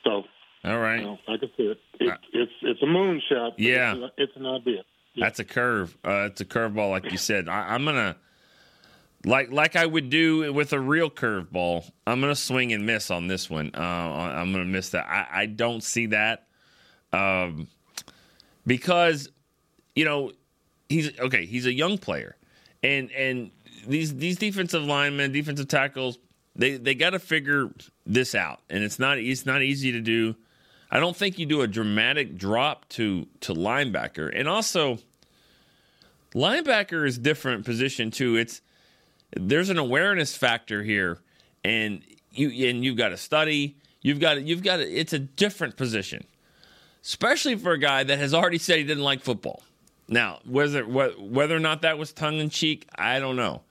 So 0.03 0.23
All 0.65 0.79
right. 0.79 1.05
like 1.27 1.41
I 1.43 1.51
said, 1.55 1.77
it, 1.99 2.19
it's 2.33 2.51
it's 2.61 2.81
a 2.81 2.85
moonshot. 2.85 3.53
Yeah. 3.57 3.95
it's, 3.95 4.13
it's 4.17 4.35
an 4.35 4.45
idea. 4.45 4.83
That's 5.17 5.39
a 5.39 5.45
curve. 5.45 5.97
Uh, 6.03 6.29
it's 6.31 6.41
a 6.41 6.45
curveball, 6.45 6.89
like 6.89 7.11
you 7.11 7.17
said. 7.17 7.47
I, 7.47 7.73
I'm 7.73 7.85
gonna 7.85 8.17
like 9.23 9.51
like 9.51 9.75
I 9.75 9.85
would 9.85 10.09
do 10.09 10.51
with 10.53 10.73
a 10.73 10.79
real 10.79 11.09
curveball. 11.09 11.89
I'm 12.05 12.19
gonna 12.19 12.35
swing 12.35 12.73
and 12.73 12.85
miss 12.85 13.11
on 13.11 13.27
this 13.27 13.49
one. 13.49 13.71
Uh, 13.75 13.79
I'm 13.79 14.51
gonna 14.51 14.65
miss 14.65 14.89
that. 14.89 15.05
I, 15.07 15.41
I 15.41 15.45
don't 15.45 15.83
see 15.83 16.07
that 16.07 16.47
um, 17.13 17.67
because 18.65 19.29
you 19.95 20.05
know 20.05 20.31
he's 20.89 21.17
okay. 21.19 21.45
He's 21.45 21.65
a 21.65 21.73
young 21.73 21.97
player, 21.97 22.35
and 22.83 23.11
and 23.11 23.51
these 23.87 24.15
these 24.15 24.37
defensive 24.37 24.83
linemen, 24.83 25.31
defensive 25.31 25.67
tackles, 25.67 26.19
they 26.55 26.77
they 26.77 26.95
got 26.95 27.11
to 27.11 27.19
figure 27.19 27.69
this 28.05 28.35
out, 28.35 28.59
and 28.69 28.83
it's 28.83 28.99
not 28.99 29.17
it's 29.17 29.45
not 29.45 29.61
easy 29.61 29.91
to 29.93 30.01
do. 30.01 30.35
I 30.91 30.99
don't 30.99 31.15
think 31.15 31.39
you 31.39 31.45
do 31.45 31.61
a 31.61 31.67
dramatic 31.67 32.37
drop 32.37 32.87
to 32.89 33.27
to 33.41 33.53
linebacker, 33.53 34.31
and 34.33 34.47
also 34.47 34.99
linebacker 36.33 37.07
is 37.07 37.17
different 37.17 37.65
position 37.65 38.11
too. 38.11 38.35
It's 38.35 38.61
there's 39.35 39.69
an 39.69 39.77
awareness 39.77 40.35
factor 40.35 40.83
here, 40.83 41.19
and 41.63 42.01
you 42.31 42.69
and 42.69 42.83
you've 42.83 42.97
got 42.97 43.09
to 43.09 43.17
study. 43.17 43.77
You've 44.01 44.19
got 44.19 44.35
to, 44.35 44.41
you've 44.41 44.61
got 44.61 44.77
to, 44.77 44.83
it's 44.83 45.13
a 45.13 45.19
different 45.19 45.77
position, 45.77 46.25
especially 47.03 47.55
for 47.55 47.71
a 47.71 47.79
guy 47.79 48.03
that 48.03 48.19
has 48.19 48.35
already 48.35 48.59
said 48.59 48.77
he 48.77 48.83
didn't 48.83 49.03
like 49.03 49.21
football. 49.21 49.63
Now, 50.07 50.41
whether 50.45 50.83
wh- 50.83 51.19
whether 51.19 51.55
or 51.55 51.59
not 51.59 51.81
that 51.81 51.97
was 51.97 52.13
tongue 52.13 52.37
in 52.37 52.51
cheek, 52.51 52.87
I 52.95 53.19
don't 53.19 53.35
know. 53.35 53.63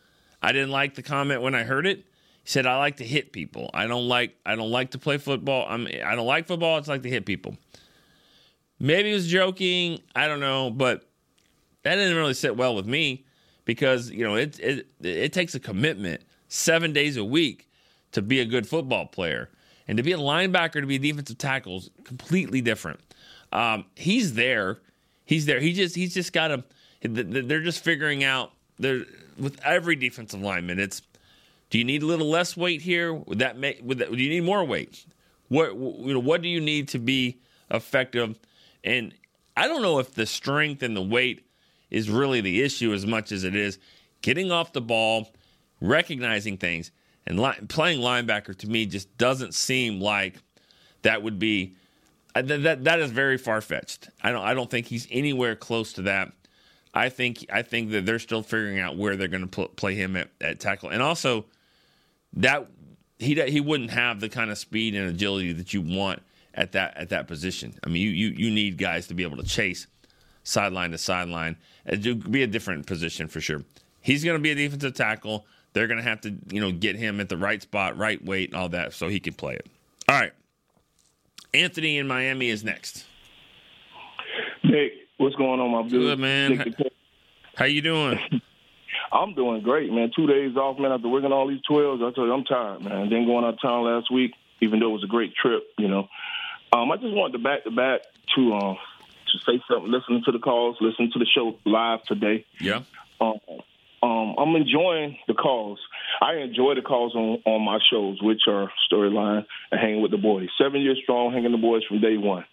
I 0.42 0.50
didn't 0.50 0.72
like 0.72 0.96
the 0.96 1.02
comment 1.02 1.40
when 1.40 1.54
I 1.54 1.62
heard 1.62 1.86
it. 1.86 2.04
He 2.44 2.50
said, 2.50 2.66
"I 2.66 2.78
like 2.78 2.98
to 2.98 3.04
hit 3.04 3.32
people. 3.32 3.70
I 3.74 3.86
don't 3.86 4.06
like 4.06 4.36
I 4.46 4.54
don't 4.54 4.70
like 4.70 4.92
to 4.92 4.98
play 4.98 5.18
football. 5.18 5.66
I'm 5.68 5.86
I 5.86 6.14
don't 6.14 6.26
like 6.26 6.46
football. 6.46 6.78
It's 6.78 6.88
like 6.88 7.02
to 7.02 7.10
hit 7.10 7.26
people." 7.26 7.56
Maybe 8.78 9.08
he 9.08 9.14
was 9.14 9.26
joking. 9.26 10.00
I 10.14 10.28
don't 10.28 10.40
know, 10.40 10.70
but 10.70 11.08
that 11.82 11.96
didn't 11.96 12.16
really 12.16 12.34
sit 12.34 12.56
well 12.56 12.74
with 12.74 12.86
me 12.86 13.24
because 13.64 14.10
you 14.10 14.24
know 14.24 14.34
it 14.36 14.58
it 14.60 14.86
it 15.00 15.32
takes 15.32 15.54
a 15.54 15.60
commitment 15.60 16.22
seven 16.48 16.92
days 16.92 17.16
a 17.16 17.24
week 17.24 17.68
to 18.12 18.22
be 18.22 18.40
a 18.40 18.44
good 18.44 18.66
football 18.66 19.06
player 19.06 19.48
and 19.88 19.96
to 19.96 20.02
be 20.02 20.12
a 20.12 20.18
linebacker 20.18 20.80
to 20.80 20.86
be 20.86 20.96
a 20.96 20.98
defensive 20.98 21.38
tackle 21.38 21.78
is 21.78 21.90
completely 22.04 22.60
different. 22.60 23.00
Um, 23.52 23.86
he's 23.94 24.34
there, 24.34 24.78
he's 25.24 25.46
there. 25.46 25.60
He 25.60 25.72
just 25.72 25.94
he's 25.94 26.14
just 26.14 26.32
got 26.32 26.48
to. 26.48 26.64
They're 27.02 27.62
just 27.62 27.84
figuring 27.84 28.24
out. 28.24 28.52
They're 28.78 29.04
with 29.38 29.60
every 29.62 29.96
defensive 29.96 30.40
lineman. 30.40 30.80
It's 30.80 31.02
do 31.74 31.78
you 31.78 31.84
need 31.84 32.04
a 32.04 32.06
little 32.06 32.30
less 32.30 32.56
weight 32.56 32.82
here? 32.82 33.12
Would 33.12 33.40
that 33.40 33.58
make? 33.58 33.80
Would 33.82 33.98
that, 33.98 34.12
do 34.12 34.22
you 34.22 34.30
need 34.30 34.44
more 34.44 34.64
weight? 34.64 35.04
What 35.48 35.74
you 35.74 36.14
know? 36.14 36.20
What 36.20 36.40
do 36.40 36.48
you 36.48 36.60
need 36.60 36.86
to 36.90 37.00
be 37.00 37.40
effective? 37.68 38.38
And 38.84 39.12
I 39.56 39.66
don't 39.66 39.82
know 39.82 39.98
if 39.98 40.14
the 40.14 40.24
strength 40.24 40.84
and 40.84 40.96
the 40.96 41.02
weight 41.02 41.44
is 41.90 42.08
really 42.08 42.40
the 42.40 42.62
issue 42.62 42.92
as 42.92 43.04
much 43.06 43.32
as 43.32 43.42
it 43.42 43.56
is 43.56 43.80
getting 44.22 44.52
off 44.52 44.72
the 44.72 44.80
ball, 44.80 45.32
recognizing 45.80 46.58
things, 46.58 46.92
and 47.26 47.40
li- 47.40 47.58
playing 47.66 47.98
linebacker. 47.98 48.56
To 48.58 48.68
me, 48.68 48.86
just 48.86 49.18
doesn't 49.18 49.52
seem 49.52 50.00
like 50.00 50.36
that 51.02 51.24
would 51.24 51.40
be. 51.40 51.74
uh, 52.36 52.42
That 52.42 52.84
that, 52.84 53.00
is 53.00 53.10
very 53.10 53.36
far 53.36 53.60
fetched. 53.60 54.10
I 54.22 54.30
don't. 54.30 54.44
I 54.44 54.54
don't 54.54 54.70
think 54.70 54.86
he's 54.86 55.08
anywhere 55.10 55.56
close 55.56 55.92
to 55.94 56.02
that. 56.02 56.30
I 56.94 57.08
think 57.08 57.44
I 57.52 57.62
think 57.62 57.90
that 57.90 58.06
they're 58.06 58.20
still 58.20 58.44
figuring 58.44 58.78
out 58.78 58.96
where 58.96 59.16
they're 59.16 59.26
going 59.26 59.40
to 59.42 59.48
pl- 59.48 59.70
play 59.70 59.96
him 59.96 60.14
at, 60.14 60.28
at 60.40 60.60
tackle, 60.60 60.90
and 60.90 61.02
also 61.02 61.46
that 62.36 62.68
he 63.18 63.40
he 63.50 63.60
wouldn't 63.60 63.90
have 63.90 64.20
the 64.20 64.28
kind 64.28 64.50
of 64.50 64.58
speed 64.58 64.94
and 64.94 65.08
agility 65.08 65.52
that 65.52 65.72
you 65.72 65.80
want 65.80 66.22
at 66.54 66.72
that 66.72 66.96
at 66.96 67.10
that 67.10 67.26
position. 67.26 67.74
I 67.84 67.88
mean, 67.88 68.02
you 68.02 68.10
you, 68.10 68.28
you 68.28 68.50
need 68.50 68.78
guys 68.78 69.06
to 69.08 69.14
be 69.14 69.22
able 69.22 69.36
to 69.38 69.44
chase 69.44 69.86
sideline 70.42 70.90
to 70.90 70.98
sideline. 70.98 71.56
It'd 71.86 72.30
be 72.30 72.42
a 72.42 72.46
different 72.46 72.86
position 72.86 73.28
for 73.28 73.40
sure. 73.40 73.62
He's 74.00 74.24
going 74.24 74.36
to 74.36 74.42
be 74.42 74.50
a 74.50 74.54
defensive 74.54 74.94
tackle. 74.94 75.46
They're 75.72 75.86
going 75.86 75.98
to 75.98 76.04
have 76.04 76.20
to 76.22 76.34
you 76.50 76.60
know 76.60 76.72
get 76.72 76.96
him 76.96 77.20
at 77.20 77.28
the 77.28 77.36
right 77.36 77.62
spot, 77.62 77.96
right 77.96 78.22
weight, 78.24 78.50
and 78.50 78.58
all 78.58 78.68
that, 78.70 78.92
so 78.92 79.08
he 79.08 79.20
can 79.20 79.34
play 79.34 79.54
it. 79.54 79.66
All 80.08 80.20
right. 80.20 80.32
Anthony 81.52 81.98
in 81.98 82.08
Miami 82.08 82.50
is 82.50 82.64
next. 82.64 83.06
Nick, 84.64 84.92
what's 85.18 85.36
going 85.36 85.60
on, 85.60 85.70
my 85.70 85.82
dude? 85.82 86.00
Good 86.00 86.18
man. 86.18 86.58
Nick, 86.58 86.74
How 87.54 87.66
you 87.66 87.80
doing? 87.80 88.18
I'm 89.14 89.34
doing 89.34 89.62
great, 89.62 89.92
man. 89.92 90.10
Two 90.14 90.26
days 90.26 90.56
off, 90.56 90.78
man. 90.78 90.90
After 90.90 91.08
working 91.08 91.32
all 91.32 91.48
these 91.48 91.62
twelves, 91.68 92.02
I 92.02 92.10
tell 92.10 92.26
you, 92.26 92.32
I'm 92.32 92.44
tired, 92.44 92.82
man. 92.82 93.08
Then 93.08 93.26
going 93.26 93.44
out 93.44 93.54
of 93.54 93.62
town 93.62 93.84
last 93.84 94.12
week, 94.12 94.32
even 94.60 94.80
though 94.80 94.90
it 94.90 94.92
was 94.92 95.04
a 95.04 95.08
great 95.08 95.34
trip, 95.34 95.62
you 95.78 95.88
know. 95.88 96.08
Um, 96.72 96.90
I 96.90 96.96
just 96.96 97.14
wanted 97.14 97.34
to 97.34 97.38
back 97.38 97.62
to 97.64 97.70
back 97.70 98.00
to 98.34 98.54
um, 98.54 98.76
to 99.30 99.38
say 99.46 99.62
something. 99.70 99.92
Listening 99.92 100.22
to 100.24 100.32
the 100.32 100.40
calls, 100.40 100.76
listening 100.80 101.12
to 101.12 101.20
the 101.20 101.26
show 101.26 101.56
live 101.64 102.02
today. 102.02 102.44
Yeah. 102.60 102.82
Um, 103.20 103.38
um, 104.02 104.34
I'm 104.36 104.56
enjoying 104.56 105.16
the 105.28 105.34
calls. 105.34 105.78
I 106.20 106.34
enjoy 106.34 106.74
the 106.74 106.82
calls 106.82 107.14
on, 107.14 107.40
on 107.46 107.62
my 107.62 107.78
shows, 107.90 108.20
which 108.20 108.42
are 108.48 108.70
Storyline 108.92 109.46
and 109.70 109.80
Hanging 109.80 110.02
with 110.02 110.10
the 110.10 110.18
Boys. 110.18 110.48
Seven 110.60 110.82
years 110.82 111.00
strong, 111.02 111.32
hanging 111.32 111.52
the 111.52 111.58
boys 111.58 111.84
from 111.84 112.00
day 112.00 112.18
one. 112.18 112.44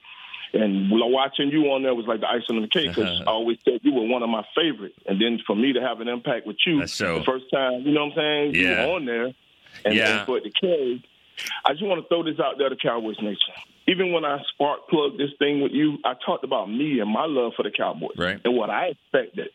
And 0.53 0.89
watching 0.91 1.49
you 1.49 1.71
on 1.71 1.83
there 1.83 1.95
was 1.95 2.05
like 2.07 2.19
the 2.19 2.27
icing 2.27 2.57
on 2.57 2.61
the 2.61 2.67
cake 2.67 2.89
because 2.89 3.21
uh-huh. 3.21 3.23
I 3.27 3.31
always 3.31 3.57
said 3.63 3.79
you 3.83 3.93
were 3.93 4.03
one 4.05 4.21
of 4.23 4.29
my 4.29 4.45
favorites. 4.55 4.97
And 5.05 5.21
then 5.21 5.39
for 5.45 5.55
me 5.55 5.73
to 5.73 5.81
have 5.81 6.01
an 6.01 6.07
impact 6.07 6.45
with 6.45 6.57
you 6.65 6.85
so- 6.87 7.19
the 7.19 7.23
first 7.23 7.45
time, 7.51 7.81
you 7.81 7.91
know 7.93 8.05
what 8.07 8.17
I'm 8.17 8.17
saying? 8.17 8.55
You 8.55 8.67
Yeah. 8.67 8.85
were 8.85 8.93
on 8.93 9.05
there. 9.05 9.33
And, 9.85 9.95
Yeah. 9.95 10.17
and 10.17 10.25
for 10.25 10.37
it 10.37 10.43
to 10.43 10.51
carry, 10.51 11.03
I 11.65 11.71
just 11.71 11.83
want 11.85 12.01
to 12.01 12.07
throw 12.07 12.23
this 12.23 12.39
out 12.39 12.57
there 12.57 12.69
to 12.69 12.75
Cowboys 12.75 13.17
Nation. 13.21 13.53
Even 13.87 14.11
when 14.11 14.25
I 14.25 14.41
spark 14.53 14.87
plug 14.89 15.17
this 15.17 15.31
thing 15.39 15.61
with 15.61 15.71
you, 15.71 15.97
I 16.05 16.13
talked 16.25 16.43
about 16.43 16.69
me 16.69 16.99
and 16.99 17.09
my 17.09 17.25
love 17.25 17.53
for 17.55 17.63
the 17.63 17.71
Cowboys 17.71 18.17
Right. 18.17 18.39
and 18.43 18.55
what 18.55 18.69
I 18.69 18.87
expected. 18.87 19.49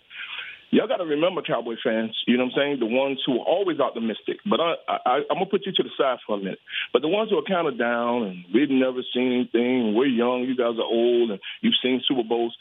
Y'all 0.71 0.89
got 0.89 0.97
to 0.97 1.05
remember, 1.05 1.43
Cowboy 1.43 1.77
fans. 1.83 2.17
You 2.27 2.37
know 2.37 2.45
what 2.45 2.55
I'm 2.55 2.79
saying? 2.79 2.81
The 2.81 2.87
ones 2.87 3.23
who 3.25 3.39
are 3.39 3.45
always 3.45 3.79
optimistic. 3.79 4.39
But 4.49 4.61
I, 4.61 4.75
I, 4.89 5.15
I'm 5.31 5.39
gonna 5.39 5.47
put 5.47 5.65
you 5.65 5.73
to 5.73 5.83
the 5.83 5.91
side 5.97 6.19
for 6.27 6.37
a 6.37 6.39
minute. 6.39 6.59
But 6.93 7.03
the 7.03 7.09
ones 7.09 7.31
who 7.31 7.39
are 7.39 7.43
kind 7.43 7.69
of 7.69 7.79
down 7.79 8.25
and 8.25 8.45
we've 8.53 8.71
never 8.71 9.01
seen 9.15 9.33
anything. 9.33 9.95
We're 9.95 10.07
young. 10.07 10.43
You 10.43 10.57
guys 10.57 10.79
are 10.79 10.83
old, 10.83 11.31
and 11.31 11.41
you've 11.61 11.79
seen 11.83 12.03
Super 12.07 12.25
Bowls. 12.25 12.57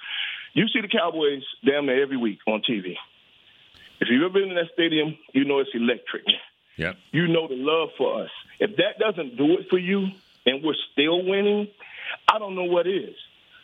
You 0.53 0.67
see 0.67 0.81
the 0.81 0.87
Cowboys 0.87 1.43
damn 1.65 1.87
near 1.87 2.01
every 2.01 2.17
week 2.17 2.39
on 2.47 2.61
TV. 2.61 2.95
If 3.99 4.07
you've 4.09 4.23
ever 4.23 4.33
been 4.33 4.49
in 4.49 4.55
that 4.55 4.71
stadium, 4.73 5.17
you 5.33 5.45
know 5.45 5.59
it's 5.59 5.71
electric. 5.73 6.25
Yep. 6.77 6.95
You 7.11 7.27
know 7.27 7.47
the 7.47 7.55
love 7.55 7.89
for 7.97 8.23
us. 8.23 8.29
If 8.59 8.77
that 8.77 8.99
doesn't 8.99 9.37
do 9.37 9.53
it 9.53 9.67
for 9.69 9.77
you, 9.77 10.07
and 10.45 10.63
we're 10.63 10.75
still 10.91 11.25
winning, 11.25 11.67
I 12.27 12.39
don't 12.39 12.55
know 12.55 12.65
what 12.65 12.87
is. 12.87 13.15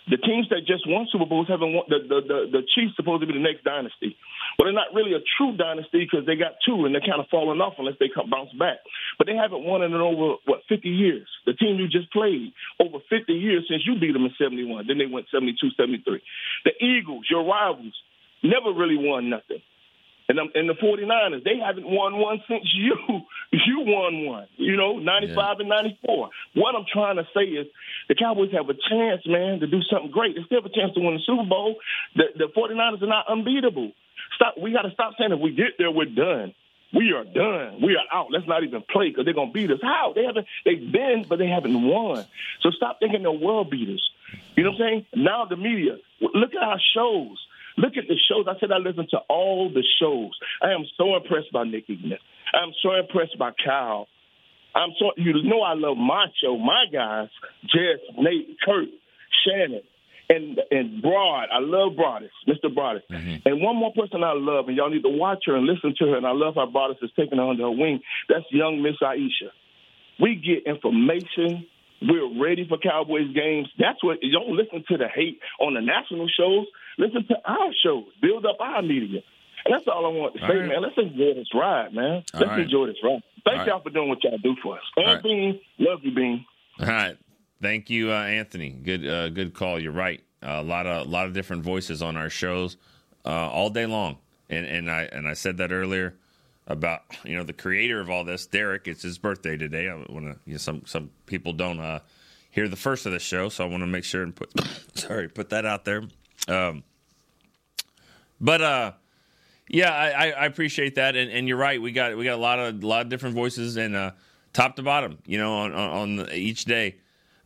The 0.10 0.18
teams 0.18 0.49
that 0.49 0.66
just 0.66 0.89
won 0.89 1.08
Super 1.12 1.30
Bowls 1.30 1.47
haven't 1.47 1.74
won. 1.74 1.86
The 1.88 1.99
the 2.02 2.20
the, 2.26 2.39
the 2.60 2.64
Chiefs 2.74 2.97
supposed 2.97 3.22
to 3.22 3.28
be 3.28 3.38
the 3.38 3.43
next 3.43 3.64
dynasty, 3.64 4.18
but 4.58 4.66
they're 4.66 4.74
not 4.74 4.93
really 4.93 5.14
a 5.14 5.22
true 5.38 5.56
dynasty 5.56 6.08
because 6.10 6.26
they 6.26 6.36
got 6.36 6.58
two 6.66 6.86
and 6.86 6.95
they're 6.95 7.06
kind 7.06 7.22
of 7.22 7.30
falling 7.30 7.62
off 7.62 7.78
unless 7.78 8.02
they 8.02 8.10
come 8.10 8.30
bounce 8.30 8.52
back. 8.58 8.82
But 9.18 9.28
they 9.28 9.38
haven't 9.38 9.64
won 9.64 9.86
in 9.86 9.93
over 9.93 10.41
what 10.49 10.66
50 10.68 10.89
years. 10.89 11.30
The 11.45 11.54
team 11.54 11.78
you 11.78 11.88
just 11.88 12.12
played 12.12 12.54
over 12.82 12.97
50 13.10 13.30
years 13.34 13.70
since 13.70 13.86
you 13.86 13.99
beat 13.99 14.14
them 14.14 14.26
in 14.26 14.34
71. 14.41 14.88
Then 14.88 14.97
they 14.97 15.06
went 15.06 15.30
72, 15.30 15.58
73. 15.78 16.02
The 16.66 16.74
Eagles, 16.82 17.30
your 17.30 17.45
rivals, 17.45 17.93
never 18.41 18.74
really 18.74 18.97
won 18.97 19.30
nothing. 19.30 19.62
And, 20.32 20.40
um, 20.40 20.48
and 20.56 20.70
the 20.70 20.76
49ers, 20.76 21.44
they 21.44 21.60
haven't 21.60 21.84
won 21.84 22.16
one 22.18 22.40
since 22.48 22.64
you 22.74 22.96
you 23.52 23.84
won 23.84 24.26
one, 24.26 24.48
you 24.56 24.78
know, 24.78 24.98
95 24.98 25.60
and 25.60 25.68
94. 25.68 26.30
What 26.56 26.74
I'm 26.74 26.86
trying 26.88 27.18
to 27.18 27.28
say 27.36 27.52
is 27.52 27.68
the 28.08 28.16
Cowboys 28.16 28.54
have 28.54 28.70
a 28.70 28.80
chance, 28.90 29.28
man, 29.28 29.60
to 29.60 29.68
do 29.68 29.82
something 29.92 30.10
great. 30.10 30.38
They 30.38 30.44
still 30.46 30.62
have 30.64 30.72
a 30.72 30.74
chance 30.74 30.94
to 30.96 31.02
win 31.02 31.16
the 31.16 31.24
Super 31.28 31.44
Bowl. 31.44 31.76
The, 32.16 32.32
the 32.38 32.48
49ers 32.56 33.04
are 33.04 33.08
not 33.08 33.26
unbeatable. 33.28 33.92
Stop. 34.36 34.56
We 34.58 34.72
got 34.72 34.84
to 34.84 34.92
stop 34.92 35.16
saying 35.20 35.34
if 35.34 35.40
we 35.42 35.52
get 35.52 35.76
there, 35.78 35.92
we're 35.92 36.06
done. 36.06 36.56
We 36.94 37.12
are 37.12 37.26
done. 37.26 37.82
We 37.82 38.00
are 38.00 38.08
out. 38.18 38.28
Let's 38.32 38.48
not 38.48 38.64
even 38.64 38.84
play 38.90 39.10
because 39.10 39.26
they're 39.26 39.34
gonna 39.34 39.52
beat 39.52 39.72
us. 39.72 39.80
How? 39.82 40.14
They 40.16 40.24
haven't. 40.24 40.48
They've 40.64 40.92
been, 40.92 41.26
but 41.28 41.40
they 41.40 41.48
haven't 41.48 41.76
won. 41.76 42.26
So 42.62 42.72
stop 42.72 43.00
thinking 43.00 43.24
they're 43.24 43.32
world 43.32 43.70
beaters. 43.70 44.04
You 44.56 44.64
know 44.64 44.72
what 44.72 44.82
I'm 44.82 44.88
saying? 44.88 45.06
Now 45.16 45.46
the 45.46 45.56
media. 45.56 45.98
Look 46.20 46.52
at 46.54 46.62
our 46.64 46.80
shows. 46.94 47.38
Look 47.78 47.97
at 47.97 48.07
the 48.07 48.17
shows. 48.30 48.45
I 48.47 48.59
said 48.59 48.72
I 48.72 48.78
listen 48.78 49.07
to 49.11 49.17
all 49.30 49.72
the 49.74 49.84
shows. 49.99 50.32
I 50.61 50.72
am 50.72 50.86
so 50.97 51.15
impressed 51.15 51.51
by 51.51 51.63
Nick 51.63 51.88
Eatman. 51.88 52.19
I'm 52.53 52.74
so 52.82 52.93
impressed 52.95 53.38
by 53.38 53.51
Kyle. 53.63 54.07
I'm 54.76 54.91
so 54.99 55.11
you 55.17 55.34
know 55.43 55.61
I 55.61 55.74
love 55.74 55.97
my 55.97 56.28
show, 56.41 56.57
my 56.57 56.86
guys, 56.91 57.30
Jess, 57.63 57.99
Nate, 58.17 58.57
Kurt, 58.63 58.88
Shannon, 59.43 59.82
and 60.30 60.59
and 60.72 61.01
Broad. 61.01 61.47
I 61.51 61.59
love 61.59 61.93
Broaddus, 61.93 62.32
Mr. 62.47 62.74
Broaddus. 62.74 63.03
Mm-hmm. 63.11 63.47
And 63.47 63.61
one 63.61 63.76
more 63.76 63.91
person 63.93 64.24
I 64.24 64.34
love, 64.34 64.67
and 64.67 64.78
y'all 64.78 64.89
need 64.89 65.03
to 65.03 65.09
watch 65.09 65.43
her 65.47 65.55
and 65.55 65.65
listen 65.65 65.93
to 65.99 66.05
her. 66.11 66.17
And 66.17 66.26
I 66.26 66.32
love 66.32 66.55
how 66.55 66.67
Broaddus 66.67 67.03
is 67.03 67.11
taking 67.17 67.38
her 67.38 67.49
under 67.49 67.63
her 67.63 67.72
wing. 67.72 68.01
That's 68.30 68.45
young 68.49 68.82
Miss 68.82 68.95
Aisha. 69.01 69.51
We 70.19 70.36
get 70.36 70.69
information. 70.72 71.67
We're 72.02 72.41
ready 72.41 72.68
for 72.68 72.78
Cowboys 72.78 73.34
games. 73.34 73.68
That's 73.78 74.04
what 74.04 74.18
you 74.22 74.32
don't 74.32 74.49
listen 74.49 74.84
to 74.88 74.97
the 74.97 75.08
hate 75.08 75.39
on 75.60 75.76
the 75.76 75.82
national 75.82 76.28
shows. 76.28 76.66
Listen 76.97 77.26
to 77.28 77.36
our 77.45 77.72
shows. 77.84 78.06
Build 78.22 78.45
up 78.45 78.58
our 78.60 78.82
media. 78.82 79.22
And 79.64 79.74
that's 79.76 79.88
all 79.88 80.06
I 80.06 80.10
want 80.10 80.36
to 80.36 80.41
All 80.41 80.47
say, 80.49 80.58
right. 80.58 80.68
man. 80.70 80.82
Let's 80.82 80.97
enjoy 80.97 81.34
this 81.36 81.47
ride, 81.54 81.93
man. 81.93 82.24
Let's 82.34 82.47
right. 82.47 82.60
enjoy 82.60 82.88
this 82.88 82.97
ride. 83.04 83.22
Thank 83.45 83.47
All 83.47 83.58
right. 83.58 83.68
y'all 83.68 83.82
for 83.82 83.89
doing 83.91 84.10
what 84.10 84.24
y'all 84.24 84.38
do 84.39 84.56
for 84.64 84.78
us. 84.78 84.84
And 84.97 85.06
All 85.08 85.14
right. 85.14 85.24
Bean, 85.24 85.60
love 85.78 85.99
you, 86.02 86.14
Bean. 86.14 86.45
All 86.80 86.88
right. 86.88 87.18
Thank 87.62 87.91
you, 87.91 88.12
uh, 88.12 88.16
Anthony. 88.16 88.72
Good, 88.72 89.08
uh, 89.08 89.30
good 89.30 89.54
call. 89.54 89.80
You're 89.80 89.91
right. 89.91 90.24
a 90.41 90.64
lot 90.64 90.88
of, 90.88 91.06
a 91.06 91.10
lot 91.10 91.28
of 91.28 91.34
different 91.34 91.64
voices 91.64 92.02
on 92.02 92.18
our 92.18 92.30
shows 92.30 92.78
uh, 93.26 93.30
all 93.30 93.70
day 93.70 93.86
long, 93.86 94.18
and 94.49 94.66
and 94.66 94.89
I 94.89 95.04
and 95.04 95.28
I 95.28 95.34
said 95.34 95.58
that 95.58 95.72
earlier 95.72 96.16
about 96.68 97.01
you 97.24 97.36
know 97.36 97.43
the 97.43 97.53
creator 97.53 97.99
of 97.99 98.09
all 98.09 98.24
this, 98.24 98.45
Derek. 98.45 98.88
It's 98.88 99.03
his 99.03 99.18
birthday 99.18 99.57
today. 99.57 99.89
I 99.89 99.95
want 99.95 100.26
to. 100.26 100.38
You 100.45 100.53
know, 100.53 100.57
some 100.57 100.84
some 100.86 101.09
people 101.26 101.53
don't 101.53 101.80
uh, 101.80 101.99
hear 102.49 102.68
the 102.68 102.76
first 102.76 103.05
of 103.05 103.12
the 103.12 103.20
show, 103.20 103.49
so 103.49 103.66
I 103.66 103.68
want 103.68 103.82
to 103.84 103.88
make 103.88 104.03
sure 104.03 104.24
and 104.24 104.36
put 104.36 104.51
sorry 104.95 105.28
put 105.28 105.49
that 105.49 105.66
out 105.66 105.86
there. 105.86 106.03
Um, 106.47 106.84
but 108.39 108.62
uh, 108.62 108.91
yeah, 109.70 109.91
I, 109.91 110.32
I, 110.32 110.45
appreciate 110.47 110.95
that, 110.95 111.16
and, 111.16 111.32
and 111.32 111.47
you're 111.47 111.57
right. 111.57 111.82
We 111.82 111.91
got 111.91 112.18
we 112.18 112.26
got 112.26 112.36
a 112.36 112.41
lot 112.41 112.59
of 112.59 112.84
lot 112.84 113.01
of 113.03 113.09
different 113.09 113.36
voices, 113.36 113.78
and 113.78 113.95
uh, 113.95 114.12
top 114.53 114.76
to 114.78 114.84
bottom, 114.84 115.20
you 115.26 115.38
know, 115.38 115.53
on 115.53 115.74
on, 115.74 116.30
each 116.32 116.66
day. 116.66 116.97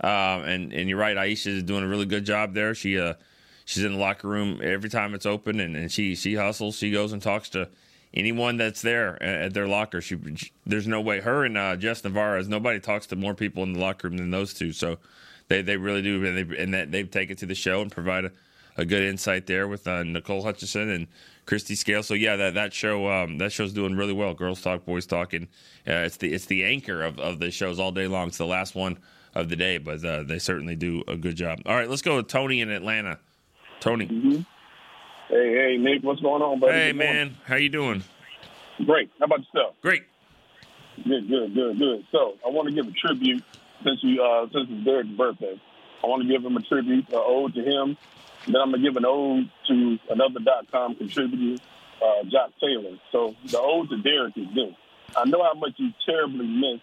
Um, 0.01 0.43
and 0.43 0.74
and 0.74 0.89
you're 0.89 0.97
right, 0.97 1.16
Aisha 1.16 1.47
is 1.47 1.63
doing 1.63 1.84
a 1.84 1.88
really 1.88 2.05
good 2.05 2.26
job 2.26 2.53
there. 2.53 2.74
She 2.76 2.99
uh 2.99 3.13
she's 3.66 3.84
in 3.84 3.93
the 3.93 3.99
locker 3.99 4.28
room 4.28 4.59
every 4.63 4.89
time 4.89 5.13
it's 5.13 5.26
open, 5.26 5.59
and, 5.59 5.76
and 5.76 5.91
she 5.91 6.16
she 6.16 6.36
hustles. 6.36 6.78
She 6.78 6.91
goes 6.91 7.13
and 7.13 7.22
talks 7.22 7.49
to 7.49 7.70
anyone 8.16 8.57
that's 8.57 8.82
there 8.82 9.22
at, 9.22 9.53
their 9.53 9.68
locker. 9.68 10.01
She, 10.01 10.18
there's 10.66 10.88
no 10.88 11.01
way 11.01 11.20
her 11.20 11.45
and 11.45 11.57
uh, 11.57 11.76
Jess 11.76 12.03
Navarez 12.03 12.47
nobody 12.47 12.80
talks 12.80 13.07
to 13.07 13.16
more 13.16 13.34
people 13.34 13.63
in 13.63 13.74
the 13.74 13.80
locker 13.80 14.07
room 14.07 14.18
than 14.18 14.32
those 14.32 14.53
two. 14.53 14.72
So 14.72 14.97
they 15.47 15.61
they 15.61 15.78
really 15.78 16.01
do, 16.01 16.26
and 16.26 16.38
they 16.38 16.57
and 16.57 16.74
that 16.74 16.91
they 16.91 17.03
take 17.03 17.30
it 17.30 17.38
to 17.39 17.45
the 17.45 17.55
show 17.55 17.82
and 17.82 17.91
provide 17.91 18.26
a, 18.26 18.32
a 18.78 18.86
good 18.86 19.03
insight 19.03 19.45
there 19.47 19.68
with 19.68 19.88
uh, 19.88 20.03
Nicole 20.03 20.43
Hutchison 20.43 20.89
and 20.89 21.07
Kristi 21.45 21.78
Scale. 21.78 22.03
So 22.03 22.13
yeah, 22.13 22.36
that 22.36 22.53
that 22.55 22.74
show 22.74 23.11
um, 23.11 23.38
that 23.38 23.51
show's 23.51 23.74
doing 23.74 23.95
really 23.95 24.13
well. 24.13 24.34
Girls 24.34 24.61
talk, 24.61 24.86
boys 24.86 25.05
talk, 25.05 25.34
and 25.34 25.45
uh, 25.88 26.05
it's 26.05 26.18
the 26.18 26.34
it's 26.34 26.45
the 26.45 26.63
anchor 26.63 27.03
of 27.03 27.20
of 27.20 27.39
the 27.39 27.51
shows 27.51 27.80
all 27.80 27.91
day 27.91 28.07
long. 28.07 28.30
It's 28.30 28.38
the 28.38 28.45
last 28.45 28.76
one 28.76 28.97
of 29.36 29.49
the 29.49 29.55
day, 29.55 29.78
but 29.78 30.03
uh, 30.03 30.24
they 30.24 30.39
certainly 30.39 30.76
do 30.76 31.03
a 31.07 31.16
good 31.16 31.36
job. 31.36 31.59
All 31.66 31.76
right, 31.76 31.89
let's 31.89 32.01
go 32.01 32.18
with 32.18 32.28
Tony 32.28 32.61
in 32.61 32.72
Atlanta. 32.72 33.20
Tony, 33.82 34.45
Hey, 35.30 35.53
hey, 35.55 35.78
Nick, 35.78 36.03
what's 36.03 36.21
going 36.21 36.41
on, 36.41 36.59
buddy? 36.59 36.73
hey 36.73 36.93
man, 36.93 37.36
how 37.45 37.55
you 37.55 37.69
doing? 37.69 38.03
Great. 38.86 39.09
How 39.19 39.26
about 39.26 39.39
yourself? 39.39 39.76
Great. 39.82 40.03
Good, 41.03 41.28
good, 41.28 41.53
good, 41.55 41.80
good. 41.80 42.05
So 42.11 42.36
I 42.45 42.49
want 42.49 42.69
to 42.69 42.76
give 42.76 42.88
a 42.88 42.91
tribute 42.91 43.43
since 43.84 43.99
you 44.03 44.21
uh, 44.21 44.47
since 44.53 44.67
it's 44.69 44.86
Derek's 44.86 45.09
birthday. 45.09 45.59
I 46.03 46.07
want 46.07 46.21
to 46.23 46.28
give 46.30 46.43
him 46.45 46.55
a 46.55 46.61
tribute, 46.61 47.07
an 47.09 47.15
ode 47.15 47.53
to 47.55 47.61
him. 47.61 47.97
Then 48.45 48.55
I'm 48.57 48.71
gonna 48.71 48.84
give 48.84 48.95
an 48.95 49.05
ode 49.05 49.49
to 49.67 49.97
another 50.09 50.39
dot 50.43 50.71
com 50.71 50.95
contributor, 50.95 51.61
uh, 52.03 52.23
Jock 52.26 52.51
Taylor. 52.61 52.97
So 53.11 53.36
the 53.45 53.59
ode 53.59 53.89
to 53.89 53.97
Derek 54.03 54.38
is 54.38 54.47
this. 54.53 54.76
I 55.17 55.26
know 55.26 55.41
how 55.43 55.53
much 55.55 55.71
you 55.78 55.89
terribly 56.05 56.45
miss 56.45 56.82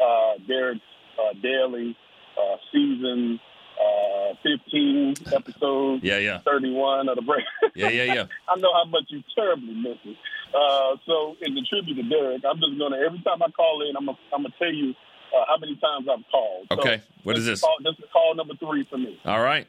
uh, 0.00 0.38
Derek's 0.46 0.80
uh, 1.18 1.32
daily 1.42 1.96
uh, 2.38 2.56
season 2.72 3.40
uh, 3.82 4.34
15 4.42 5.14
episodes, 5.32 6.02
Yeah, 6.04 6.18
yeah. 6.18 6.38
31 6.38 7.08
of 7.08 7.16
the 7.16 7.22
break. 7.22 7.44
Yeah, 7.74 7.88
yeah, 7.88 8.04
yeah. 8.14 8.24
I 8.48 8.56
know 8.56 8.72
how 8.72 8.84
much 8.84 9.04
you 9.08 9.22
terribly 9.34 9.74
miss 9.74 9.96
it. 10.04 10.16
Uh, 10.54 10.96
so, 11.06 11.34
in 11.40 11.54
the 11.54 11.62
tribute 11.62 11.94
to 11.96 12.02
Derek, 12.08 12.42
I'm 12.44 12.58
just 12.60 12.78
gonna 12.78 12.98
every 12.98 13.20
time 13.24 13.42
I 13.42 13.50
call 13.50 13.80
in, 13.88 13.96
I'm 13.96 14.04
gonna, 14.04 14.18
I'm 14.34 14.42
gonna 14.42 14.54
tell 14.58 14.72
you 14.72 14.90
uh, 15.32 15.44
how 15.48 15.56
many 15.56 15.76
times 15.76 16.06
I've 16.10 16.24
called. 16.30 16.66
So 16.70 16.78
Okay, 16.80 17.00
what 17.24 17.38
is 17.38 17.46
this? 17.46 17.60
Call, 17.62 17.76
this 17.82 17.94
is 17.98 18.04
call 18.12 18.34
number 18.34 18.54
three 18.60 18.84
for 18.84 18.98
me. 18.98 19.18
All 19.24 19.40
right. 19.40 19.66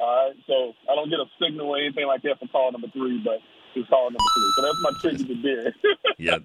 All 0.00 0.26
right, 0.28 0.36
so 0.46 0.74
I 0.90 0.94
don't 0.96 1.10
get 1.10 1.18
a 1.20 1.26
signal 1.40 1.70
or 1.70 1.78
anything 1.78 2.06
like 2.06 2.22
that 2.22 2.38
for 2.40 2.46
call 2.48 2.72
number 2.72 2.88
three, 2.88 3.18
but 3.24 3.38
it's 3.74 3.88
call 3.88 4.10
number 4.10 4.18
three. 4.34 4.50
So 4.56 4.62
that's 4.66 4.80
my 4.82 4.92
tribute 5.00 5.28
to 5.28 5.42
Derek. 5.42 5.74
Yeah. 6.18 6.38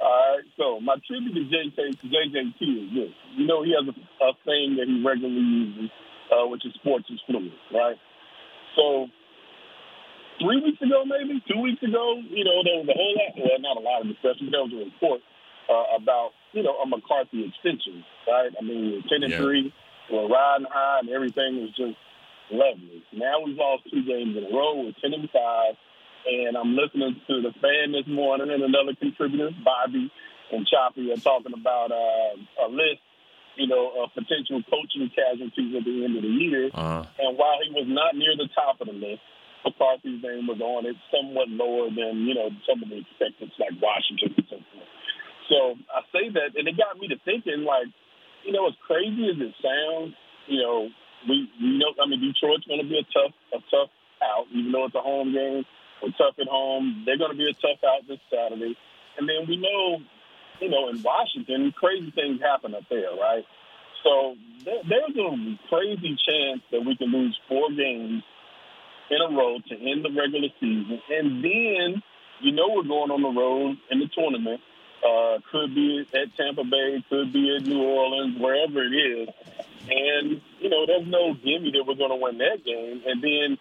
All 0.00 0.36
right, 0.36 0.44
so 0.56 0.78
my 0.80 0.94
tribute 1.06 1.34
to 1.34 1.42
JJ, 1.50 1.98
to 2.00 2.06
JJT 2.06 2.60
is 2.62 2.94
this. 2.94 3.12
You 3.34 3.46
know, 3.46 3.64
he 3.64 3.74
has 3.74 3.82
a, 3.88 4.24
a 4.24 4.32
thing 4.44 4.76
that 4.78 4.86
he 4.86 5.02
regularly 5.04 5.40
uses, 5.42 5.90
uh, 6.32 6.46
which 6.46 6.64
is 6.66 6.72
sports 6.74 7.06
is 7.10 7.20
fluid, 7.26 7.52
right? 7.72 7.96
So 8.76 9.06
three 10.40 10.60
weeks 10.62 10.80
ago, 10.82 11.04
maybe 11.04 11.42
two 11.48 11.60
weeks 11.60 11.82
ago, 11.82 12.20
you 12.28 12.44
know, 12.44 12.60
there 12.64 12.76
was 12.80 12.88
a 12.88 12.96
whole 12.96 13.14
lot, 13.16 13.32
well, 13.36 13.60
not 13.60 13.76
a 13.76 13.84
lot 13.84 14.00
of 14.02 14.08
discussion, 14.08 14.48
but 14.48 14.52
there 14.52 14.64
was 14.64 14.72
a 14.74 14.82
report 14.84 15.20
uh, 15.68 15.96
about 15.96 16.30
you 16.52 16.62
know, 16.62 16.76
a 16.80 16.86
McCarthy 16.86 17.44
extension, 17.44 18.04
right? 18.26 18.48
I 18.58 18.62
mean, 18.64 19.02
ten 19.08 19.22
and 19.22 19.32
Yeah. 19.32 19.42
three, 19.42 19.72
we're 20.10 20.28
riding 20.28 20.66
high, 20.70 21.00
and 21.00 21.10
everything 21.10 21.60
was 21.60 21.70
just 21.76 21.98
lovely. 22.50 23.02
Now 23.12 23.42
we've 23.44 23.56
lost 23.56 23.84
two 23.90 24.04
games 24.04 24.36
in 24.36 24.44
a 24.44 24.56
row. 24.56 24.74
We're 24.76 24.96
ten 25.02 25.12
and 25.12 25.28
five, 25.30 25.74
and 26.26 26.56
I'm 26.56 26.76
listening 26.76 27.20
to 27.26 27.42
the 27.42 27.52
fan 27.60 27.92
this 27.92 28.06
morning 28.06 28.50
and 28.50 28.62
another 28.62 28.94
contributor, 28.98 29.50
Bobby 29.64 30.10
and 30.52 30.66
Choppy, 30.66 31.10
are 31.12 31.16
talking 31.20 31.52
about 31.52 31.90
uh, 31.90 32.64
a 32.64 32.68
list, 32.70 33.02
you 33.56 33.66
know, 33.66 34.04
of 34.04 34.12
potential 34.14 34.62
coaching 34.68 35.10
casualties 35.12 35.74
at 35.76 35.84
the 35.84 36.04
end 36.04 36.16
of 36.16 36.22
the 36.22 36.34
year. 36.36 36.70
Uh, 36.72 37.04
And 37.18 37.36
while 37.36 37.58
he 37.64 37.72
was 37.72 37.88
not 37.88 38.14
near 38.16 38.36
the 38.36 38.48
top 38.54 38.80
of 38.80 38.86
the 38.86 38.96
list, 38.96 39.24
McCarthy's 39.64 40.22
name 40.22 40.46
was 40.46 40.60
on 40.60 40.86
it, 40.86 40.94
somewhat 41.10 41.48
lower 41.48 41.90
than 41.90 42.22
you 42.28 42.34
know 42.34 42.50
some 42.68 42.82
of 42.82 42.88
the 42.88 43.02
expected, 43.02 43.50
like 43.58 43.74
Washington 43.82 44.34
and 44.36 44.46
so 44.46 44.56
forth. 44.60 44.90
So 45.48 45.58
I 45.90 46.00
say 46.14 46.30
that, 46.30 46.54
and 46.54 46.66
it 46.66 46.76
got 46.76 46.98
me 46.98 47.08
to 47.08 47.18
thinking, 47.24 47.62
like, 47.62 47.86
you 48.44 48.52
know, 48.52 48.66
as 48.66 48.74
crazy 48.86 49.30
as 49.30 49.38
it 49.38 49.54
sounds, 49.62 50.14
you 50.46 50.62
know, 50.62 50.90
we 51.28 51.50
we 51.58 51.78
know, 51.78 51.90
I 51.98 52.06
mean, 52.06 52.20
Detroit's 52.22 52.66
going 52.66 52.82
to 52.82 52.88
be 52.88 52.98
a 52.98 53.06
tough 53.10 53.34
a 53.54 53.58
tough 53.70 53.90
out, 54.22 54.46
even 54.54 54.70
though 54.70 54.86
it's 54.86 54.94
a 54.94 55.02
home 55.02 55.32
game. 55.32 55.64
We're 56.02 56.14
tough 56.14 56.36
at 56.38 56.46
home. 56.46 57.02
They're 57.06 57.18
going 57.18 57.32
to 57.32 57.38
be 57.38 57.48
a 57.48 57.56
tough 57.56 57.80
out 57.82 58.06
this 58.06 58.20
Saturday, 58.30 58.76
and 59.18 59.26
then 59.26 59.48
we 59.48 59.56
know, 59.56 59.98
you 60.60 60.70
know, 60.70 60.88
in 60.88 61.02
Washington, 61.02 61.72
crazy 61.72 62.10
things 62.10 62.40
happen 62.40 62.74
up 62.74 62.84
there, 62.88 63.10
right? 63.20 63.44
So 64.02 64.36
there, 64.64 64.82
there's 64.88 65.16
a 65.16 65.58
crazy 65.68 66.16
chance 66.26 66.62
that 66.70 66.84
we 66.84 66.96
can 66.96 67.08
lose 67.10 67.38
four 67.48 67.70
games 67.70 68.22
in 69.10 69.18
a 69.20 69.36
row 69.36 69.58
to 69.68 69.74
end 69.74 70.04
the 70.04 70.10
regular 70.10 70.48
season, 70.60 71.00
and 71.10 71.44
then 71.44 72.02
you 72.40 72.52
know 72.52 72.68
we're 72.74 72.82
going 72.82 73.10
on 73.10 73.22
the 73.22 73.40
road 73.40 73.76
in 73.90 74.00
the 74.00 74.08
tournament. 74.14 74.60
Uh, 75.06 75.38
could 75.52 75.74
be 75.74 76.06
at 76.14 76.36
Tampa 76.36 76.64
Bay, 76.64 77.04
could 77.08 77.32
be 77.32 77.54
at 77.54 77.62
New 77.62 77.82
Orleans, 77.82 78.40
wherever 78.40 78.82
it 78.82 78.94
is, 78.94 79.28
and 79.88 80.40
you 80.58 80.68
know 80.68 80.86
there's 80.86 81.06
no 81.06 81.34
gimme 81.34 81.70
that 81.72 81.84
we're 81.86 81.94
going 81.94 82.10
to 82.10 82.16
win 82.16 82.38
that 82.38 82.64
game. 82.64 83.02
And 83.06 83.22
then 83.22 83.58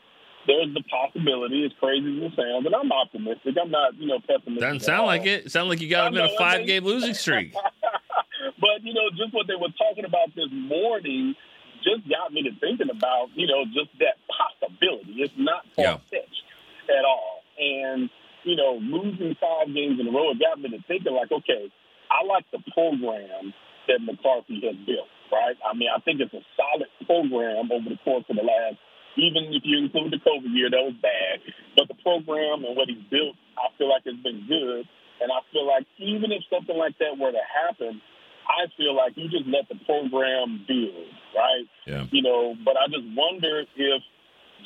there's 0.48 0.74
the 0.74 0.84
possibility, 0.84 1.66
as 1.66 1.72
crazy 1.80 2.18
as 2.18 2.32
it 2.32 2.36
sounds, 2.36 2.66
and 2.66 2.76
I'm 2.76 2.92
optimistic. 2.92 3.56
I'm 3.62 3.72
not, 3.72 3.96
you 3.96 4.08
know, 4.08 4.20
pessimistic. 4.20 4.62
doesn't 4.62 4.82
sound 4.82 5.08
like 5.08 5.26
it. 5.26 5.52
Sound 5.52 5.70
like 5.70 5.82
you 5.82 5.90
got 5.90 6.12
them 6.12 6.22
in 6.22 6.30
a 6.30 6.38
five 6.38 6.66
game 6.66 6.84
losing 6.84 7.14
streak. 7.14 7.54
but 8.62 8.84
you 8.84 8.94
know, 8.94 9.10
just 9.18 9.34
what 9.34 9.48
they 9.48 9.56
were 9.56 9.74
talking 9.78 10.06
about 10.06 10.30
this 10.36 10.50
morning 10.52 11.36
just 11.84 12.08
got 12.10 12.34
me 12.34 12.42
to 12.44 12.52
thinking 12.60 12.90
about 12.90 13.30
you 13.36 13.48
know 13.48 13.66
just 13.66 13.90
that 14.00 14.18
possibility. 14.30 15.22
It's 15.22 15.34
not 15.38 15.66
far 15.76 16.02
fetched 16.10 16.44
at 16.90 17.06
all, 17.06 17.42
and 17.60 18.10
you 18.46 18.56
know, 18.56 18.78
losing 18.80 19.36
five 19.42 19.74
games 19.74 20.00
in 20.00 20.08
a 20.08 20.12
row 20.12 20.32
it 20.32 20.40
got 20.40 20.62
me 20.62 20.70
to 20.70 20.82
thinking 20.88 21.14
like, 21.14 21.32
okay, 21.32 21.68
I 22.14 22.24
like 22.26 22.46
the 22.54 22.62
program 22.72 23.54
that 23.90 24.00
McCarthy 24.02 24.62
has 24.64 24.78
built. 24.86 25.10
Right? 25.34 25.58
I 25.66 25.74
mean, 25.76 25.90
I 25.90 26.00
think 26.02 26.22
it's 26.22 26.34
a 26.34 26.46
solid 26.56 26.88
program 27.06 27.72
over 27.74 27.90
the 27.90 27.98
course 28.06 28.24
of 28.30 28.38
the 28.38 28.46
last. 28.46 28.78
Even 29.18 29.54
if 29.56 29.64
you 29.64 29.80
include 29.80 30.12
the 30.12 30.20
COVID 30.20 30.52
year, 30.52 30.70
that 30.70 30.84
was 30.84 30.96
bad. 31.02 31.40
But 31.76 31.88
the 31.88 31.96
program 32.04 32.64
and 32.68 32.76
what 32.76 32.90
he's 32.90 33.04
built, 33.10 33.36
I 33.56 33.72
feel 33.78 33.90
like 33.90 34.04
has 34.06 34.20
been 34.24 34.46
good. 34.48 34.84
And 35.22 35.32
I 35.32 35.40
feel 35.52 35.66
like 35.66 35.88
even 35.98 36.32
if 36.32 36.44
something 36.52 36.76
like 36.76 36.98
that 37.00 37.18
were 37.18 37.32
to 37.32 37.46
happen, 37.48 38.02
I 38.46 38.68
feel 38.78 38.96
like 38.96 39.16
you 39.16 39.30
just 39.30 39.48
let 39.48 39.68
the 39.70 39.80
program 39.86 40.66
build, 40.68 41.10
right? 41.36 41.66
Yeah. 41.88 42.06
You 42.12 42.22
know, 42.22 42.56
but 42.64 42.76
I 42.78 42.88
just 42.92 43.08
wonder 43.16 43.64
if 43.76 44.02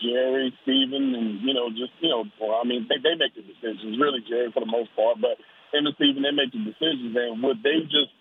Jerry, 0.02 0.54
Steven, 0.64 1.16
and, 1.16 1.42
you 1.42 1.54
know, 1.54 1.70
just, 1.70 1.94
you 2.00 2.10
know, 2.10 2.26
well, 2.42 2.60
I 2.62 2.68
mean, 2.68 2.88
they, 2.90 2.98
they 2.98 3.16
make 3.16 3.36
the 3.36 3.42
decisions, 3.42 3.98
really, 4.00 4.20
Jerry, 4.28 4.52
for 4.52 4.60
the 4.60 4.72
most 4.72 4.90
part, 4.96 5.22
but 5.22 5.38
him 5.72 5.86
and 5.86 5.96
Steven, 5.96 6.24
they 6.24 6.32
make 6.32 6.52
the 6.52 6.60
decisions. 6.60 7.16
And 7.16 7.44
would 7.44 7.64
they 7.64 7.86
just 7.86 8.14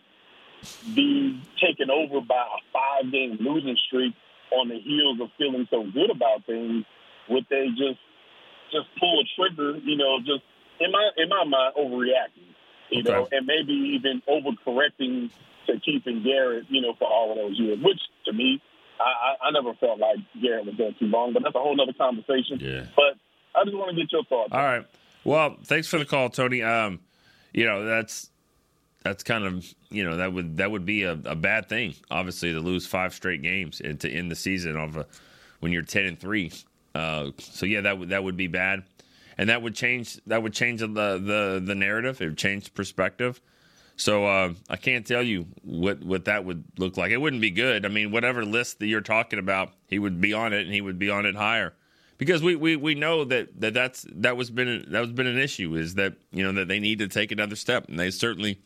be 0.94 1.40
taken 1.60 1.90
over 1.90 2.20
by 2.20 2.44
a 2.44 2.60
five 2.72 3.10
game 3.12 3.38
losing 3.40 3.76
streak 3.86 4.14
on 4.52 4.68
the 4.68 4.78
heels 4.80 5.20
of 5.20 5.28
feeling 5.38 5.66
so 5.70 5.84
good 5.92 6.10
about 6.10 6.44
things? 6.46 6.84
Would 7.28 7.46
they 7.50 7.66
just 7.76 8.00
just 8.72 8.88
pull 9.00 9.20
a 9.20 9.24
trigger, 9.36 9.78
you 9.78 9.96
know, 9.96 10.18
just 10.20 10.42
in 10.80 10.90
my 10.92 11.10
in 11.16 11.28
my 11.28 11.44
mind 11.44 11.74
overreacting, 11.78 12.52
you 12.90 13.00
Okay. 13.00 13.10
know, 13.10 13.28
and 13.32 13.46
maybe 13.46 13.72
even 13.72 14.22
overcorrecting 14.28 15.30
to 15.66 15.80
keeping 15.80 16.22
Garrett, 16.22 16.64
you 16.68 16.80
know, 16.80 16.94
for 16.98 17.06
all 17.08 17.30
of 17.30 17.36
those 17.36 17.58
years, 17.58 17.78
which 17.82 18.00
to 18.26 18.32
me, 18.32 18.60
I, 19.00 19.04
I, 19.44 19.48
I 19.48 19.50
never 19.52 19.74
felt 19.74 19.98
like 19.98 20.16
Garrett 20.42 20.66
was 20.66 20.74
there 20.78 20.92
too 20.98 21.06
long, 21.06 21.32
but 21.32 21.42
that's 21.42 21.54
a 21.54 21.58
whole 21.58 21.78
other 21.80 21.92
conversation. 21.92 22.58
Yeah. 22.60 22.86
But 22.96 23.14
I 23.54 23.64
just 23.64 23.76
want 23.76 23.90
to 23.94 23.96
get 24.02 24.10
your 24.12 24.24
thoughts. 24.24 24.50
All 24.52 24.62
right. 24.62 24.84
Well, 25.24 25.56
thanks 25.64 25.88
for 25.88 25.98
the 25.98 26.04
call, 26.04 26.30
Tony. 26.30 26.62
Um, 26.62 27.00
you 27.52 27.64
know 27.64 27.84
that's 27.84 28.30
that's 29.02 29.22
kind 29.22 29.44
of 29.44 29.64
you 29.90 30.04
know 30.04 30.16
that 30.16 30.32
would 30.32 30.56
that 30.56 30.70
would 30.70 30.84
be 30.84 31.04
a, 31.04 31.12
a 31.24 31.36
bad 31.36 31.68
thing, 31.68 31.94
obviously, 32.10 32.52
to 32.52 32.60
lose 32.60 32.86
five 32.86 33.14
straight 33.14 33.42
games 33.42 33.80
and 33.80 33.98
to 34.00 34.10
end 34.10 34.30
the 34.30 34.36
season 34.36 34.76
of 34.76 34.96
a, 34.96 35.06
when 35.60 35.72
you're 35.72 35.82
ten 35.82 36.04
and 36.04 36.18
three. 36.18 36.52
Uh, 36.94 37.30
so 37.38 37.66
yeah, 37.66 37.80
that 37.82 37.98
would 37.98 38.10
that 38.10 38.22
would 38.24 38.36
be 38.36 38.48
bad, 38.48 38.84
and 39.36 39.48
that 39.48 39.62
would 39.62 39.74
change 39.74 40.18
that 40.26 40.42
would 40.42 40.52
change 40.52 40.80
the 40.80 40.86
the 40.86 41.62
the 41.64 41.74
narrative. 41.74 42.20
It 42.20 42.26
would 42.26 42.38
change 42.38 42.74
perspective. 42.74 43.40
So 43.96 44.26
uh, 44.26 44.52
I 44.70 44.76
can't 44.76 45.06
tell 45.06 45.22
you 45.22 45.46
what 45.62 46.00
what 46.04 46.26
that 46.26 46.44
would 46.44 46.64
look 46.78 46.96
like. 46.96 47.10
It 47.10 47.18
wouldn't 47.18 47.42
be 47.42 47.50
good. 47.50 47.84
I 47.84 47.88
mean, 47.88 48.10
whatever 48.10 48.44
list 48.44 48.78
that 48.78 48.86
you're 48.86 49.00
talking 49.00 49.38
about, 49.38 49.72
he 49.88 49.98
would 49.98 50.20
be 50.20 50.32
on 50.32 50.52
it, 50.52 50.62
and 50.62 50.72
he 50.72 50.80
would 50.80 50.98
be 50.98 51.10
on 51.10 51.26
it 51.26 51.34
higher 51.34 51.74
because 52.18 52.42
we, 52.42 52.56
we, 52.56 52.76
we 52.76 52.94
know 52.94 53.24
that, 53.24 53.60
that 53.60 53.72
that's 53.72 54.04
that 54.12 54.36
was 54.36 54.50
been 54.50 54.84
that 54.90 55.00
was 55.00 55.12
been 55.12 55.26
an 55.26 55.38
issue 55.38 55.74
is 55.76 55.94
that 55.94 56.14
you 56.32 56.44
know 56.44 56.52
that 56.52 56.68
they 56.68 56.80
need 56.80 56.98
to 56.98 57.08
take 57.08 57.32
another 57.32 57.56
step 57.56 57.88
and 57.88 57.98
they 57.98 58.10
certainly 58.10 58.60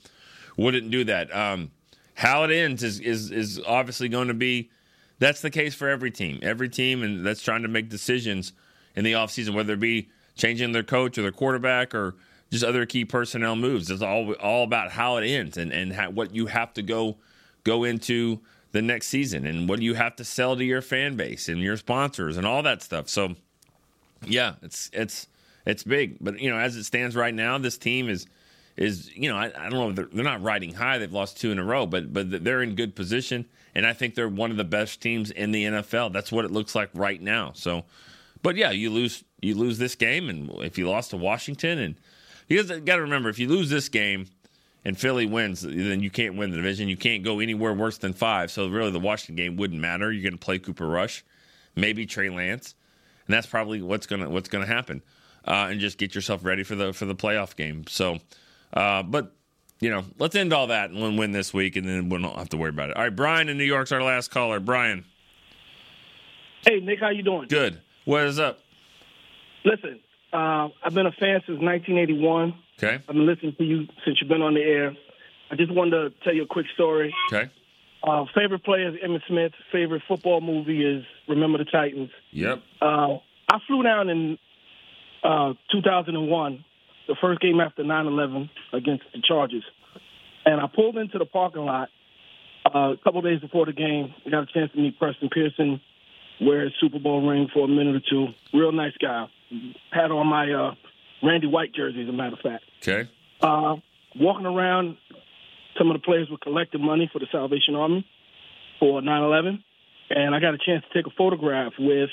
wouldn't 0.57 0.91
do 0.91 1.05
that. 1.05 1.35
Um, 1.35 1.71
how 2.15 2.45
it 2.45 2.51
ends 2.51 2.83
is 2.83 3.01
is 3.01 3.31
is 3.31 3.61
obviously 3.67 4.09
going 4.09 4.29
to 4.29 4.35
be 4.35 4.71
that's 5.19 5.41
the 5.41 5.51
case 5.51 5.75
for 5.75 5.89
every 5.89 6.11
team, 6.11 6.39
every 6.43 6.69
team, 6.69 7.03
and 7.03 7.25
that's 7.25 7.43
trying 7.43 7.63
to 7.63 7.69
make 7.69 7.89
decisions 7.89 8.53
in 8.97 9.05
the 9.05 9.13
offseason, 9.13 9.55
whether 9.55 9.75
it 9.75 9.81
be 9.81 10.09
changing 10.35 10.73
their 10.73 10.83
coach 10.83 11.17
or 11.17 11.23
their 11.23 11.33
quarterback 11.33 11.95
or 11.95 12.15
just 12.51 12.65
other 12.65 12.85
key 12.87 13.05
personnel 13.05 13.57
moves. 13.57 13.91
It's 13.91 14.03
all 14.03 14.33
all 14.35 14.65
about 14.65 14.91
how 14.93 15.17
it 15.17 15.27
ends 15.27 15.57
and 15.57 15.73
and 15.73 15.93
how, 15.93 16.11
what 16.11 16.35
you 16.35 16.47
have 16.47 16.75
to 16.75 16.83
go 16.83 17.17
go 17.65 17.85
into 17.85 18.41
the 18.73 18.83
next 18.83 19.09
season 19.09 19.47
and 19.47 19.69
what 19.69 19.81
you 19.81 19.95
have 19.95 20.17
to 20.17 20.25
sell 20.25 20.57
to 20.57 20.65
your 20.65 20.83
fan 20.83 21.17
base 21.17 21.49
and 21.49 21.61
your 21.61 21.77
sponsors 21.77 22.37
and 22.37 22.47
all 22.47 22.63
that 22.63 22.83
stuff. 22.83 23.09
So 23.09 23.37
yeah, 24.25 24.55
it's 24.63 24.91
it's 24.93 25.29
it's 25.65 25.83
big, 25.83 26.17
but 26.21 26.41
you 26.41 26.51
know, 26.51 26.59
as 26.59 26.77
it 26.77 26.85
stands 26.85 27.15
right 27.15 27.35
now, 27.35 27.59
this 27.59 27.79
team 27.79 28.09
is 28.09 28.27
is 28.77 29.15
you 29.17 29.29
know 29.29 29.37
I, 29.37 29.47
I 29.47 29.69
don't 29.69 29.73
know 29.73 29.93
they're, 29.93 30.09
they're 30.13 30.25
not 30.25 30.43
riding 30.43 30.73
high. 30.75 30.99
They've 30.99 31.13
lost 31.13 31.41
two 31.41 31.51
in 31.51 31.59
a 31.59 31.65
row, 31.65 31.87
but 31.87 32.13
but 32.13 32.45
they're 32.45 32.63
in 32.63 32.75
good 32.75 32.95
position, 32.95 33.47
and 33.75 33.87
I 33.87 33.93
think 33.93 34.15
they're 34.15 34.29
one 34.29 34.51
of 34.51 34.57
the 34.57 34.65
best 34.65 35.01
teams 35.01 35.31
in 35.31 35.53
the 35.53 35.65
NFL. 35.65 36.13
That's 36.13 36.33
what 36.33 36.45
it 36.45 36.51
looks 36.51 36.75
like 36.75 36.91
right 36.95 37.21
now. 37.21 37.53
So, 37.55 37.85
but 38.43 38.57
yeah, 38.57 38.71
you 38.71 38.91
lose 38.91 39.25
you 39.41 39.55
lose 39.55 39.79
this 39.79 39.95
game, 39.95 40.29
and 40.29 40.51
if 40.63 40.79
you 40.79 40.89
lost 40.89 41.11
to 41.11 41.17
Washington, 41.17 41.79
and 41.79 41.95
you 42.49 42.63
got 42.63 42.97
to 42.97 43.03
remember 43.03 43.29
if 43.29 43.39
you 43.39 43.49
lose 43.49 43.71
this 43.71 43.89
game 43.89 44.27
and 44.85 44.99
Philly 44.99 45.27
wins, 45.27 45.63
then 45.63 46.01
you 46.01 46.11
can't 46.11 46.37
win 46.37 46.51
the 46.51 46.57
division. 46.57 46.89
You 46.89 46.97
can't 46.97 47.23
go 47.23 47.41
anywhere 47.41 47.73
worse 47.73 47.99
than 47.99 48.13
five. 48.13 48.51
So 48.51 48.69
really, 48.69 48.91
the 48.91 49.01
Washington 49.01 49.37
game 49.37 49.57
wouldn't 49.57 49.81
matter. 49.81 50.11
You're 50.11 50.23
going 50.23 50.39
to 50.39 50.45
play 50.45 50.59
Cooper 50.59 50.87
Rush, 50.87 51.25
maybe 51.77 52.05
Trey 52.05 52.31
Lance, 52.31 52.75
and 53.27 53.35
that's 53.35 53.47
probably 53.47 53.83
what's 53.83 54.07
gonna 54.07 54.29
what's 54.29 54.49
gonna 54.49 54.67
happen. 54.67 55.03
Uh, 55.45 55.69
and 55.71 55.81
just 55.81 55.99
get 55.99 56.15
yourself 56.15 56.45
ready 56.45 56.63
for 56.63 56.75
the 56.75 56.93
for 56.93 57.05
the 57.05 57.15
playoff 57.15 57.57
game. 57.57 57.85
So, 57.89 58.19
uh, 58.73 59.03
but 59.03 59.33
you 59.81 59.91
know, 59.91 60.05
let's 60.19 60.37
end 60.37 60.53
all 60.53 60.69
that 60.69 60.91
and 60.91 61.19
win, 61.19 61.33
this 61.33 61.53
week, 61.53 61.75
and 61.77 61.87
then 61.89 62.09
we 62.09 62.23
don't 62.23 62.37
have 62.37 62.49
to 62.51 62.57
worry 62.57 62.71
about 62.71 62.91
it. 62.91 62.97
All 62.97 63.03
right, 63.03 63.15
Brian 63.15 63.49
in 63.49 63.59
New 63.59 63.65
York's 63.65 63.91
our 63.91 64.03
last 64.03 64.31
caller. 64.31 64.61
Brian, 64.61 65.05
Hey, 66.65 66.79
Nick, 66.81 67.01
how 67.01 67.11
you 67.11 67.23
doing? 67.25 67.49
good. 67.49 67.81
What 68.05 68.25
is 68.25 68.39
up? 68.39 68.61
Listen, 69.65 70.01
uh, 70.33 70.69
I've 70.85 70.95
been 70.95 71.07
a 71.07 71.13
fan 71.13 71.41
since 71.47 71.61
1981. 71.61 72.55
Okay. 72.79 72.95
I've 72.97 73.07
been 73.07 73.27
listening 73.27 73.55
to 73.59 73.65
you 73.65 73.87
since 74.05 74.19
you've 74.21 74.29
been 74.29 74.43
on 74.43 74.55
the 74.55 74.61
air. 74.61 74.93
I 75.51 75.57
just 75.57 75.73
wanted 75.73 75.91
to 75.91 76.25
tell 76.25 76.35
you 76.35 76.43
a 76.43 76.47
quick 76.47 76.67
story. 76.75 77.15
Okay. 77.33 77.51
Uh, 78.03 78.25
favorite 78.35 78.65
player 78.65 78.89
is 78.89 78.95
Emmitt 79.05 79.23
Smith. 79.29 79.53
Favorite 79.71 80.03
football 80.09 80.41
movie 80.41 80.85
is 80.85 81.05
Remember 81.29 81.59
the 81.59 81.65
Titans. 81.65 82.11
Yep. 82.33 82.61
Uh, 82.81 83.19
I 83.49 83.59
flew 83.67 83.83
down 83.85 84.09
in 84.09 84.39
uh, 85.23 85.55
2001, 85.71 86.65
the 87.09 87.17
first 87.21 87.41
game 87.41 87.61
after 87.61 87.83
9/11 87.83 88.51
against 88.73 89.05
the 89.13 89.21
Chargers, 89.27 89.65
and 90.45 90.61
I 90.61 90.67
pulled 90.67 90.97
into 90.97 91.19
the 91.19 91.27
parking 91.27 91.65
lot 91.65 91.89
uh, 92.67 92.93
a 92.93 92.97
couple 93.03 93.21
days 93.23 93.41
before 93.41 93.67
the 93.67 93.73
game. 93.73 94.15
I 94.27 94.31
got 94.31 94.45
a 94.45 94.53
chance 94.53 94.73
to 94.73 94.79
meet 94.79 94.99
Preston 94.99 95.29
Pearson, 95.31 95.81
wear 96.41 96.65
his 96.65 96.73
Super 96.81 96.99
Bowl 96.99 97.27
ring 97.27 97.49
for 97.53 97.65
a 97.65 97.69
minute 97.69 97.97
or 97.97 98.03
two. 98.09 98.27
Real 98.53 98.73
nice 98.73 98.97
guy. 99.01 99.27
Had 99.91 100.11
on 100.11 100.27
my 100.27 100.51
uh, 100.51 100.75
Randy 101.23 101.47
White 101.47 101.75
jersey, 101.75 102.03
as 102.03 102.09
a 102.09 102.13
matter 102.13 102.35
of 102.35 102.41
fact. 102.41 102.65
Okay. 102.83 103.11
Uh, 103.41 103.77
walking 104.17 104.47
around, 104.47 104.97
some 105.77 105.91
of 105.91 105.95
the 105.95 106.05
players 106.05 106.29
were 106.31 106.39
collecting 106.39 106.85
money 106.85 107.11
for 107.13 107.19
the 107.19 107.27
Salvation 107.31 107.75
Army 107.75 108.07
for 108.81 109.01
9/11, 109.01 109.63
and 110.11 110.35
I 110.35 110.41
got 110.41 110.55
a 110.55 110.59
chance 110.59 110.85
to 110.91 110.99
take 110.99 111.07
a 111.07 111.15
photograph 111.17 111.73
with 111.79 112.11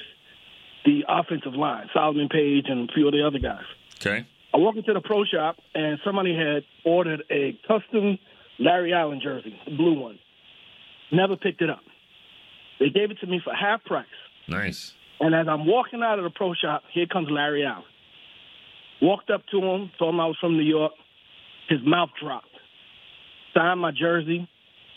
the 0.85 1.03
offensive 1.07 1.53
line, 1.53 1.89
Solomon 1.93 2.29
Page 2.29 2.65
and 2.67 2.89
a 2.89 2.93
few 2.93 3.07
of 3.07 3.13
the 3.13 3.25
other 3.25 3.39
guys. 3.39 3.65
Okay. 3.95 4.25
I 4.53 4.57
walked 4.57 4.77
into 4.77 4.93
the 4.93 5.01
pro 5.01 5.25
shop, 5.25 5.57
and 5.75 5.99
somebody 6.03 6.35
had 6.35 6.63
ordered 6.83 7.23
a 7.29 7.57
custom 7.67 8.17
Larry 8.57 8.93
Allen 8.93 9.19
jersey, 9.23 9.55
the 9.65 9.75
blue 9.75 9.99
one. 9.99 10.19
Never 11.11 11.35
picked 11.35 11.61
it 11.61 11.69
up. 11.69 11.81
They 12.79 12.89
gave 12.89 13.11
it 13.11 13.19
to 13.19 13.27
me 13.27 13.41
for 13.43 13.53
half 13.53 13.83
price. 13.83 14.05
Nice. 14.47 14.93
And 15.19 15.35
as 15.35 15.47
I'm 15.47 15.65
walking 15.65 16.01
out 16.01 16.17
of 16.17 16.23
the 16.23 16.29
pro 16.29 16.53
shop, 16.53 16.83
here 16.93 17.05
comes 17.05 17.27
Larry 17.29 17.65
Allen. 17.65 17.83
Walked 19.01 19.29
up 19.29 19.41
to 19.51 19.57
him, 19.57 19.91
told 19.97 20.13
him 20.13 20.19
I 20.19 20.25
was 20.27 20.37
from 20.39 20.57
New 20.57 20.63
York. 20.63 20.93
His 21.67 21.79
mouth 21.85 22.09
dropped. 22.21 22.47
Signed 23.53 23.79
my 23.79 23.91
jersey, 23.91 24.47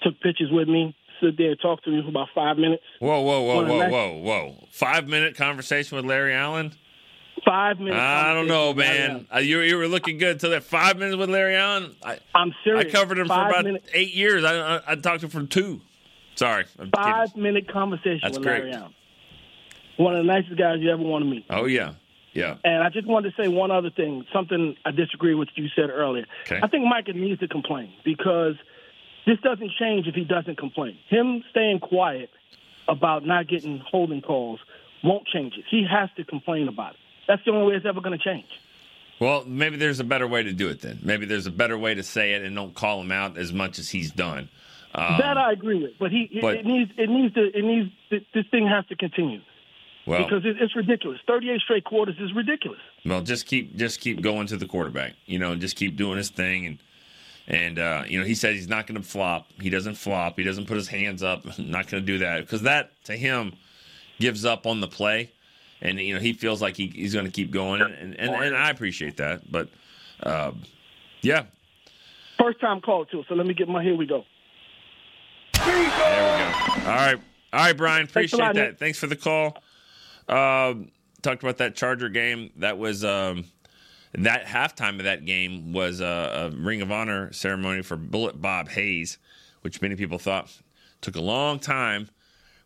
took 0.03 0.20
pictures 0.20 0.50
with 0.50 0.68
me, 0.68 0.94
stood 1.18 1.36
there, 1.36 1.50
and 1.50 1.61
talked 1.61 1.84
to 1.84 1.90
me 1.90 2.03
for 2.03 2.09
about 2.09 2.28
five 2.34 2.57
minutes. 2.57 2.82
Whoa, 3.00 3.20
whoa, 3.20 3.42
whoa, 3.42 3.57
One 3.57 3.64
of 3.64 3.78
the 3.78 3.88
whoa, 3.88 3.88
whoa, 3.88 4.18
whoa! 4.20 4.68
Five 4.70 5.09
minute 5.09 5.36
conversation 5.36 5.96
with 5.96 6.05
Larry 6.05 6.34
Allen. 6.34 6.72
Five 7.45 7.78
minutes. 7.78 7.97
I 7.97 8.34
don't 8.34 8.47
know, 8.47 8.72
man. 8.72 9.26
Uh, 9.34 9.38
you 9.38 9.61
you 9.61 9.76
were 9.76 9.88
looking 9.88 10.18
good 10.18 10.32
until 10.32 10.51
that 10.51 10.62
five 10.62 10.97
minutes 10.97 11.16
with 11.16 11.28
Larry 11.28 11.57
Allen. 11.57 11.95
I, 12.03 12.18
I'm 12.34 12.55
serious. 12.62 12.86
I 12.86 12.90
covered 12.90 13.18
him 13.18 13.26
Five 13.26 13.53
for 13.53 13.61
about 13.68 13.80
eight 13.93 14.14
years. 14.14 14.45
I, 14.45 14.76
I 14.76 14.80
I 14.86 14.95
talked 14.97 15.20
to 15.20 15.26
him 15.26 15.30
for 15.30 15.47
two. 15.47 15.80
Sorry, 16.36 16.64
I'm 16.78 16.90
kidding. 16.90 16.93
Five 16.93 17.36
minute 17.36 17.68
conversation 17.68 18.20
That's 18.22 18.38
with 18.38 18.47
great. 18.47 18.64
Larry 18.64 18.74
Allen. 18.74 18.95
One 19.97 20.16
of 20.16 20.24
the 20.24 20.32
nicest 20.32 20.57
guys 20.57 20.76
you 20.80 20.90
ever 20.90 21.03
want 21.03 21.24
to 21.24 21.30
meet. 21.30 21.45
Oh 21.51 21.66
yeah, 21.66 21.95
yeah. 22.32 22.57
And 22.64 22.82
I 22.82 22.90
just 22.90 23.07
wanted 23.07 23.34
to 23.34 23.43
say 23.43 23.49
one 23.49 23.70
other 23.70 23.90
thing, 23.90 24.24
something 24.32 24.76
I 24.84 24.93
disagree 24.93 25.34
with 25.34 25.49
you 25.55 25.68
said 25.74 25.90
earlier. 25.90 26.26
Okay. 26.47 26.61
I 26.62 26.68
think 26.68 26.84
Micah 26.84 27.12
needs 27.12 27.40
to 27.40 27.49
complain 27.49 27.93
because 28.05 28.55
this 29.26 29.38
doesn't 29.40 29.72
change 29.78 30.07
if 30.07 30.14
he 30.14 30.24
doesn't 30.24 30.59
complain. 30.59 30.97
Him 31.09 31.45
staying 31.51 31.80
quiet 31.80 32.30
about 32.88 33.26
not 33.26 33.49
getting 33.49 33.78
holding 33.78 34.22
calls 34.22 34.61
won't 35.05 35.26
change 35.26 35.55
it. 35.59 35.64
He 35.70 35.86
has 35.90 36.09
to 36.16 36.24
complain 36.24 36.68
about 36.68 36.95
it. 36.95 37.01
That's 37.26 37.44
the 37.44 37.52
only 37.52 37.70
way 37.70 37.76
it's 37.76 37.86
ever 37.86 38.00
going 38.00 38.18
to 38.18 38.24
change. 38.24 38.46
Well, 39.20 39.44
maybe 39.46 39.76
there's 39.76 40.00
a 40.00 40.04
better 40.04 40.26
way 40.26 40.42
to 40.42 40.52
do 40.52 40.68
it 40.68 40.80
then. 40.80 40.98
Maybe 41.02 41.26
there's 41.26 41.46
a 41.46 41.50
better 41.50 41.78
way 41.78 41.94
to 41.94 42.02
say 42.02 42.32
it 42.32 42.42
and 42.42 42.56
don't 42.56 42.74
call 42.74 43.00
him 43.00 43.12
out 43.12 43.38
as 43.38 43.52
much 43.52 43.78
as 43.78 43.88
he's 43.88 44.10
done. 44.10 44.48
Um, 44.94 45.16
that 45.18 45.38
I 45.38 45.52
agree 45.52 45.82
with, 45.82 45.92
but 45.98 46.10
he 46.10 46.38
but- 46.40 46.56
it 46.56 46.66
needs 46.66 46.90
it 46.98 47.08
needs 47.08 47.34
to 47.34 47.44
it 47.56 47.64
needs 47.64 47.90
this 48.10 48.46
thing 48.50 48.66
has 48.66 48.84
to 48.86 48.96
continue 48.96 49.40
well, 50.06 50.24
because 50.24 50.44
it, 50.44 50.56
it's 50.60 50.76
ridiculous. 50.76 51.18
Thirty 51.26 51.50
eight 51.50 51.60
straight 51.60 51.84
quarters 51.84 52.16
is 52.18 52.34
ridiculous. 52.34 52.80
well, 53.06 53.22
just 53.22 53.46
keep 53.46 53.74
just 53.76 54.00
keep 54.00 54.20
going 54.20 54.48
to 54.48 54.56
the 54.56 54.66
quarterback. 54.66 55.14
You 55.24 55.38
know, 55.38 55.54
just 55.56 55.76
keep 55.76 55.96
doing 55.96 56.18
his 56.18 56.28
thing 56.28 56.66
and 56.66 56.78
and 57.46 57.78
uh, 57.78 58.04
you 58.06 58.18
know 58.18 58.26
he 58.26 58.34
says 58.34 58.54
he's 58.54 58.68
not 58.68 58.86
going 58.86 59.00
to 59.00 59.06
flop. 59.06 59.46
He 59.60 59.70
doesn't 59.70 59.94
flop. 59.94 60.36
He 60.36 60.44
doesn't 60.44 60.66
put 60.66 60.76
his 60.76 60.88
hands 60.88 61.22
up. 61.22 61.44
Not 61.58 61.88
going 61.88 62.02
to 62.02 62.06
do 62.06 62.18
that 62.18 62.40
because 62.40 62.62
that 62.62 62.90
to 63.04 63.16
him 63.16 63.54
gives 64.18 64.44
up 64.44 64.66
on 64.66 64.80
the 64.80 64.88
play, 64.88 65.32
and 65.82 66.00
you 66.00 66.14
know 66.14 66.20
he 66.20 66.32
feels 66.32 66.62
like 66.62 66.76
he, 66.76 66.86
he's 66.86 67.12
going 67.12 67.26
to 67.26 67.30
keep 67.30 67.50
going, 67.50 67.82
and, 67.82 68.14
and 68.18 68.34
and 68.34 68.56
I 68.56 68.70
appreciate 68.70 69.18
that. 69.18 69.50
But 69.50 69.68
uh, 70.22 70.52
yeah, 71.20 71.44
First 72.42 72.60
time 72.60 72.80
call 72.80 73.04
too. 73.04 73.22
So 73.28 73.34
let 73.34 73.46
me 73.46 73.54
get 73.54 73.68
my 73.68 73.82
here 73.82 73.96
we 73.96 74.06
go. 74.06 74.24
There 75.64 75.78
we 75.78 75.84
go. 75.86 76.90
All 76.90 76.96
right. 76.96 77.20
All 77.52 77.60
right, 77.60 77.76
Brian. 77.76 78.06
Thanks 78.06 78.32
Appreciate 78.32 78.46
lot, 78.46 78.54
that. 78.56 78.78
Thanks 78.78 78.98
for 78.98 79.06
the 79.06 79.14
call. 79.14 79.62
Um, 80.28 80.90
talked 81.20 81.42
about 81.42 81.58
that 81.58 81.76
Charger 81.76 82.08
game. 82.08 82.50
That 82.56 82.78
was 82.78 83.04
um, 83.04 83.44
that 84.14 84.46
halftime 84.46 84.98
of 84.98 85.04
that 85.04 85.24
game 85.24 85.72
was 85.72 86.00
a, 86.00 86.50
a 86.52 86.56
Ring 86.56 86.82
of 86.82 86.90
Honor 86.90 87.32
ceremony 87.32 87.82
for 87.82 87.96
Bullet 87.96 88.40
Bob 88.40 88.70
Hayes, 88.70 89.18
which 89.60 89.80
many 89.80 89.94
people 89.94 90.18
thought 90.18 90.50
took 91.00 91.14
a 91.14 91.20
long 91.20 91.60
time 91.60 92.08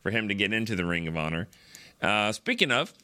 for 0.03 0.11
him 0.11 0.29
to 0.29 0.35
get 0.35 0.55
into 0.55 0.75
the 0.75 0.87
Ring 0.87 1.07
of 1.07 1.17
Honor. 1.17 1.49
Uh, 2.01 2.33
speaking 2.33 2.71
of 2.71 2.95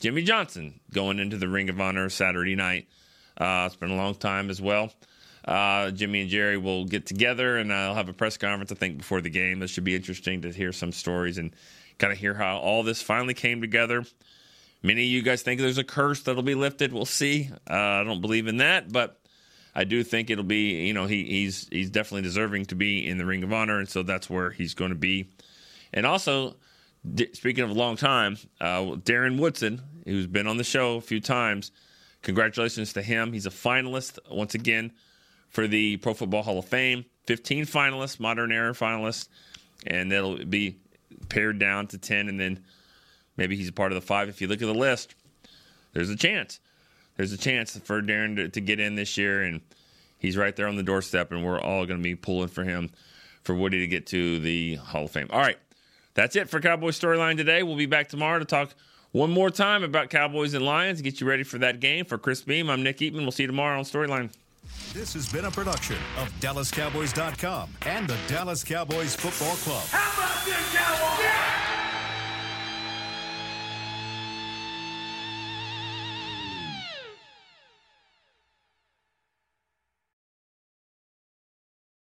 Jimmy 0.00 0.22
Johnson 0.22 0.80
going 0.92 1.18
into 1.18 1.36
the 1.36 1.48
Ring 1.48 1.68
of 1.68 1.80
Honor 1.80 2.08
Saturday 2.08 2.56
night, 2.56 2.88
uh, 3.36 3.64
it's 3.66 3.76
been 3.76 3.90
a 3.90 3.96
long 3.96 4.14
time 4.14 4.50
as 4.50 4.60
well. 4.60 4.92
Uh, 5.44 5.90
Jimmy 5.90 6.22
and 6.22 6.30
Jerry 6.30 6.56
will 6.58 6.84
get 6.84 7.06
together 7.06 7.56
and 7.56 7.72
I'll 7.72 7.94
have 7.94 8.08
a 8.08 8.12
press 8.12 8.36
conference, 8.36 8.72
I 8.72 8.74
think, 8.74 8.98
before 8.98 9.20
the 9.20 9.30
game. 9.30 9.60
This 9.60 9.70
should 9.70 9.84
be 9.84 9.94
interesting 9.94 10.42
to 10.42 10.52
hear 10.52 10.72
some 10.72 10.92
stories 10.92 11.38
and 11.38 11.54
kind 11.98 12.12
of 12.12 12.18
hear 12.18 12.34
how 12.34 12.58
all 12.58 12.82
this 12.82 13.02
finally 13.02 13.34
came 13.34 13.60
together. 13.60 14.04
Many 14.82 15.02
of 15.02 15.10
you 15.10 15.22
guys 15.22 15.42
think 15.42 15.60
there's 15.60 15.78
a 15.78 15.84
curse 15.84 16.22
that'll 16.22 16.42
be 16.42 16.54
lifted. 16.54 16.92
We'll 16.92 17.04
see. 17.04 17.50
Uh, 17.68 17.74
I 17.74 18.04
don't 18.04 18.22
believe 18.22 18.46
in 18.48 18.58
that, 18.58 18.90
but 18.90 19.20
I 19.74 19.84
do 19.84 20.02
think 20.02 20.30
it'll 20.30 20.42
be. 20.42 20.86
You 20.86 20.94
know, 20.94 21.06
he, 21.06 21.24
he's 21.24 21.68
he's 21.70 21.90
definitely 21.90 22.22
deserving 22.22 22.66
to 22.66 22.74
be 22.74 23.06
in 23.06 23.18
the 23.18 23.26
Ring 23.26 23.44
of 23.44 23.52
Honor, 23.52 23.78
and 23.78 23.88
so 23.88 24.02
that's 24.02 24.30
where 24.30 24.50
he's 24.50 24.72
going 24.72 24.90
to 24.90 24.96
be. 24.96 25.28
And 25.92 26.06
also, 26.06 26.56
d- 27.14 27.28
speaking 27.34 27.62
of 27.62 27.70
a 27.70 27.74
long 27.74 27.96
time, 27.96 28.38
uh, 28.60 28.80
Darren 28.80 29.38
Woodson, 29.38 29.82
who's 30.04 30.26
been 30.26 30.46
on 30.46 30.56
the 30.56 30.64
show 30.64 30.96
a 30.96 31.00
few 31.00 31.20
times, 31.20 31.72
congratulations 32.22 32.92
to 32.94 33.02
him. 33.02 33.32
He's 33.32 33.46
a 33.46 33.50
finalist 33.50 34.18
once 34.30 34.54
again 34.54 34.92
for 35.48 35.66
the 35.66 35.96
Pro 35.98 36.14
Football 36.14 36.42
Hall 36.42 36.58
of 36.58 36.66
Fame. 36.66 37.04
15 37.26 37.66
finalists, 37.66 38.18
modern 38.18 38.50
era 38.50 38.72
finalists, 38.72 39.28
and 39.86 40.10
that'll 40.10 40.44
be 40.44 40.76
pared 41.28 41.58
down 41.58 41.86
to 41.88 41.98
10, 41.98 42.28
and 42.28 42.40
then 42.40 42.64
maybe 43.36 43.56
he's 43.56 43.68
a 43.68 43.72
part 43.72 43.92
of 43.92 43.94
the 43.94 44.06
five. 44.06 44.28
If 44.28 44.40
you 44.40 44.48
look 44.48 44.62
at 44.62 44.66
the 44.66 44.74
list, 44.74 45.14
there's 45.92 46.10
a 46.10 46.16
chance. 46.16 46.60
There's 47.16 47.32
a 47.32 47.38
chance 47.38 47.78
for 47.78 48.02
Darren 48.02 48.36
to, 48.36 48.48
to 48.48 48.60
get 48.60 48.80
in 48.80 48.94
this 48.94 49.16
year, 49.16 49.42
and 49.42 49.60
he's 50.18 50.36
right 50.36 50.56
there 50.56 50.66
on 50.66 50.76
the 50.76 50.82
doorstep, 50.82 51.30
and 51.30 51.44
we're 51.44 51.60
all 51.60 51.86
going 51.86 51.98
to 51.98 52.02
be 52.02 52.16
pulling 52.16 52.48
for 52.48 52.64
him 52.64 52.90
for 53.42 53.54
Woody 53.54 53.80
to 53.80 53.86
get 53.86 54.06
to 54.08 54.40
the 54.40 54.76
Hall 54.76 55.04
of 55.04 55.10
Fame. 55.10 55.28
All 55.30 55.40
right, 55.40 55.58
that's 56.14 56.36
it 56.36 56.48
for 56.48 56.60
Cowboy 56.60 56.90
Storyline 56.90 57.36
today. 57.36 57.62
We'll 57.62 57.76
be 57.76 57.86
back 57.86 58.08
tomorrow 58.08 58.38
to 58.38 58.44
talk 58.44 58.74
one 59.12 59.30
more 59.30 59.50
time 59.50 59.82
about 59.82 60.10
Cowboys 60.10 60.54
and 60.54 60.64
Lions, 60.64 61.02
get 61.02 61.20
you 61.20 61.26
ready 61.26 61.42
for 61.42 61.58
that 61.58 61.80
game. 61.80 62.04
For 62.04 62.18
Chris 62.18 62.42
Beam, 62.42 62.70
I'm 62.70 62.82
Nick 62.82 62.98
Eatman. 62.98 63.22
We'll 63.22 63.32
see 63.32 63.44
you 63.44 63.48
tomorrow 63.48 63.78
on 63.78 63.84
Storyline. 63.84 64.30
This 64.92 65.14
has 65.14 65.30
been 65.30 65.44
a 65.44 65.50
production 65.50 65.96
of 66.18 66.28
DallasCowboys.com 66.40 67.70
and 67.82 68.08
the 68.08 68.16
Dallas 68.28 68.64
Cowboys 68.64 69.14
Football 69.14 69.56
Club. 69.56 69.84
How 69.88 70.22
about 70.22 70.44
this, 70.44 70.74
Cowboys? 70.74 71.49